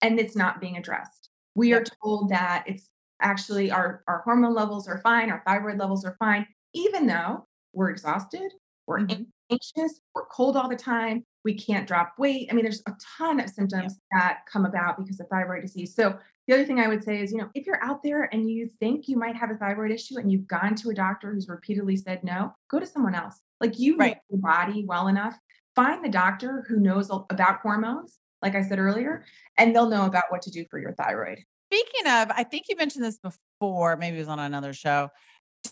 and 0.00 0.18
it's 0.18 0.34
not 0.34 0.60
being 0.60 0.76
addressed. 0.76 1.28
We 1.54 1.72
are 1.74 1.84
told 2.02 2.30
that 2.30 2.64
it's 2.66 2.88
actually 3.22 3.70
our, 3.70 4.02
our 4.08 4.20
hormone 4.24 4.54
levels 4.54 4.88
are 4.88 4.98
fine, 4.98 5.30
our 5.30 5.42
thyroid 5.46 5.78
levels 5.78 6.04
are 6.04 6.16
fine, 6.18 6.46
even 6.74 7.06
though 7.06 7.46
we're 7.72 7.90
exhausted, 7.90 8.52
we're 8.86 9.00
Mhm. 9.00 9.26
anxious, 9.50 10.00
we're 10.14 10.26
cold 10.26 10.56
all 10.56 10.68
the 10.68 10.76
time, 10.76 11.24
we 11.44 11.54
can't 11.54 11.86
drop 11.88 12.12
weight. 12.18 12.48
I 12.50 12.54
mean, 12.54 12.64
there's 12.64 12.82
a 12.86 12.92
ton 13.18 13.40
of 13.40 13.50
symptoms 13.50 13.98
that 14.12 14.40
come 14.50 14.64
about 14.64 14.96
because 14.98 15.18
of 15.20 15.28
thyroid 15.28 15.62
disease. 15.62 15.94
So 15.94 16.18
the 16.46 16.54
other 16.54 16.64
thing 16.64 16.80
I 16.80 16.88
would 16.88 17.02
say 17.02 17.20
is, 17.20 17.32
you 17.32 17.38
know, 17.38 17.50
if 17.54 17.66
you're 17.66 17.82
out 17.82 18.02
there 18.02 18.24
and 18.32 18.50
you 18.50 18.66
think 18.66 19.08
you 19.08 19.16
might 19.16 19.36
have 19.36 19.50
a 19.50 19.56
thyroid 19.56 19.90
issue 19.92 20.18
and 20.18 20.30
you've 20.30 20.46
gone 20.46 20.74
to 20.76 20.90
a 20.90 20.94
doctor 20.94 21.32
who's 21.32 21.48
repeatedly 21.48 21.96
said 21.96 22.22
no, 22.24 22.54
go 22.68 22.78
to 22.80 22.86
someone 22.86 23.14
else. 23.14 23.40
Like 23.60 23.78
you 23.78 23.96
know 23.96 24.06
your 24.28 24.40
body 24.40 24.84
well 24.86 25.08
enough. 25.08 25.38
Find 25.74 26.04
the 26.04 26.08
doctor 26.08 26.64
who 26.68 26.80
knows 26.80 27.10
about 27.30 27.60
hormones, 27.60 28.18
like 28.42 28.54
I 28.54 28.62
said 28.62 28.78
earlier, 28.78 29.24
and 29.56 29.74
they'll 29.74 29.88
know 29.88 30.06
about 30.06 30.24
what 30.30 30.42
to 30.42 30.50
do 30.50 30.64
for 30.70 30.78
your 30.78 30.92
thyroid. 30.94 31.38
Speaking 31.72 32.06
of, 32.06 32.30
I 32.36 32.44
think 32.44 32.66
you 32.68 32.76
mentioned 32.76 33.02
this 33.02 33.18
before, 33.18 33.96
maybe 33.96 34.16
it 34.16 34.20
was 34.20 34.28
on 34.28 34.38
another 34.38 34.74
show. 34.74 35.08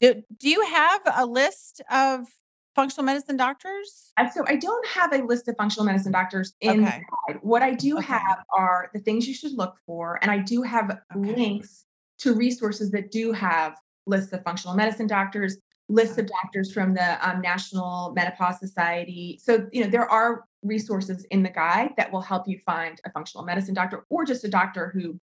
Do, 0.00 0.22
do 0.38 0.48
you 0.48 0.64
have 0.64 1.02
a 1.14 1.26
list 1.26 1.82
of 1.90 2.26
functional 2.74 3.04
medicine 3.04 3.36
doctors? 3.36 4.12
So 4.32 4.42
I 4.46 4.56
don't 4.56 4.86
have 4.88 5.12
a 5.12 5.18
list 5.18 5.46
of 5.48 5.56
functional 5.58 5.84
medicine 5.84 6.12
doctors 6.12 6.54
in 6.62 6.82
Okay. 6.82 7.02
the 7.26 7.32
guide. 7.34 7.40
What 7.42 7.60
I 7.60 7.74
do 7.74 7.98
Okay. 7.98 8.06
have 8.06 8.38
are 8.56 8.90
the 8.94 9.00
things 9.00 9.28
you 9.28 9.34
should 9.34 9.52
look 9.52 9.76
for, 9.84 10.18
and 10.22 10.30
I 10.30 10.38
do 10.38 10.62
have 10.62 10.90
Okay. 11.14 11.34
links 11.34 11.84
to 12.20 12.34
resources 12.34 12.90
that 12.92 13.10
do 13.10 13.32
have 13.32 13.76
lists 14.06 14.32
of 14.32 14.42
functional 14.42 14.74
medicine 14.76 15.06
doctors, 15.06 15.58
lists 15.90 16.16
of 16.16 16.26
doctors 16.28 16.72
from 16.72 16.94
the 16.94 17.28
um, 17.28 17.42
National 17.42 18.14
Menopause 18.16 18.58
Society. 18.58 19.38
So 19.42 19.68
you 19.70 19.84
know 19.84 19.90
there 19.90 20.10
are 20.10 20.44
resources 20.62 21.26
in 21.30 21.42
the 21.42 21.50
guide 21.50 21.90
that 21.98 22.10
will 22.10 22.22
help 22.22 22.48
you 22.48 22.58
find 22.64 22.98
a 23.04 23.10
functional 23.12 23.44
medicine 23.44 23.74
doctor 23.74 24.06
or 24.08 24.24
just 24.24 24.44
a 24.44 24.48
doctor 24.48 24.92
who 24.94 25.20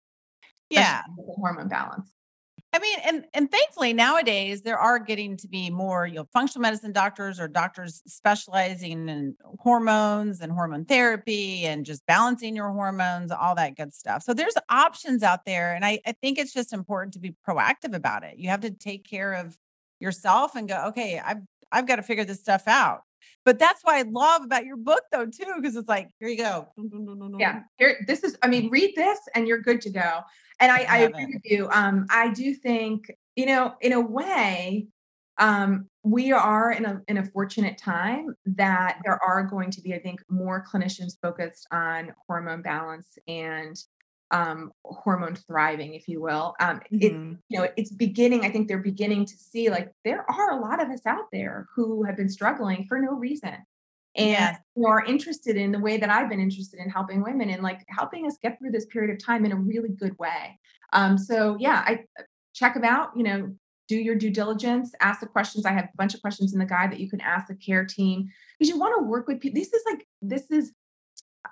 Yeah. 0.70 1.02
hormone 1.18 1.68
balance. 1.68 2.12
I 2.74 2.80
mean, 2.80 3.00
and 3.06 3.26
and 3.34 3.50
thankfully 3.50 3.94
nowadays 3.94 4.62
there 4.62 4.78
are 4.78 5.00
getting 5.00 5.38
to 5.38 5.48
be 5.48 5.70
more, 5.70 6.06
you 6.06 6.16
know, 6.16 6.28
functional 6.34 6.62
medicine 6.62 6.92
doctors 6.92 7.40
or 7.40 7.48
doctors 7.48 8.04
specializing 8.06 9.08
in 9.08 9.36
hormones 9.60 10.42
and 10.42 10.52
hormone 10.52 10.86
therapy 10.86 11.66
and 11.66 11.86
just 11.86 12.06
balancing 12.06 12.56
your 12.56 12.70
hormones, 12.70 13.32
all 13.32 13.56
that 13.56 13.78
good 13.78 13.94
stuff. 13.94 14.22
So 14.22 14.34
there's 14.34 14.54
options 14.70 15.24
out 15.24 15.46
there. 15.46 15.74
And 15.74 15.86
I, 15.86 16.00
I 16.06 16.12
think 16.22 16.38
it's 16.38 16.54
just 16.54 16.74
important 16.74 17.14
to 17.14 17.20
be 17.20 17.36
proactive 17.48 17.96
about 17.96 18.24
it. 18.24 18.38
You 18.38 18.50
have 18.50 18.62
to 18.62 18.72
take 18.72 19.10
care 19.10 19.34
of 19.34 19.58
yourself 20.00 20.56
and 20.56 20.68
go, 20.68 20.88
okay, 20.90 21.20
I've 21.24 21.42
I've 21.72 21.88
got 21.88 21.98
to 21.98 22.04
figure 22.04 22.26
this 22.26 22.40
stuff 22.40 22.64
out. 22.68 23.02
But 23.46 23.60
that's 23.60 23.82
why 23.84 24.00
I 24.00 24.02
love 24.04 24.44
about 24.44 24.66
your 24.66 24.78
book 24.78 25.04
though, 25.12 25.26
too, 25.26 25.54
because 25.56 25.76
it's 25.76 25.88
like, 25.88 26.10
here 26.20 26.30
you 26.30 26.38
go. 26.38 26.68
Yeah, 27.40 27.62
here, 27.78 28.04
this 28.08 28.24
is, 28.24 28.38
I 28.44 28.48
mean, 28.48 28.70
read 28.70 28.94
this 28.96 29.20
and 29.36 29.48
you're 29.48 29.62
good 29.62 29.82
to 29.82 29.90
go. 29.90 30.22
And 30.60 30.72
I, 30.72 30.86
I 30.90 31.02
Love 31.02 31.10
agree 31.12 31.24
it. 31.24 31.30
with 31.34 31.46
you. 31.46 31.70
Um, 31.72 32.08
I 32.10 32.34
do 32.34 32.54
think, 32.54 33.12
you 33.36 33.46
know, 33.46 33.76
in 33.82 33.94
a 33.94 34.02
way, 34.02 34.88
um, 35.38 35.88
we 36.04 36.32
are 36.32 36.72
in 36.72 36.86
a 36.86 37.02
in 37.08 37.18
a 37.18 37.26
fortunate 37.26 37.78
time 37.78 38.34
that 38.46 39.00
there 39.04 39.22
are 39.24 39.44
going 39.44 39.70
to 39.72 39.82
be, 39.82 39.94
I 39.94 40.00
think, 40.00 40.24
more 40.30 40.66
clinicians 40.66 41.14
focused 41.22 41.68
on 41.72 42.14
hormone 42.28 42.62
balance 42.62 43.18
and 43.28 43.78
um, 44.32 44.72
hormone 44.86 45.36
thriving, 45.36 45.94
if 45.94 46.08
you 46.08 46.22
will. 46.22 46.54
Um, 46.60 46.82
it, 46.92 47.14
Mhm. 47.14 47.40
you 47.50 47.60
know, 47.60 47.68
it's 47.78 47.92
beginning. 47.92 48.44
I 48.46 48.52
think 48.52 48.68
they're 48.68 48.78
beginning 48.80 49.26
to 49.26 49.38
see 49.38 49.70
like 49.70 49.92
there 50.04 50.30
are 50.30 50.52
a 50.52 50.60
lot 50.62 50.82
of 50.82 50.90
us 50.90 51.06
out 51.06 51.26
there 51.32 51.68
who 51.76 52.04
have 52.04 52.18
been 52.18 52.30
struggling 52.30 52.86
for 52.88 53.00
no 53.00 53.14
reason 53.14 53.56
and 54.16 54.30
Yes. 54.32 54.60
are 54.86 55.04
interested 55.06 55.56
in 55.58 55.72
the 55.72 55.80
way 55.80 55.98
that 55.98 56.10
I've 56.10 56.30
been 56.30 56.40
interested 56.42 56.80
in 56.80 56.90
helping 56.90 57.24
women 57.24 57.50
and 57.50 57.64
like 57.64 57.86
helping 57.90 58.26
us 58.28 58.38
get 58.42 58.60
through 58.60 58.72
this 58.72 58.86
period 58.88 59.12
of 59.12 59.24
time 59.24 59.46
in 59.46 59.52
a 59.52 59.56
really 59.56 59.90
good 59.90 60.18
way. 60.20 60.60
Um, 60.94 61.18
so 61.18 61.56
yeah, 61.60 61.84
I 61.86 62.06
uh, 62.20 62.24
check 62.54 62.74
them 62.74 62.84
out, 62.84 63.12
you 63.16 63.24
know, 63.24 63.56
do 63.88 63.96
your 63.98 64.16
due 64.16 64.32
diligence, 64.32 64.94
ask 65.00 65.22
the 65.22 65.28
questions. 65.28 65.66
I 65.66 65.72
have 65.72 65.86
a 65.86 65.98
bunch 65.98 66.14
of 66.14 66.22
questions 66.22 66.52
in 66.52 66.60
the 66.60 66.66
guide 66.66 66.92
that 66.92 67.00
you 67.00 67.10
can 67.10 67.22
ask 67.22 67.48
the 67.48 67.56
care 67.56 67.86
team 67.86 68.28
because 68.60 68.70
you 68.70 68.78
want 68.80 68.94
to 69.00 69.04
work 69.06 69.28
with 69.28 69.40
people. 69.40 69.60
This 69.62 69.72
is 69.72 69.84
like 69.90 70.06
this 70.22 70.52
is 70.52 70.74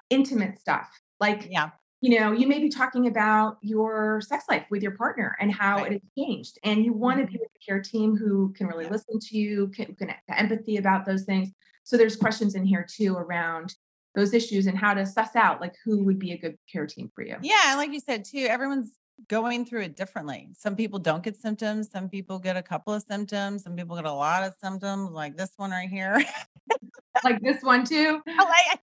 intimate 0.10 0.60
stuff. 0.60 0.90
Like 1.20 1.48
Yeah. 1.50 1.70
You 2.06 2.20
know, 2.20 2.32
you 2.32 2.46
may 2.46 2.60
be 2.60 2.70
talking 2.70 3.08
about 3.08 3.58
your 3.62 4.22
sex 4.22 4.46
life 4.48 4.64
with 4.70 4.84
your 4.84 4.92
partner 4.92 5.36
and 5.40 5.52
how 5.52 5.78
Right. 5.78 5.94
it 5.94 6.02
has 6.04 6.12
changed. 6.16 6.60
And 6.64 6.86
you 6.86 6.94
want 6.94 7.18
to 7.18 7.24
mm-hmm. 7.24 7.34
be 7.34 7.40
with 7.40 7.50
a 7.56 7.66
care 7.66 7.82
team 7.82 8.16
who 8.16 8.54
can 8.54 8.68
really 8.68 8.86
Yeah. 8.86 8.92
listen 8.92 9.20
to 9.20 9.36
you, 9.36 9.70
can, 9.70 9.96
can 9.96 10.10
have 10.10 10.20
empathy 10.30 10.78
about 10.78 11.08
those 11.08 11.24
things. 11.24 11.50
So 11.84 11.98
there's 11.98 12.16
questions 12.16 12.54
in 12.54 12.64
here 12.64 12.86
too 12.88 13.16
around 13.16 13.74
those 14.14 14.36
issues 14.36 14.68
and 14.68 14.78
how 14.78 14.94
to 14.94 15.04
suss 15.04 15.36
out 15.36 15.62
like 15.62 15.74
who 15.84 16.04
would 16.04 16.20
be 16.20 16.34
a 16.34 16.38
good 16.38 16.60
care 16.72 16.86
team 16.86 17.10
for 17.16 17.24
you. 17.24 17.38
Yeah, 17.42 17.74
like 17.76 17.92
you 17.92 18.00
said 18.00 18.24
too, 18.24 18.46
everyone's 18.48 18.92
going 19.28 19.66
through 19.66 19.82
it 19.82 19.96
differently. 19.96 20.50
Some 20.54 20.76
people 20.76 21.00
don't 21.00 21.24
get 21.24 21.38
symptoms, 21.38 21.90
some 21.90 22.08
people 22.08 22.38
get 22.38 22.56
a 22.56 22.62
couple 22.62 22.94
of 22.94 23.02
symptoms, 23.02 23.64
some 23.64 23.76
people 23.76 23.96
get 23.96 24.06
a 24.06 24.14
lot 24.14 24.44
of 24.44 24.54
symptoms, 24.64 25.10
like 25.10 25.38
this 25.38 25.54
one 25.58 25.72
right 25.72 25.90
here. 25.90 26.24
Like 27.24 27.42
this 27.42 27.64
one 27.64 27.84
too. 27.84 28.22
Like 28.28 28.80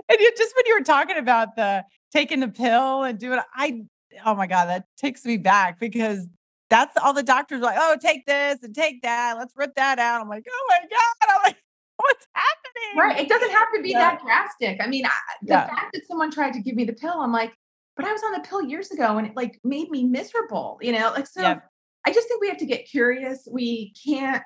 and 0.08 0.18
you 0.20 0.32
just 0.36 0.56
when 0.56 0.66
you 0.66 0.74
were 0.74 0.84
talking 0.84 1.18
about 1.18 1.54
the 1.54 1.84
taking 2.12 2.40
the 2.40 2.48
pill 2.48 3.02
and 3.04 3.18
doing 3.18 3.40
I 3.54 3.82
oh 4.24 4.34
my 4.34 4.46
god, 4.46 4.66
that 4.66 4.84
takes 4.96 5.24
me 5.24 5.36
back 5.36 5.78
because 5.78 6.26
that's 6.70 6.96
all 6.98 7.12
the 7.14 7.22
doctors 7.22 7.60
are 7.60 7.64
like, 7.64 7.78
oh, 7.78 7.96
take 8.00 8.26
this 8.26 8.62
and 8.62 8.74
take 8.74 9.02
that. 9.02 9.36
Let's 9.38 9.54
rip 9.56 9.74
that 9.76 9.98
out. 9.98 10.20
I'm 10.20 10.28
like, 10.28 10.44
oh 10.50 10.66
my 10.68 10.80
God. 10.80 11.30
I'm 11.34 11.42
like, 11.44 11.56
what's 11.96 12.26
happening? 12.34 12.98
Right. 12.98 13.18
It 13.24 13.28
doesn't 13.28 13.50
have 13.50 13.68
to 13.74 13.82
be 13.82 13.90
Yeah. 13.90 13.98
that 13.98 14.22
drastic. 14.22 14.78
I 14.82 14.86
mean, 14.86 15.06
I, 15.06 15.10
the 15.42 15.48
Yeah. 15.54 15.66
fact 15.66 15.94
that 15.94 16.06
someone 16.06 16.30
tried 16.30 16.52
to 16.52 16.60
give 16.60 16.74
me 16.74 16.84
the 16.84 16.92
pill, 16.92 17.20
I'm 17.20 17.32
like, 17.32 17.54
but 17.96 18.04
I 18.04 18.12
was 18.12 18.22
on 18.22 18.32
the 18.32 18.40
pill 18.46 18.62
years 18.62 18.90
ago 18.90 19.16
and 19.18 19.26
it 19.26 19.34
like 19.34 19.58
made 19.64 19.90
me 19.90 20.04
miserable, 20.04 20.78
you 20.82 20.92
know? 20.92 21.10
Like, 21.10 21.26
so 21.26 21.40
Yeah. 21.40 21.60
I 22.06 22.12
just 22.12 22.28
think 22.28 22.40
we 22.40 22.48
have 22.48 22.58
to 22.58 22.66
get 22.66 22.86
curious. 22.86 23.48
We 23.50 23.92
can't, 24.04 24.42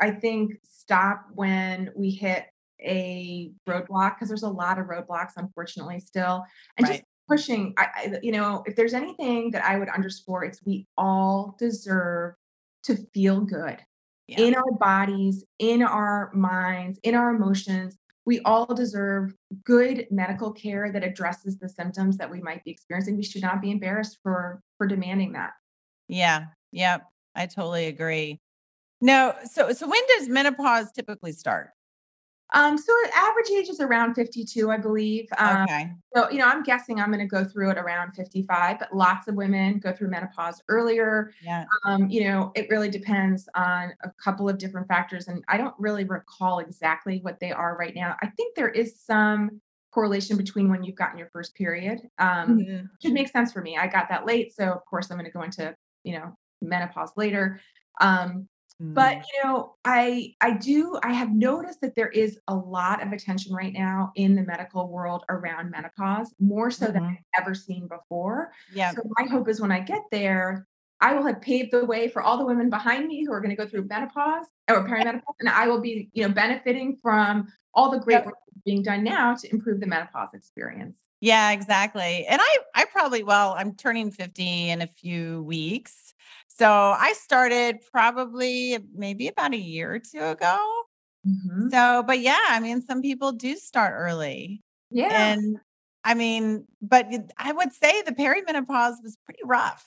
I 0.00 0.12
think, 0.12 0.52
stop 0.64 1.26
when 1.34 1.90
we 1.96 2.10
hit 2.10 2.46
a 2.84 3.50
roadblock 3.68 4.14
because 4.16 4.28
there's 4.28 4.42
a 4.42 4.48
lot 4.48 4.78
of 4.78 4.86
roadblocks, 4.86 5.32
unfortunately, 5.36 6.00
still. 6.00 6.44
And 6.76 6.86
just 6.86 7.02
pushing, 7.28 7.74
I, 7.78 7.86
I, 7.94 8.18
you 8.22 8.32
know, 8.32 8.62
if 8.66 8.76
there's 8.76 8.94
anything 8.94 9.50
that 9.52 9.64
I 9.64 9.78
would 9.78 9.88
underscore, 9.88 10.44
it's 10.44 10.60
we 10.64 10.86
all 10.96 11.56
deserve 11.58 12.34
to 12.84 12.96
feel 13.14 13.40
good 13.40 13.78
Yeah. 14.26 14.40
in 14.40 14.54
our 14.54 14.72
bodies, 14.72 15.44
in 15.58 15.82
our 15.82 16.30
minds, 16.34 16.98
in 17.02 17.14
our 17.14 17.30
emotions. 17.34 17.96
We 18.26 18.40
all 18.40 18.74
deserve 18.74 19.34
good 19.64 20.06
medical 20.10 20.50
care 20.52 20.90
that 20.92 21.04
addresses 21.04 21.58
the 21.58 21.68
symptoms 21.68 22.16
that 22.18 22.30
we 22.30 22.40
might 22.40 22.64
be 22.64 22.70
experiencing. 22.70 23.16
We 23.16 23.22
should 23.22 23.42
not 23.42 23.60
be 23.60 23.70
embarrassed 23.70 24.18
for 24.22 24.62
for 24.78 24.86
demanding 24.86 25.32
that. 25.32 25.52
Yeah. 26.08 26.46
Yep. 26.72 27.02
I 27.34 27.46
totally 27.46 27.86
agree. 27.86 28.40
No, 29.02 29.34
so 29.44 29.72
so 29.72 29.86
when 29.86 30.00
does 30.16 30.28
menopause 30.28 30.90
typically 30.92 31.32
start? 31.32 31.70
Um, 32.54 32.78
so 32.78 32.92
average 33.14 33.50
age 33.50 33.68
is 33.68 33.80
around 33.80 34.14
52, 34.14 34.70
I 34.70 34.78
believe. 34.78 35.26
Um, 35.38 35.62
Okay. 35.64 35.90
So, 36.14 36.30
you 36.30 36.38
know, 36.38 36.46
I'm 36.46 36.62
guessing 36.62 37.00
I'm 37.00 37.08
going 37.08 37.18
to 37.18 37.26
go 37.26 37.44
through 37.44 37.70
it 37.70 37.78
around 37.78 38.12
55, 38.12 38.78
but 38.78 38.94
lots 38.94 39.26
of 39.28 39.34
women 39.34 39.80
go 39.80 39.92
through 39.92 40.10
menopause 40.10 40.62
earlier. 40.68 41.32
Yeah. 41.42 41.64
Um, 41.84 42.08
you 42.08 42.24
know, 42.24 42.52
it 42.54 42.68
really 42.70 42.88
depends 42.88 43.48
on 43.56 43.92
a 44.04 44.10
couple 44.22 44.48
of 44.48 44.58
different 44.58 44.86
factors. 44.88 45.26
And 45.28 45.44
I 45.48 45.56
don't 45.58 45.74
really 45.78 46.04
recall 46.04 46.60
exactly 46.60 47.18
what 47.22 47.40
they 47.40 47.50
are 47.52 47.76
right 47.76 47.94
now. 47.94 48.16
I 48.22 48.28
think 48.28 48.54
there 48.54 48.70
is 48.70 49.00
some 49.00 49.60
correlation 49.92 50.36
between 50.36 50.68
when 50.70 50.82
you've 50.84 50.96
gotten 50.96 51.18
your 51.18 51.28
first 51.32 51.54
period. 51.56 52.00
Um, 52.18 52.58
Mhm. 52.60 52.88
Which 53.02 53.12
makes 53.12 53.32
sense 53.32 53.52
for 53.52 53.60
me. 53.62 53.76
I 53.76 53.86
got 53.88 54.08
that 54.08 54.26
late, 54.26 54.54
so 54.54 54.70
of 54.72 54.84
course 54.86 55.10
I'm 55.10 55.18
going 55.18 55.30
to 55.30 55.36
go 55.36 55.42
into 55.42 55.76
you 56.04 56.18
know 56.18 56.36
menopause 56.62 57.12
later. 57.16 57.60
Um, 58.00 58.48
but 58.80 59.16
Mm. 59.16 59.24
you 59.34 59.44
know, 59.44 59.76
I 59.84 60.34
I 60.40 60.52
do 60.52 60.98
I 61.02 61.12
have 61.12 61.30
noticed 61.32 61.80
that 61.82 61.94
there 61.96 62.08
is 62.08 62.38
a 62.48 62.54
lot 62.56 63.02
of 63.02 63.12
attention 63.12 63.54
right 63.54 63.72
now 63.72 64.12
in 64.16 64.34
the 64.36 64.42
medical 64.42 64.88
world 64.90 65.24
around 65.28 65.70
menopause, 65.70 66.34
more 66.40 66.70
so 66.70 66.86
than 66.86 66.94
Mhm. 66.96 67.18
I've 67.36 67.42
ever 67.42 67.54
seen 67.54 67.88
before. 67.88 68.52
yeah. 68.68 68.94
So 68.94 69.02
my 69.18 69.26
hope 69.30 69.48
is 69.48 69.60
when 69.60 69.72
I 69.72 69.80
get 69.80 70.02
there, 70.12 70.66
I 71.00 71.14
will 71.14 71.26
have 71.26 71.40
paved 71.40 71.72
the 71.72 71.84
way 71.84 72.08
for 72.08 72.22
all 72.22 72.38
the 72.38 72.44
women 72.46 72.70
behind 72.70 73.06
me 73.08 73.24
who 73.24 73.32
are 73.32 73.40
going 73.40 73.50
to 73.50 73.56
go 73.56 73.66
through 73.68 73.84
menopause 73.86 74.46
or 74.70 74.86
perimenopause, 74.86 75.22
and 75.40 75.48
I 75.48 75.68
will 75.68 75.80
be, 75.80 76.10
you 76.14 76.26
know, 76.26 76.32
benefiting 76.34 76.98
from 77.02 77.48
all 77.74 77.90
the 77.90 77.98
great 78.00 78.24
Yep. 78.24 78.24
work 78.24 78.34
being 78.64 78.82
done 78.82 79.04
now 79.04 79.34
to 79.34 79.50
improve 79.52 79.80
the 79.80 79.86
menopause 79.86 80.32
experience. 80.34 81.02
Yeah, 81.20 81.52
exactly. 81.52 82.26
And 82.26 82.40
I 82.42 82.56
I 82.74 82.84
probably 82.86 83.22
well, 83.22 83.54
I'm 83.56 83.74
turning 83.74 84.10
50 84.10 84.68
in 84.70 84.82
a 84.82 84.86
few 84.86 85.42
weeks. 85.44 86.13
So 86.56 86.70
I 86.70 87.14
started 87.14 87.78
probably 87.92 88.78
maybe 88.94 89.26
about 89.26 89.54
a 89.54 89.58
year 89.58 89.94
or 89.94 89.98
two 89.98 90.22
ago. 90.22 90.82
Mhm. 91.26 91.68
So, 91.70 92.04
but 92.06 92.20
yeah, 92.20 92.38
I 92.48 92.60
mean, 92.60 92.80
some 92.80 93.02
people 93.02 93.32
do 93.32 93.56
start 93.56 93.94
early. 93.96 94.62
Yeah. 94.90 95.32
And 95.32 95.58
I 96.04 96.14
mean, 96.14 96.66
but 96.80 97.08
I 97.38 97.50
would 97.52 97.72
say 97.72 98.02
the 98.02 98.12
perimenopause 98.12 99.02
was 99.02 99.16
pretty 99.24 99.40
rough. 99.44 99.84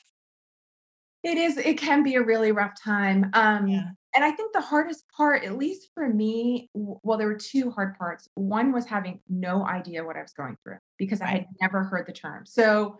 It 1.23 1.37
is, 1.37 1.57
it 1.57 1.77
can 1.77 2.03
be 2.03 2.15
a 2.15 2.23
really 2.23 2.51
rough 2.51 2.73
time. 2.81 3.29
Um, 3.33 3.67
Yeah. 3.67 3.91
and 4.13 4.25
I 4.25 4.31
think 4.31 4.51
the 4.53 4.61
hardest 4.61 5.05
part, 5.15 5.45
at 5.45 5.57
least 5.57 5.89
for 5.93 6.09
me, 6.09 6.69
well, 6.73 7.17
there 7.17 7.27
were 7.27 7.35
two 7.35 7.71
hard 7.71 7.97
parts. 7.97 8.27
One 8.35 8.73
was 8.73 8.85
having 8.85 9.21
no 9.29 9.65
idea 9.65 10.03
what 10.03 10.17
I 10.17 10.21
was 10.21 10.33
going 10.33 10.57
through 10.63 10.79
because 10.97 11.21
I 11.21 11.27
had 11.27 11.45
never 11.61 11.83
heard 11.83 12.07
the 12.07 12.13
term. 12.13 12.45
So, 12.45 12.97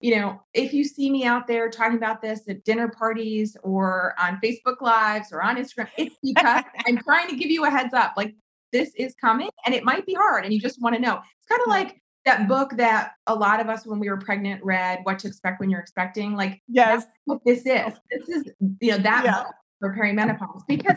you 0.00 0.16
know, 0.16 0.40
if 0.52 0.72
you 0.72 0.84
see 0.84 1.10
me 1.10 1.24
out 1.24 1.46
there 1.46 1.70
talking 1.70 1.96
about 1.96 2.20
this 2.20 2.42
at 2.48 2.64
dinner 2.64 2.88
parties 2.88 3.56
or 3.62 4.14
on 4.18 4.38
Facebook 4.42 4.80
Lives 4.80 5.32
or 5.32 5.42
on 5.42 5.56
Instagram, 5.56 5.88
it's 5.96 6.16
because 6.22 6.64
I'm 6.86 6.98
trying 6.98 7.28
to 7.30 7.36
give 7.36 7.50
you 7.50 7.64
a 7.64 7.70
heads 7.70 7.94
up. 7.94 8.14
Like, 8.16 8.34
this 8.72 8.92
is 8.96 9.14
coming 9.20 9.48
and 9.64 9.74
it 9.74 9.84
might 9.84 10.04
be 10.04 10.14
hard 10.14 10.44
and 10.44 10.52
you 10.52 10.60
just 10.60 10.82
want 10.82 10.94
to 10.94 11.00
know. 11.00 11.14
It's 11.38 11.46
kind 11.48 11.62
of 11.62 11.68
like 11.68 12.02
that 12.26 12.48
book 12.48 12.72
that 12.76 13.12
a 13.26 13.34
lot 13.34 13.60
of 13.60 13.68
us 13.68 13.86
when 13.86 13.98
we 14.00 14.10
were 14.10 14.18
pregnant 14.18 14.62
read, 14.64 14.98
What 15.04 15.18
to 15.20 15.28
Expect 15.28 15.60
When 15.60 15.70
You're 15.70 15.80
Expecting. 15.80 16.34
Like, 16.34 16.60
Yes. 16.68 17.06
what 17.24 17.40
this 17.46 17.60
is. 17.60 17.66
Oh. 17.86 17.92
This 18.10 18.28
is, 18.28 18.44
you 18.80 18.90
know, 18.90 18.98
that 18.98 19.24
Yeah. 19.24 19.30
month 19.30 19.46
for 19.78 19.94
perimenopause 19.94 20.62
because 20.66 20.96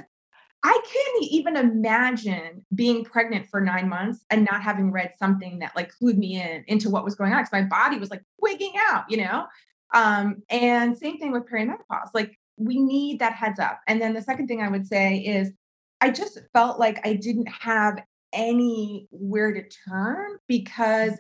I 0.64 0.82
can't 0.91 1.32
even 1.32 1.55
imagine 1.55 2.66
being 2.76 3.05
pregnant 3.05 3.47
for 3.47 3.62
nine 3.62 3.88
months 3.88 4.26
and 4.30 4.43
not 4.43 4.62
having 4.62 4.91
read 4.91 5.14
something 5.18 5.60
that 5.60 5.76
like 5.76 5.91
clued 5.95 6.18
me 6.18 6.41
in 6.41 6.66
into 6.68 6.89
what 6.89 7.05
was 7.05 7.16
going 7.16 7.32
on 7.32 7.39
because 7.41 7.53
my 7.53 7.62
body 7.62 7.97
was 7.97 8.10
like 8.10 8.24
wigging 8.41 8.74
out, 8.89 9.05
you 9.10 9.18
know. 9.18 9.45
Um, 9.93 10.43
and 10.49 10.97
same 10.97 11.18
thing 11.18 11.32
with 11.32 11.49
perimenopause. 11.49 12.10
Like 12.14 12.38
we 12.57 12.78
need 12.78 13.20
that 13.20 13.34
heads 13.34 13.60
up. 13.60 13.80
And 13.88 14.01
then 14.01 14.14
the 14.14 14.22
second 14.22 14.47
thing 14.47 14.62
I 14.62 14.70
would 14.70 14.86
say 14.86 15.20
is 15.20 15.51
I 16.01 16.12
just 16.12 16.39
felt 16.53 16.78
like 16.78 17.05
I 17.05 17.14
didn't 17.14 17.47
have 17.47 18.03
anywhere 18.34 19.53
to 19.53 19.64
turn 19.88 20.38
because 20.47 21.18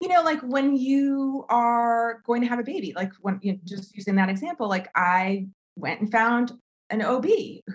you 0.00 0.06
know, 0.06 0.22
like 0.22 0.40
when 0.42 0.76
you 0.76 1.44
are 1.48 2.22
going 2.24 2.40
to 2.42 2.46
have 2.46 2.60
a 2.60 2.64
baby, 2.64 2.92
like 2.94 3.10
when 3.20 3.40
you 3.42 3.54
know, 3.54 3.58
just 3.64 3.96
using 3.96 4.14
that 4.14 4.28
example, 4.28 4.68
like 4.68 4.88
I 4.94 5.48
went 5.74 6.00
and 6.00 6.10
found 6.10 6.52
an 6.90 7.02
OB 7.02 7.26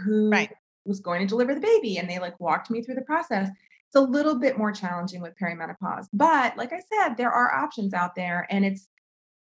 who 0.04 0.30
Right. 0.30 0.50
Was 0.86 1.00
going 1.00 1.22
to 1.22 1.28
deliver 1.28 1.54
the 1.56 1.62
baby 1.62 1.98
and 1.98 2.10
they 2.10 2.20
like 2.20 2.40
walked 2.40 2.70
me 2.70 2.82
through 2.82 2.96
the 2.96 3.02
process. 3.02 3.50
It's 3.50 3.96
a 3.96 4.02
little 4.02 4.36
bit 4.40 4.58
more 4.58 4.72
challenging 4.72 5.22
with 5.22 5.36
perimenopause. 5.42 6.08
But 6.14 6.58
like 6.58 6.74
I 6.74 6.80
said, 6.80 7.16
there 7.16 7.32
are 7.32 7.54
options 7.54 7.94
out 7.94 8.16
there. 8.16 8.48
And 8.50 8.66
it's 8.66 8.88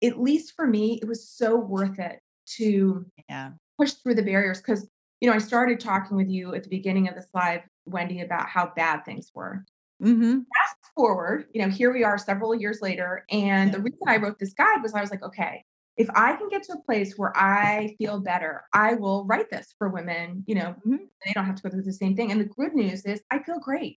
at 0.04 0.20
least 0.22 0.54
for 0.56 0.68
me, 0.68 1.00
it 1.02 1.08
was 1.08 1.28
so 1.28 1.56
worth 1.56 2.00
it 2.00 2.20
to 2.58 3.06
Yeah. 3.30 3.52
push 3.78 3.94
through 3.94 4.16
the 4.16 4.24
barriers 4.24 4.60
because 4.60 4.88
you 5.20 5.28
know, 5.28 5.36
I 5.36 5.40
started 5.40 5.80
talking 5.80 6.16
with 6.16 6.30
you 6.30 6.54
at 6.54 6.62
the 6.62 6.70
beginning 6.70 7.08
of 7.08 7.16
this 7.16 7.26
live, 7.34 7.62
Wendy, 7.86 8.22
about 8.22 8.48
how 8.48 8.72
bad 8.76 9.04
things 9.04 9.32
were 9.34 9.66
Mm-hmm. 10.02 10.42
fast 10.56 10.76
forward, 10.96 11.48
you 11.54 11.62
know, 11.64 11.70
here 11.70 11.92
we 11.92 12.04
are 12.04 12.20
several 12.20 12.54
years 12.54 12.82
later. 12.84 13.26
And 13.32 13.72
Yeah. 13.72 13.78
the 13.78 13.82
reason 13.84 14.00
I 14.08 14.18
wrote 14.18 14.38
this 14.38 14.54
guide 14.54 14.84
was 14.84 14.94
I 14.94 15.02
was 15.02 15.10
like, 15.10 15.24
okay, 15.24 15.66
if 15.98 16.10
I 16.16 16.36
can 16.36 16.50
get 16.50 16.64
to 16.64 16.74
a 16.74 16.82
place 16.84 17.18
where 17.18 17.36
I 17.38 17.95
feel 17.98 18.20
better, 18.22 18.64
I 18.74 18.93
will 18.95 19.26
write 19.26 19.50
this 19.50 19.74
for 19.78 19.89
women, 19.89 20.43
you 20.48 20.56
know, 20.56 20.76
Mhm. 20.86 21.10
they 21.26 21.34
don't 21.34 21.45
have 21.45 21.56
to 21.56 21.64
go 21.64 21.70
through 21.70 21.84
the 21.84 21.93
same 21.93 22.16
thing. 22.16 22.32
And 22.32 22.39
the 22.41 22.45
good 22.45 22.74
news 22.74 23.04
is 23.06 23.24
I 23.32 23.39
feel 23.43 23.60
great. 23.60 24.00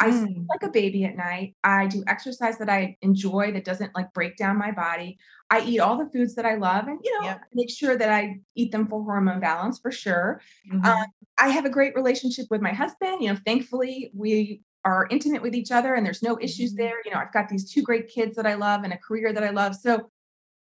I 0.00 0.10
sleep 0.12 0.30
Mm. 0.30 0.50
like 0.50 0.62
a 0.62 0.70
baby 0.72 1.04
at 1.04 1.16
night. 1.16 1.56
I 1.64 1.86
do 1.88 2.04
exercise 2.06 2.58
that 2.58 2.70
I 2.70 2.96
enjoy 3.02 3.52
that 3.52 3.64
doesn't 3.64 3.94
like 3.96 4.12
break 4.14 4.36
down 4.36 4.58
my 4.58 4.70
body. 4.72 5.18
I 5.50 5.62
eat 5.64 5.80
all 5.80 5.96
the 5.98 6.10
foods 6.10 6.34
that 6.36 6.46
I 6.46 6.54
love 6.56 6.86
and, 6.88 7.00
you 7.02 7.12
know, 7.12 7.18
Yep. 7.18 7.48
make 7.54 7.70
sure 7.70 7.96
that 7.96 8.10
I 8.10 8.40
eat 8.54 8.72
them 8.72 8.86
for 8.88 9.02
hormone 9.02 9.40
balance 9.40 9.78
for 9.80 9.90
sure. 9.90 10.40
Mhm. 10.64 10.98
Um, 10.98 11.06
I 11.38 11.48
have 11.50 11.64
a 11.64 11.70
great 11.70 11.94
relationship 11.96 12.46
with 12.50 12.60
my 12.60 12.72
husband. 12.72 13.22
You 13.22 13.30
know, 13.32 13.38
thankfully, 13.44 14.10
we 14.14 14.62
are 14.84 15.08
intimate 15.10 15.42
with 15.42 15.54
each 15.54 15.72
other 15.72 15.94
and 15.94 16.06
there's 16.06 16.22
no 16.22 16.38
issues 16.40 16.74
Mhm. 16.74 16.76
there. 16.76 16.94
You 17.04 17.10
know, 17.10 17.18
I've 17.18 17.32
got 17.32 17.48
these 17.48 17.70
two 17.70 17.82
great 17.82 18.08
kids 18.08 18.36
that 18.36 18.46
I 18.46 18.54
love 18.54 18.84
and 18.84 18.92
a 18.92 18.98
career 18.98 19.32
that 19.32 19.42
I 19.44 19.50
love. 19.50 19.74
So 19.74 20.08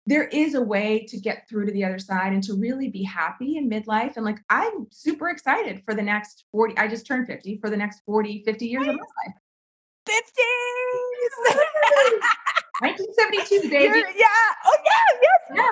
there 0.07 0.25
is 0.25 0.55
a 0.55 0.61
way 0.61 1.07
to 1.09 1.17
get 1.21 1.49
through 1.49 1.67
to 1.67 1.73
the 1.73 1.85
other 1.85 1.99
side 1.99 2.33
and 2.33 2.43
to 2.45 2.55
really 2.55 2.89
be 2.89 3.05
happy 3.05 3.57
in 3.57 3.71
midlife. 3.71 4.17
And 4.17 4.25
like, 4.25 4.39
I'm 4.51 4.87
super 4.91 5.29
excited 5.29 5.83
for 5.85 5.95
the 5.95 6.03
next 6.03 6.45
40, 6.53 6.77
I 6.77 6.89
just 6.89 7.07
turned 7.07 7.27
50 7.29 7.59
for 7.61 7.71
the 7.71 7.77
next 7.77 8.01
40, 8.05 8.43
50 8.45 8.67
years 8.67 8.87
of 8.89 8.95
my 8.95 9.01
life. 9.27 9.35
50s. 10.09 11.63
1972, 12.81 13.61
baby. 13.71 13.85
You're- 13.85 14.13
yeah. 14.17 14.27
Oh 14.65 14.77
yeah. 14.85 15.19
Yes, 15.23 15.41
Yeah. 15.51 15.63
me 15.63 15.69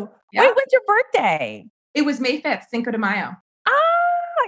too. 0.00 0.08
Yeah. 0.32 0.40
Wait, 0.42 0.48
when's 0.56 0.72
your 0.72 0.82
birthday? 0.86 1.66
It 1.94 2.02
was 2.04 2.20
May 2.20 2.40
5th, 2.40 2.64
Cinco 2.70 2.90
de 2.90 2.98
Mayo. 2.98 3.30
Ah, 3.66 3.72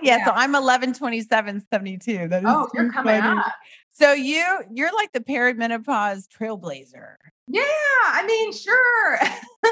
yeah, 0.03 0.19
Yeah. 0.19 0.25
so 0.27 0.33
I'm 0.33 0.55
11 0.55 0.93
27 0.95 1.67
72. 1.73 2.29
That 2.29 2.43
is 2.43 2.49
Oh, 2.49 2.69
you're 2.75 2.93
coming 2.93 3.21
funny. 3.21 3.39
up. 3.41 3.53
So 3.99 4.13
you 4.13 4.45
you're 4.75 4.95
like 4.95 5.13
the 5.13 5.21
perimenopause 5.21 6.27
trailblazer. 6.29 7.15
Yeah, 7.49 7.63
I 8.05 8.27
mean, 8.27 8.53
sure. 8.53 9.19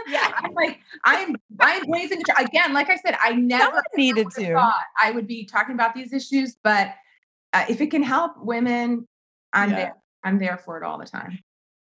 Yeah. 0.09 0.33
I'm 0.37 0.55
like, 0.55 0.79
I'm 1.05 1.37
I'm 1.61 1.85
blazing 1.85 2.21
the 2.21 2.25
trail. 2.25 2.47
Again, 2.47 2.73
like 2.73 2.89
I 2.89 2.97
said, 2.97 3.17
I 3.21 3.33
never 3.35 3.65
Someone 3.65 3.83
needed 3.97 4.31
to. 4.37 4.55
thought 4.55 4.75
I 5.03 5.11
would 5.11 5.27
be 5.27 5.45
talking 5.45 5.75
about 5.75 5.95
these 5.95 6.13
issues, 6.15 6.57
but 6.63 6.95
uh, 7.53 7.67
if 7.69 7.81
it 7.83 7.91
can 7.91 8.03
help 8.03 8.33
women, 8.39 9.07
I'm 9.53 9.71
Yeah. 9.71 9.77
there. 9.77 9.95
I'm 10.23 10.39
there 10.39 10.57
for 10.57 10.79
it 10.79 10.85
all 10.85 10.97
the 10.99 11.05
time. 11.05 11.39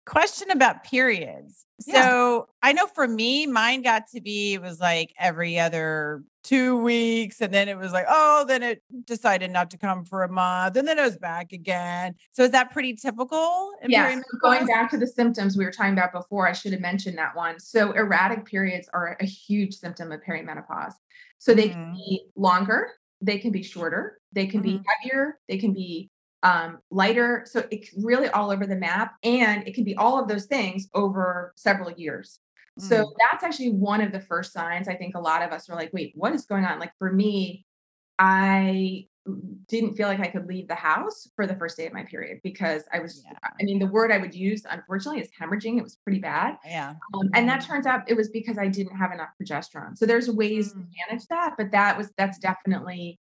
Question 0.05 0.51
about 0.51 0.83
periods. 0.83 1.65
Yeah. 1.85 2.01
So 2.01 2.49
I 2.61 2.73
know 2.73 2.87
for 2.87 3.07
me, 3.07 3.45
mine 3.47 3.83
got 3.83 4.07
to 4.15 4.21
be 4.21 4.55
it 4.55 4.61
was 4.61 4.79
like 4.81 5.13
every 5.17 5.59
other 5.59 6.23
two 6.47 6.77
weeks, 6.77 7.41
and 7.41 7.53
then 7.53 7.67
it 7.67 7.77
was 7.77 7.91
like, 7.91 8.05
oh, 8.07 8.45
then 8.47 8.63
it 8.63 8.81
decided 9.05 9.51
not 9.51 9.69
to 9.71 9.77
come 9.77 10.05
for 10.05 10.23
a 10.23 10.29
month, 10.29 10.77
and 10.77 10.87
then 10.87 10.97
it 10.97 11.01
was 11.01 11.17
back 11.17 11.51
again. 11.51 12.15
So 12.31 12.43
is 12.43 12.51
that 12.51 12.71
pretty 12.71 12.95
typical? 12.95 13.71
so 14.21 14.37
going 14.41 14.65
back 14.65 14.89
to 14.91 14.97
the 14.97 15.07
symptoms 15.07 15.57
we 15.57 15.65
were 15.65 15.71
talking 15.71 15.93
about 15.93 16.13
before, 16.13 16.47
I 16.47 16.53
should 16.53 16.71
have 16.71 16.81
mentioned 16.81 17.17
that 17.17 17.35
one. 17.35 17.59
So 17.59 17.91
erratic 17.91 18.45
periods 18.45 18.89
are 18.93 19.17
a 19.19 19.25
huge 19.25 19.75
symptom 19.75 20.11
of 20.11 20.21
perimenopause. 20.21 20.93
So 21.37 21.53
they 21.53 21.69
can 21.69 21.93
Mhm. 21.93 21.93
be 21.95 22.25
longer, 22.35 22.93
they 23.21 23.37
can 23.37 23.51
be 23.51 23.63
shorter, 23.63 24.19
they 24.31 24.47
can 24.47 24.61
be 24.61 24.79
Mhm. 24.79 24.83
heavier, 24.87 25.39
they 25.49 25.57
can 25.57 25.73
be 25.73 26.09
um, 26.43 26.77
lighter. 26.91 27.43
So 27.45 27.65
it's 27.71 27.91
really 27.97 28.29
all 28.29 28.51
over 28.51 28.67
the 28.67 28.75
map, 28.75 29.15
and 29.23 29.67
it 29.67 29.73
can 29.73 29.83
be 29.83 29.95
all 29.95 30.21
of 30.21 30.27
those 30.27 30.45
things 30.45 30.87
over 30.93 31.51
several 31.57 31.91
years. 31.91 32.39
So 32.79 33.05
Mm. 33.05 33.11
that's 33.19 33.43
actually 33.43 33.71
one 33.71 34.01
of 34.01 34.11
the 34.11 34.19
first 34.21 34.53
signs. 34.53 34.87
I 34.87 34.95
think 34.95 35.15
a 35.15 35.19
lot 35.19 35.41
of 35.41 35.51
us 35.51 35.69
are 35.69 35.75
like, 35.75 35.91
wait, 35.93 36.13
what 36.15 36.33
is 36.33 36.45
going 36.45 36.65
on? 36.65 36.79
Like 36.79 36.93
for 36.99 37.11
me, 37.11 37.65
I 38.19 39.07
didn't 39.67 39.95
feel 39.95 40.07
like 40.07 40.21
I 40.21 40.27
could 40.27 40.47
leave 40.47 40.69
the 40.69 40.75
house 40.75 41.27
for 41.35 41.45
the 41.45 41.55
first 41.55 41.75
day 41.75 41.85
of 41.85 41.91
my 41.93 42.03
period 42.05 42.39
because 42.43 42.83
I 42.93 42.99
was, 42.99 43.23
Yeah. 43.25 43.33
I 43.43 43.63
mean, 43.63 43.77
the 43.79 43.87
word 43.87 44.09
I 44.11 44.17
would 44.19 44.33
use, 44.33 44.63
unfortunately, 44.69 45.21
is 45.21 45.29
hemorrhaging. 45.39 45.77
It 45.77 45.83
was 45.83 45.97
pretty 45.97 46.19
bad. 46.19 46.57
Yeah. 46.65 46.93
Um, 47.13 47.29
and 47.33 47.47
that 47.49 47.61
Mhm. 47.61 47.65
turns 47.65 47.85
out 47.85 48.09
it 48.09 48.15
was 48.15 48.29
because 48.29 48.57
I 48.57 48.67
didn't 48.69 48.95
have 48.95 49.11
enough 49.11 49.29
progesterone. 49.41 49.97
So 49.97 50.05
there's 50.05 50.29
ways 50.31 50.73
Mm. 50.73 50.81
to 50.83 50.87
manage 51.09 51.27
that, 51.27 51.55
but 51.57 51.71
that 51.71 51.97
was, 51.97 52.11
that's 52.17 52.37
definitely 52.39 53.19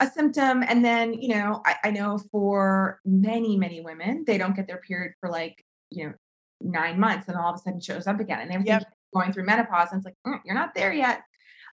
a 0.00 0.08
symptom. 0.08 0.64
And 0.64 0.84
then, 0.84 1.12
you 1.14 1.28
know, 1.28 1.62
I, 1.64 1.76
I 1.84 1.90
know 1.92 2.18
for 2.18 3.00
many, 3.04 3.56
many 3.56 3.80
women, 3.80 4.24
they 4.26 4.38
don't 4.38 4.56
get 4.56 4.66
their 4.66 4.78
period 4.78 5.12
for 5.20 5.28
like, 5.30 5.64
you 5.90 6.08
know, 6.08 6.14
nine 6.60 6.98
months 6.98 7.28
and 7.28 7.36
all 7.36 7.50
of 7.50 7.56
a 7.56 7.58
sudden 7.58 7.80
shows 7.80 8.08
up 8.08 8.18
again 8.18 8.40
and 8.40 8.50
everything 8.50 8.80
Yep. 8.80 8.93
Going 9.14 9.32
through 9.32 9.44
menopause. 9.46 9.88
And 9.92 9.98
it's 9.98 10.04
like, 10.06 10.16
"Mm, 10.26 10.40
you're 10.44 10.54
not 10.54 10.74
there 10.74 10.92
yet. 10.92 11.22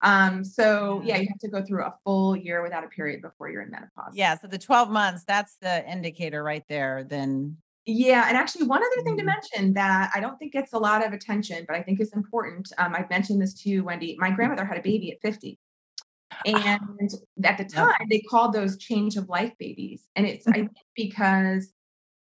Um, 0.03 0.45
so 0.45 1.03
Yeah. 1.05 1.17
you 1.19 1.29
have 1.29 1.39
to 1.41 1.49
go 1.49 1.63
through 1.65 1.85
a 1.85 1.95
full 2.05 2.37
year 2.37 2.63
without 2.63 2.85
a 2.85 2.89
period 2.89 3.21
before 3.23 3.51
you're 3.51 3.63
in 3.63 3.71
menopause. 3.71 4.13
Yeah. 4.15 4.37
So 4.37 4.47
the 4.49 4.59
12 4.59 4.91
months, 4.91 5.25
that's 5.25 5.57
the 5.61 5.87
indicator 5.91 6.43
right 6.43 6.65
there. 6.69 7.05
Then 7.05 7.59
Yeah, 7.87 8.27
and 8.29 8.37
actually, 8.37 8.67
one 8.67 8.83
other 8.83 9.03
thing 9.05 9.17
to 9.19 9.23
Mhm. 9.23 9.27
mention 9.27 9.75
that 9.75 10.11
I 10.15 10.21
don't 10.21 10.39
think 10.39 10.53
gets 10.53 10.73
a 10.75 10.79
lot 10.79 11.05
of 11.05 11.13
attention, 11.13 11.65
but 11.67 11.77
I 11.77 11.83
think 11.83 12.01
is 12.01 12.13
important. 12.13 12.71
Um, 12.79 12.95
I've 12.95 13.09
mentioned 13.11 13.41
this 13.41 13.55
to 13.63 13.71
you, 13.71 13.85
Wendy. 13.85 14.17
My 14.19 14.31
grandmother 14.31 14.65
had 14.65 14.79
a 14.79 14.83
baby 14.83 15.11
at 15.13 15.19
50. 15.23 15.59
And 16.47 17.11
at 17.45 17.59
the 17.59 17.65
time, 17.65 18.07
they 18.11 18.21
called 18.21 18.53
those 18.55 18.79
change 18.79 19.17
of 19.17 19.29
life 19.29 19.53
babies. 19.59 20.09
And 20.17 20.27
it's, 20.27 20.47
I 20.49 20.53
think, 20.53 20.73
because 20.97 21.73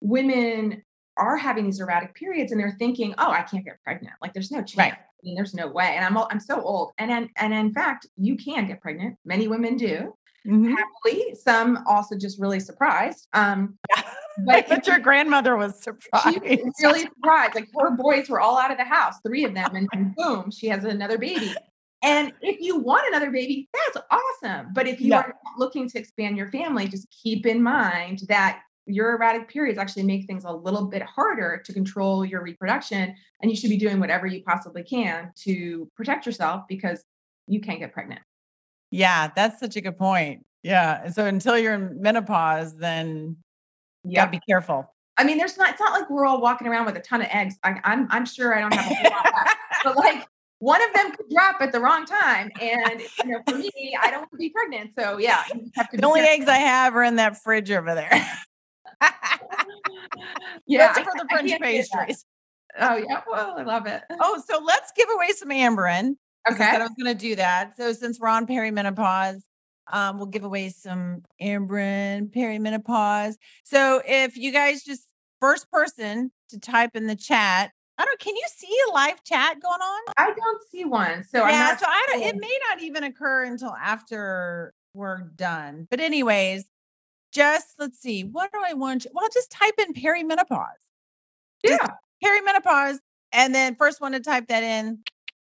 women 0.02 0.84
are 1.18 1.38
having 1.38 1.66
these 1.66 1.80
erratic 1.82 2.16
periods 2.16 2.52
and 2.52 2.60
they're 2.62 2.76
thinking, 2.80 3.14
"Oh, 3.18 3.32
I 3.32 3.42
can't 3.44 3.66
get 3.66 3.82
pregnant. 3.84 4.16
Like 4.22 4.34
there's 4.34 4.52
no 4.52 4.60
chance. 4.64 4.78
Right. 4.78 4.94
I 5.20 5.26
mean, 5.26 5.36
there's 5.36 5.54
no 5.54 5.68
way." 5.68 5.96
And 5.96 6.06
I'm 6.06 6.18
I'm 6.18 6.40
so 6.40 6.62
old. 6.62 6.92
And 6.98 7.12
and, 7.12 7.30
and 7.38 7.54
in 7.54 7.74
fact, 7.74 8.08
you 8.18 8.36
can 8.38 8.68
get 8.68 8.82
pregnant. 8.82 9.18
Many 9.26 9.48
women 9.48 9.78
do. 9.78 10.14
Mhm. 10.48 10.76
Happily, 10.78 11.36
some 11.36 11.84
also 11.88 12.18
just 12.18 12.40
really 12.40 12.60
surprised. 12.60 13.28
Um, 13.34 13.78
But, 14.46 14.70
but 14.70 14.86
your 14.86 15.00
grandmother 15.00 15.58
was 15.58 15.78
she 15.78 15.82
surprised. 15.82 16.42
was 16.44 16.74
really 16.84 17.02
surprised. 17.02 17.56
Like 17.56 17.68
her 17.80 17.90
boys 17.90 18.30
were 18.30 18.40
all 18.40 18.60
out 18.60 18.70
of 18.70 18.78
the 18.78 18.84
house, 18.84 19.16
three 19.26 19.46
of 19.46 19.56
them, 19.56 19.76
and, 19.76 19.90
and 19.94 20.14
boom, 20.16 20.52
she 20.52 20.68
has 20.68 20.84
another 20.84 21.18
baby. 21.18 21.56
And 22.04 22.32
if 22.42 22.62
you 22.62 22.78
want 22.78 23.08
another 23.08 23.32
baby, 23.32 23.68
that's 23.74 24.06
awesome. 24.12 24.68
But 24.74 24.88
if 24.88 25.02
you 25.02 25.10
Yeah. 25.10 25.22
are 25.22 25.36
looking 25.58 25.90
to 25.90 25.98
expand 25.98 26.38
your 26.38 26.52
family, 26.52 26.88
just 26.88 27.08
keep 27.10 27.48
in 27.48 27.64
mind 27.64 28.22
that 28.30 28.62
your 28.88 29.16
erratic 29.16 29.48
periods 29.50 29.78
actually 29.78 30.04
make 30.04 30.26
things 30.26 30.46
a 30.46 30.52
little 30.52 30.86
bit 30.86 31.02
harder 31.04 31.62
to 31.66 31.74
control 31.74 32.26
your 32.26 32.42
reproduction. 32.42 33.16
And 33.42 33.52
you 33.52 33.58
should 33.58 33.70
be 33.70 33.78
doing 33.78 34.00
whatever 34.00 34.26
you 34.26 34.42
possibly 34.44 34.84
can 34.84 35.32
to 35.44 35.90
protect 35.96 36.26
yourself 36.26 36.64
because 36.68 37.04
you 37.48 37.60
can't 37.60 37.80
get 37.80 37.94
pregnant. 37.94 38.22
Yeah, 38.92 39.30
that's 39.36 39.60
such 39.60 39.76
a 39.76 39.82
good 39.82 39.98
point. 39.98 40.46
Yeah. 40.64 41.10
So 41.10 41.26
until 41.26 41.58
you're 41.58 41.74
in 41.74 42.02
menopause, 42.02 42.76
then 42.78 43.38
you 44.04 44.16
gotta 44.16 44.32
be 44.32 44.42
careful. 44.48 44.94
I 45.18 45.24
mean, 45.24 45.38
there's 45.38 45.58
not, 45.58 45.72
it's 45.72 45.80
not 45.80 46.00
like 46.00 46.10
we're 46.10 46.26
all 46.26 46.40
walking 46.42 46.68
around 46.68 46.86
with 46.86 46.96
a 46.96 47.02
ton 47.02 47.22
of 47.22 47.28
eggs. 47.32 47.58
I, 47.64 47.80
I'm, 47.84 48.08
I'm 48.10 48.26
sure 48.26 48.56
I 48.56 48.62
don't 48.62 48.74
have 48.74 48.92
a 48.92 48.96
whole 48.96 49.12
lot 49.12 49.26
left, 49.26 49.58
but 49.84 49.98
like 49.98 50.28
one 50.60 50.82
of 50.82 50.94
them 50.94 51.12
could 51.12 51.30
drop 51.30 51.58
at 51.62 51.72
the 51.72 51.80
wrong 51.80 52.06
time. 52.06 52.52
And, 52.62 53.02
you 53.24 53.32
know, 53.32 53.40
for 53.48 53.56
me, 53.58 53.72
I 54.02 54.10
don't 54.12 54.22
want 54.22 54.32
to 54.32 54.38
be 54.38 54.50
pregnant. 54.50 54.92
So 54.98 55.18
yeah, 55.18 55.44
have 55.76 55.90
to 55.90 55.98
The 55.98 56.06
only 56.06 56.22
careful. 56.22 56.42
eggs 56.42 56.50
I 56.50 56.58
have 56.58 56.96
are 56.96 57.04
in 57.04 57.16
that 57.18 57.42
fridge 57.42 57.72
over 57.72 57.94
there. 57.96 58.12
yeah, 60.68 60.94
That's 60.94 61.00
for 61.00 61.12
the 61.16 61.28
French 61.30 61.50
can't 61.50 61.62
do 61.64 61.68
that. 61.68 61.90
pastries. 61.90 62.26
Oh 62.80 62.96
yeah, 63.10 63.22
well, 63.30 63.56
I 63.58 63.64
love 63.64 63.86
it. 63.88 64.04
Oh, 64.20 64.42
so 64.48 64.60
let's 64.64 64.92
give 64.96 65.08
away 65.14 65.30
some 65.32 65.52
I 65.52 66.52
Okay. 66.52 66.64
said 66.64 66.76
I 66.82 66.84
was 66.84 66.94
going 67.02 67.14
to 67.16 67.20
do 67.20 67.36
that. 67.36 67.76
So 67.76 67.92
since 67.92 68.20
we're 68.20 68.30
on 68.30 68.48
perimenopause, 68.48 69.42
um, 69.92 70.18
we'll 70.18 70.28
give 70.28 70.44
away 70.44 70.70
some 70.70 71.24
Amberen 71.42 72.30
perimenopause. 72.32 73.36
So 73.64 74.02
if 74.06 74.38
you 74.38 74.52
guys 74.52 74.84
just 74.84 75.04
first 75.42 75.70
person 75.72 76.32
to 76.50 76.60
type 76.60 76.96
in 76.96 77.08
the 77.08 77.16
chat, 77.16 77.72
I 77.98 78.06
don't. 78.06 78.20
Can 78.20 78.36
you 78.36 78.46
see 78.56 78.74
a 78.90 78.94
live 78.94 79.24
chat 79.24 79.60
going 79.62 79.82
on? 79.82 80.02
I 80.18 80.28
don't 80.28 80.62
see 80.72 80.86
one, 80.86 81.24
so 81.24 81.48
yeah. 81.48 81.76
So 81.78 81.86
I 81.88 82.06
don't. 82.12 82.24
It 82.24 82.36
may 82.40 82.60
not 82.70 82.82
even 82.84 83.04
occur 83.04 83.44
until 83.46 83.74
after 83.76 84.74
we're 84.94 85.22
done. 85.36 85.88
But 85.90 86.00
anyways, 86.00 86.66
just 87.32 87.68
let's 87.80 88.00
see. 88.00 88.24
What 88.24 88.52
do 88.52 88.60
I 88.66 88.74
want? 88.74 89.06
you- 89.06 89.12
Well, 89.14 89.28
just 89.34 89.52
type 89.52 89.74
in 89.80 89.94
perimenopause 89.94 90.68
just- 91.66 91.82
yeah. 91.82 91.88
perimenopause. 92.24 92.98
And 93.32 93.54
then 93.54 93.76
first 93.76 94.00
one 94.02 94.14
to 94.14 94.20
type 94.20 94.48
that 94.48 94.64
in, 94.64 95.00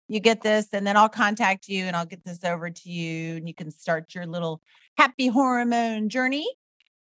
you 0.07 0.19
get 0.19 0.41
this, 0.41 0.67
and 0.73 0.85
then 0.85 0.95
I'll 0.95 1.09
contact 1.09 1.67
you 1.67 1.85
and 1.85 1.95
I'll 1.95 2.05
get 2.05 2.23
this 2.23 2.43
over 2.43 2.69
to 2.69 2.89
you, 2.89 3.37
and 3.37 3.47
you 3.47 3.53
can 3.53 3.71
start 3.71 4.13
your 4.13 4.25
little 4.27 4.61
happy 4.97 5.27
hormone 5.27 6.09
journey. 6.09 6.47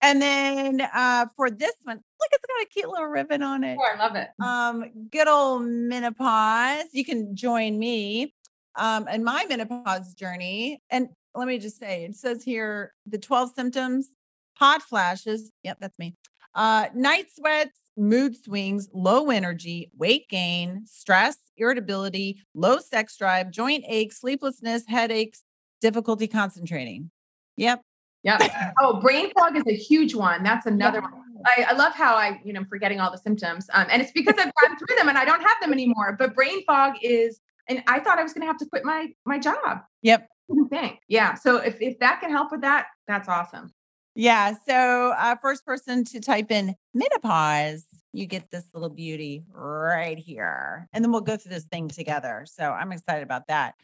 And 0.01 0.21
then 0.21 0.81
uh, 0.81 1.27
for 1.35 1.51
this 1.51 1.73
one, 1.83 1.97
look, 1.97 2.29
it's 2.31 2.45
got 2.45 2.61
a 2.63 2.65
cute 2.67 2.89
little 2.89 3.05
ribbon 3.07 3.43
on 3.43 3.63
it. 3.63 3.77
Oh, 3.79 3.85
I 3.95 3.97
love 3.99 4.15
it. 4.15 4.29
Um, 4.41 5.07
good 5.11 5.27
old 5.27 5.63
menopause. 5.63 6.85
You 6.93 7.05
can 7.05 7.35
join 7.35 7.77
me 7.77 8.33
um 8.77 9.07
in 9.09 9.23
my 9.23 9.45
menopause 9.49 10.13
journey. 10.13 10.81
And 10.89 11.09
let 11.35 11.47
me 11.47 11.59
just 11.59 11.77
say, 11.79 12.05
it 12.05 12.15
says 12.15 12.43
here 12.43 12.93
the 13.05 13.17
12 13.17 13.51
symptoms, 13.55 14.09
hot 14.61 14.83
flashes. 14.83 15.51
Yep, 15.63 15.77
that's 15.81 15.97
me. 15.97 16.15
Uh, 16.53 16.85
night 16.93 17.25
sweats, 17.35 17.79
mood 17.97 18.35
swings, 18.41 18.87
low 18.93 19.31
energy, 19.31 19.91
weight 19.97 20.29
gain, 20.29 20.83
stress, 20.85 21.37
irritability, 21.57 22.43
low 22.53 22.77
sex 22.77 23.17
drive, 23.17 23.49
joint 23.49 23.83
aches, 23.87 24.21
sleeplessness, 24.21 24.83
headaches, 24.87 25.41
difficulty 25.81 26.27
concentrating. 26.27 27.09
Yep. 27.57 27.81
Yeah. 28.23 28.71
Oh, 28.81 28.99
brain 28.99 29.31
fog 29.37 29.57
is 29.57 29.63
a 29.67 29.75
huge 29.75 30.13
one. 30.15 30.43
That's 30.43 30.65
another 30.65 31.01
one. 31.01 31.11
I, 31.45 31.65
I 31.69 31.73
love 31.73 31.93
how 31.93 32.15
I, 32.15 32.39
you 32.43 32.53
know, 32.53 32.59
I'm 32.59 32.67
forgetting 32.67 32.99
all 32.99 33.11
the 33.11 33.17
symptoms. 33.17 33.67
Um, 33.73 33.87
and 33.89 34.01
it's 34.01 34.11
because 34.15 34.35
I've 34.37 34.51
gone 34.61 34.77
through 34.77 34.95
them 34.95 35.09
and 35.09 35.17
I 35.17 35.25
don't 35.25 35.41
have 35.41 35.57
them 35.59 35.73
anymore. 35.73 36.15
But 36.17 36.35
brain 36.35 36.63
fog 36.65 36.93
is, 37.01 37.39
and 37.67 37.83
I 37.87 37.99
thought 37.99 38.19
I 38.19 38.23
was 38.23 38.33
going 38.33 38.41
to 38.41 38.47
have 38.47 38.57
to 38.57 38.65
quit 38.65 38.85
my 38.85 39.09
my 39.25 39.39
job. 39.39 39.79
Yep. 40.03 40.27
Think. 40.69 40.99
Yeah. 41.07 41.33
So 41.33 41.57
if 41.57 41.81
if 41.81 41.97
that 41.99 42.21
can 42.21 42.29
help 42.29 42.51
with 42.51 42.61
that, 42.61 42.87
that's 43.07 43.27
awesome. 43.27 43.71
Yeah. 44.15 44.55
So, 44.67 45.13
uh, 45.17 45.35
first 45.41 45.65
person 45.65 46.03
to 46.05 46.19
type 46.19 46.51
in 46.51 46.75
menopause, 46.93 47.85
you 48.13 48.25
get 48.25 48.51
this 48.51 48.65
little 48.73 48.89
beauty 48.89 49.43
right 49.53 50.17
here. 50.17 50.89
And 50.91 51.03
then 51.03 51.11
we'll 51.11 51.21
go 51.21 51.37
through 51.37 51.51
this 51.53 51.63
thing 51.65 51.87
together. 51.87 52.45
So, 52.45 52.71
I'm 52.71 52.91
excited 52.91 53.23
about 53.23 53.47
that. 53.47 53.75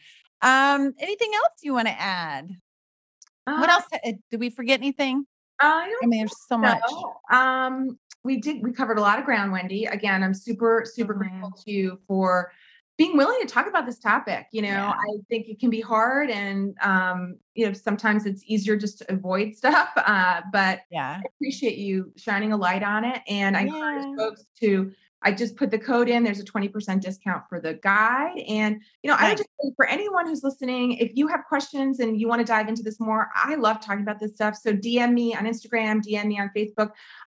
Um, 0.41 0.93
anything 0.99 1.32
else 1.34 1.53
you 1.63 1.73
want 1.73 1.88
to 1.88 1.99
add? 1.99 2.49
what 3.45 3.69
Uh, 3.69 3.73
else? 3.73 3.86
uh, 4.05 4.11
Did 4.30 4.39
we 4.41 4.49
forget 4.49 4.80
anything? 4.80 5.25
I 5.61 5.88
don't 5.88 6.03
I 6.03 6.07
mean, 6.07 6.19
there's 6.19 6.36
so 6.47 6.57
much. 6.57 6.84
Um, 7.32 7.97
we 8.23 8.38
did. 8.41 8.61
We 8.61 8.73
covered 8.73 8.97
a 8.99 9.01
lot 9.01 9.17
of 9.19 9.25
ground, 9.25 9.51
Wendy. 9.53 9.86
Again, 9.86 10.21
I'm 10.21 10.34
super, 10.34 10.84
super 10.86 11.13
Mhm. 11.15 11.17
grateful 11.17 11.51
to 11.65 11.71
you 11.71 11.99
for 12.05 12.51
being 12.98 13.16
willing 13.16 13.39
to 13.41 13.48
talk 13.48 13.68
about 13.68 13.86
this 13.86 14.00
topic. 14.00 14.48
You 14.52 14.64
know, 14.64 14.70
Yeah. 14.70 14.89
I 14.89 15.18
think 15.30 15.48
it 15.48 15.60
can 15.60 15.70
be 15.70 15.82
hard, 15.82 16.30
and 16.30 16.76
um, 16.82 17.38
you 17.54 17.66
know, 17.68 17.74
sometimes 17.74 18.26
it's 18.26 18.43
easier 18.45 18.76
just 18.76 19.00
to 19.00 19.12
avoid 19.14 19.56
stuff. 19.56 19.89
Uh, 20.08 20.41
but 20.52 20.82
Yeah. 20.89 21.20
I 21.20 21.24
appreciate 21.36 21.78
you 21.78 22.12
shining 22.16 22.54
a 22.54 22.58
light 22.58 22.82
on 22.84 23.04
it, 23.06 23.22
and 23.28 23.56
I 23.56 23.62
Yeah. 23.66 23.76
encourage 23.76 24.18
folks 24.18 24.45
to. 24.62 24.91
I 25.24 25.32
just 25.32 25.56
put 25.56 25.72
the 25.72 25.80
code 25.80 26.10
in. 26.10 26.24
There's 26.24 26.39
a 26.39 26.45
20% 26.45 27.02
discount 27.02 27.43
for 27.50 27.60
the 27.60 27.74
guide. 27.74 28.38
And, 28.48 28.80
you 29.02 29.10
know, 29.10 29.18
I 29.20 29.30
would 29.30 29.38
just 29.38 29.50
say 29.60 29.72
for 29.76 29.88
anyone 29.88 30.28
who's 30.28 30.43
listening, 30.43 30.93
if 30.93 31.12
you 31.16 31.28
have 31.28 31.43
questions 31.50 32.00
and 32.00 32.22
you 32.22 32.28
want 32.28 32.39
to 32.39 32.45
dive 32.45 32.70
into 32.70 32.84
this 32.84 33.00
more, 33.00 33.30
I 33.34 33.56
love 33.56 33.82
talking 33.82 34.04
about 34.04 34.20
this 34.20 34.34
stuff. 34.34 34.56
So 34.56 34.74
DM 34.74 35.14
me 35.14 35.34
on 35.34 35.45
Instagram, 35.45 36.04
DM 36.04 36.28
me 36.28 36.39
on 36.39 36.52
Facebook. 36.56 36.91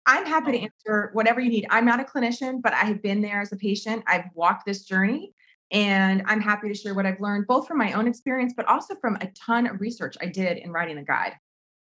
I'm 0.04 0.26
happy 0.26 0.52
to 0.52 0.58
answer 0.58 1.10
whatever 1.14 1.40
you 1.40 1.48
need. 1.48 1.66
I'm 1.70 1.86
not 1.86 2.00
a 2.00 2.04
clinician, 2.04 2.60
but 2.60 2.74
I 2.74 2.84
have 2.84 3.00
been 3.02 3.22
there 3.22 3.40
as 3.40 3.50
a 3.50 3.56
patient. 3.56 4.04
I've 4.06 4.26
walked 4.34 4.66
this 4.66 4.84
journey 4.84 5.32
and 5.70 6.22
I'm 6.26 6.40
happy 6.40 6.68
to 6.68 6.74
share 6.74 6.94
what 6.94 7.06
I've 7.06 7.20
learned, 7.20 7.46
both 7.46 7.68
from 7.68 7.78
my 7.78 7.92
own 7.92 8.08
experience, 8.08 8.52
but 8.56 8.66
also 8.66 8.94
from 8.96 9.16
a 9.16 9.30
ton 9.32 9.66
of 9.66 9.80
research 9.80 10.16
I 10.20 10.26
did 10.26 10.58
in 10.58 10.72
writing 10.72 10.96
the 10.96 11.02
guide. 11.02 11.34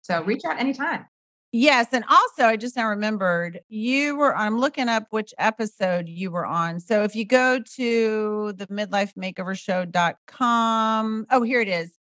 So 0.02 0.22
reach 0.22 0.44
out 0.44 0.58
anytime. 0.58 1.06
Yes. 1.52 1.86
And 1.92 2.04
also, 2.10 2.44
I 2.44 2.56
just 2.56 2.74
now 2.76 2.88
remembered 2.88 3.60
you 3.68 4.16
were, 4.16 4.36
I'm 4.36 4.58
looking 4.58 4.88
up 4.88 5.06
which 5.10 5.32
episode 5.38 6.08
you 6.08 6.30
were 6.30 6.44
on. 6.44 6.80
So, 6.80 7.02
if 7.02 7.16
you 7.16 7.24
go 7.24 7.60
to 7.76 8.52
the 8.52 8.66
midlifemakeovershow.com, 8.66 11.26
oh, 11.30 11.42
here 11.42 11.60
it 11.60 11.68
is. 11.68 11.92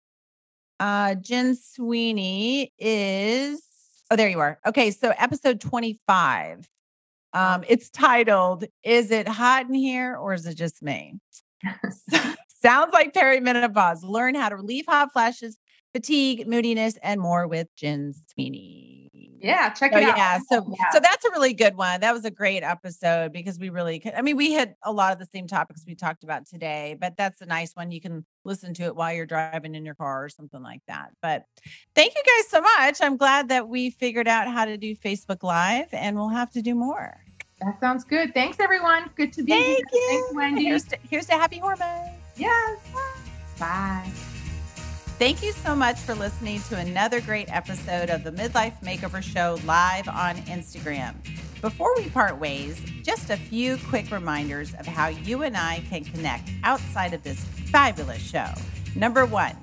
Uh, 0.80 1.16
Jen 1.16 1.56
Sweeney 1.56 2.74
is, 2.78 3.64
oh, 4.12 4.18
there 4.18 4.30
you 4.30 4.40
are. 4.40 4.60
Okay. 4.66 4.92
So, 4.92 5.14
episode 5.18 5.60
25. 5.62 6.70
Um, 7.34 7.64
it's 7.68 7.90
titled, 7.90 8.66
Is 8.84 9.10
It 9.12 9.28
Hot 9.28 9.68
in 9.68 9.74
Here 9.74 10.16
or 10.18 10.34
Is 10.34 10.46
It 10.46 10.56
Just 10.56 10.82
Me? 10.82 11.16
Sounds 12.62 12.94
like 12.94 13.14
perimenopause. 13.14 14.04
Learn 14.04 14.36
how 14.36 14.50
to 14.50 14.56
relieve 14.56 14.86
hot 14.88 15.12
flashes, 15.14 15.58
fatigue, 15.94 16.48
moodiness, 16.48 16.98
and 17.04 17.22
more 17.22 17.48
with 17.48 17.68
Jen 17.76 18.14
Sweeney. 18.34 19.10
Yeah, 19.42 19.70
check 19.70 19.92
So 19.94 20.00
it 20.00 20.04
out. 20.06 20.18
yeah, 20.18 20.40
so 20.50 20.66
Yeah. 20.76 20.90
so 20.92 21.00
that's 21.00 21.24
a 21.26 21.30
really 21.32 21.54
good 21.54 21.76
one. 21.76 22.02
That 22.02 22.14
was 22.14 22.26
a 22.26 22.32
great 22.32 22.64
episode 22.64 23.32
because 23.32 23.60
we 23.60 23.70
really 23.70 24.00
could, 24.00 24.14
I 24.16 24.22
mean, 24.24 24.38
we 24.38 24.54
had 24.54 24.74
a 24.84 24.92
lot 24.92 25.14
of 25.14 25.20
the 25.20 25.28
same 25.28 25.46
topics 25.46 25.84
we 25.86 25.94
talked 25.94 26.24
about 26.24 26.48
today, 26.48 26.98
but 27.00 27.16
that's 27.16 27.42
a 27.42 27.46
nice 27.46 27.74
one. 27.76 27.92
You 27.92 28.02
can 28.02 28.26
listen 28.44 28.74
to 28.76 28.84
it 28.84 28.96
while 28.96 29.14
you're 29.14 29.28
driving 29.28 29.76
in 29.76 29.86
your 29.86 29.94
car 29.94 30.26
or 30.26 30.30
something 30.30 30.64
like 30.64 30.82
that. 30.88 31.10
But 31.22 31.44
thank 31.94 32.16
you 32.16 32.24
guys 32.26 32.50
so 32.50 32.62
much. 32.62 32.98
I'm 33.02 33.18
glad 33.18 33.50
that 33.50 33.68
we 33.68 33.92
figured 33.92 34.28
out 34.28 34.48
how 34.48 34.66
to 34.66 34.78
do 34.78 34.96
Facebook 34.96 35.44
Live 35.44 35.90
and 35.92 36.16
we'll 36.16 36.30
have 36.30 36.50
to 36.52 36.64
do 36.64 36.74
more. 36.74 37.16
That 37.62 37.80
sounds 37.80 38.04
good. 38.04 38.34
Thanks, 38.34 38.60
everyone. 38.60 39.10
Good 39.16 39.32
to 39.34 39.44
be 39.44 39.54
here. 39.54 39.76
Thank 39.76 39.86
you. 39.94 40.08
Thanks, 40.10 40.34
Wendy. 40.34 40.66
Here's 40.66 40.84
to, 40.86 40.98
here's 41.10 41.26
to 41.28 41.34
happy 41.34 41.60
hormones. 41.60 42.10
Yes. 42.36 42.80
Bye. 43.58 44.12
Thank 45.18 45.42
you 45.42 45.54
so 45.54 45.74
much 45.74 45.98
for 45.98 46.14
listening 46.14 46.60
to 46.64 46.78
another 46.78 47.22
great 47.22 47.50
episode 47.50 48.10
of 48.10 48.26
the 48.26 48.32
Midlife 48.32 48.78
Makeover 48.84 49.24
Show 49.24 49.58
live 49.64 50.10
on 50.10 50.36
Instagram. 50.44 51.16
Before 51.62 51.96
we 51.96 52.10
part 52.10 52.38
ways, 52.38 52.78
just 53.02 53.30
a 53.30 53.38
few 53.38 53.78
quick 53.88 54.12
reminders 54.12 54.74
of 54.74 54.86
how 54.86 55.08
you 55.08 55.44
and 55.44 55.56
I 55.56 55.82
can 55.90 56.04
connect 56.04 56.52
outside 56.64 57.14
of 57.14 57.24
this 57.24 57.42
fabulous 57.72 58.22
show. 58.22 58.50
Number 58.94 59.26
one, 59.26 59.56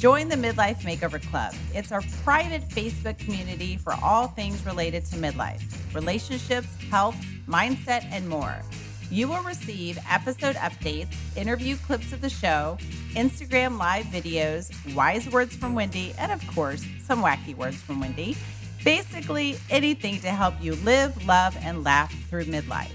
join 0.00 0.30
the 0.30 0.34
Midlife 0.34 0.80
Makeover 0.80 1.22
Club. 1.30 1.54
It's 1.74 1.92
our 1.92 2.00
private 2.24 2.66
Facebook 2.70 3.18
community 3.18 3.76
for 3.76 3.92
all 4.02 4.28
things 4.28 4.64
related 4.64 5.04
to 5.06 5.16
midlife, 5.16 5.62
relationships, 5.94 6.68
health, 6.90 7.16
mindset, 7.46 8.06
and 8.10 8.26
more. 8.26 8.62
You 9.10 9.28
will 9.28 9.42
receive 9.42 9.98
episode 10.10 10.56
updates, 10.56 11.14
interview 11.36 11.76
clips 11.76 12.14
of 12.14 12.22
the 12.22 12.30
show, 12.30 12.78
Instagram 13.10 13.78
live 13.78 14.06
videos, 14.06 14.72
wise 14.94 15.28
words 15.28 15.54
from 15.54 15.74
Wendy, 15.74 16.14
and 16.16 16.32
of 16.32 16.46
course, 16.46 16.82
some 17.04 17.22
wacky 17.22 17.54
words 17.54 17.76
from 17.76 18.00
Wendy. 18.00 18.38
Basically, 18.82 19.58
anything 19.68 20.18
to 20.20 20.28
help 20.28 20.54
you 20.62 20.76
live, 20.76 21.26
love, 21.26 21.54
and 21.60 21.84
laugh 21.84 22.10
through 22.30 22.46
midlife. 22.46 22.94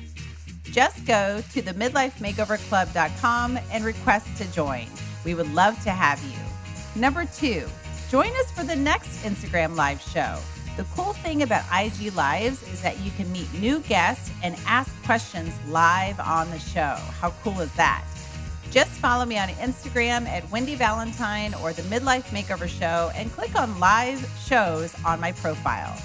Just 0.63 1.05
go 1.05 1.43
to 1.53 1.61
the 1.61 1.73
midlifemakeoverclub.com 1.73 3.59
and 3.71 3.85
request 3.85 4.35
to 4.37 4.51
join. 4.51 4.87
We 5.23 5.35
would 5.35 5.53
love 5.53 5.79
to 5.83 5.91
have 5.91 6.19
you. 6.23 6.44
Number 6.95 7.25
two, 7.25 7.67
join 8.09 8.29
us 8.37 8.51
for 8.51 8.63
the 8.63 8.75
next 8.75 9.23
Instagram 9.25 9.75
live 9.75 10.01
show. 10.01 10.39
The 10.77 10.85
cool 10.95 11.11
thing 11.13 11.43
about 11.43 11.65
IG 11.73 12.13
Lives 12.15 12.63
is 12.69 12.81
that 12.81 12.99
you 12.99 13.11
can 13.11 13.29
meet 13.31 13.53
new 13.53 13.79
guests 13.81 14.31
and 14.43 14.55
ask 14.65 14.91
questions 15.03 15.53
live 15.67 16.19
on 16.21 16.49
the 16.51 16.59
show. 16.59 16.95
How 17.19 17.31
cool 17.43 17.59
is 17.59 17.71
that? 17.73 18.03
Just 18.71 18.91
follow 18.91 19.25
me 19.25 19.37
on 19.37 19.49
Instagram 19.49 20.25
at 20.25 20.49
Wendy 20.51 20.75
Valentine 20.75 21.53
or 21.55 21.73
the 21.73 21.81
Midlife 21.83 22.25
Makeover 22.25 22.67
Show 22.67 23.11
and 23.15 23.31
click 23.31 23.59
on 23.59 23.79
live 23.79 24.25
shows 24.45 24.93
on 25.05 25.19
my 25.19 25.31
profile. 25.33 25.97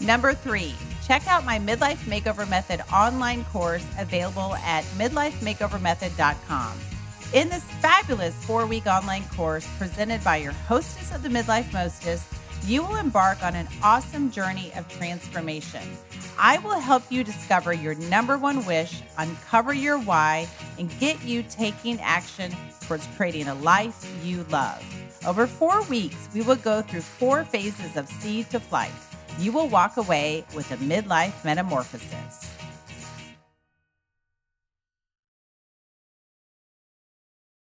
Number 0.00 0.34
three, 0.34 0.74
check 1.06 1.26
out 1.26 1.44
my 1.44 1.58
Midlife 1.58 2.04
Makeover 2.04 2.48
Method 2.48 2.80
online 2.92 3.44
course 3.46 3.86
available 3.98 4.54
at 4.56 4.84
midlifemakeovermethod.com. 4.96 6.89
In 7.32 7.48
this 7.48 7.62
fabulous 7.62 8.34
four 8.44 8.66
week 8.66 8.86
online 8.86 9.22
course 9.28 9.64
presented 9.78 10.24
by 10.24 10.38
your 10.38 10.50
hostess 10.50 11.14
of 11.14 11.22
the 11.22 11.28
Midlife 11.28 11.72
Mostest, 11.72 12.26
you 12.66 12.82
will 12.82 12.96
embark 12.96 13.40
on 13.44 13.54
an 13.54 13.68
awesome 13.84 14.32
journey 14.32 14.72
of 14.74 14.88
transformation. 14.88 15.80
I 16.36 16.58
will 16.58 16.80
help 16.80 17.04
you 17.08 17.22
discover 17.22 17.72
your 17.72 17.94
number 17.94 18.36
one 18.36 18.66
wish, 18.66 19.00
uncover 19.16 19.72
your 19.72 20.00
why, 20.00 20.48
and 20.76 20.90
get 20.98 21.22
you 21.22 21.44
taking 21.44 22.00
action 22.00 22.52
towards 22.80 23.06
creating 23.16 23.46
a 23.46 23.54
life 23.54 24.12
you 24.24 24.44
love. 24.50 24.84
Over 25.24 25.46
four 25.46 25.84
weeks, 25.84 26.28
we 26.34 26.42
will 26.42 26.56
go 26.56 26.82
through 26.82 27.02
four 27.02 27.44
phases 27.44 27.96
of 27.96 28.08
seed 28.08 28.50
to 28.50 28.58
flight. 28.58 28.90
You 29.38 29.52
will 29.52 29.68
walk 29.68 29.98
away 29.98 30.44
with 30.52 30.68
a 30.72 30.78
midlife 30.78 31.44
metamorphosis. 31.44 32.59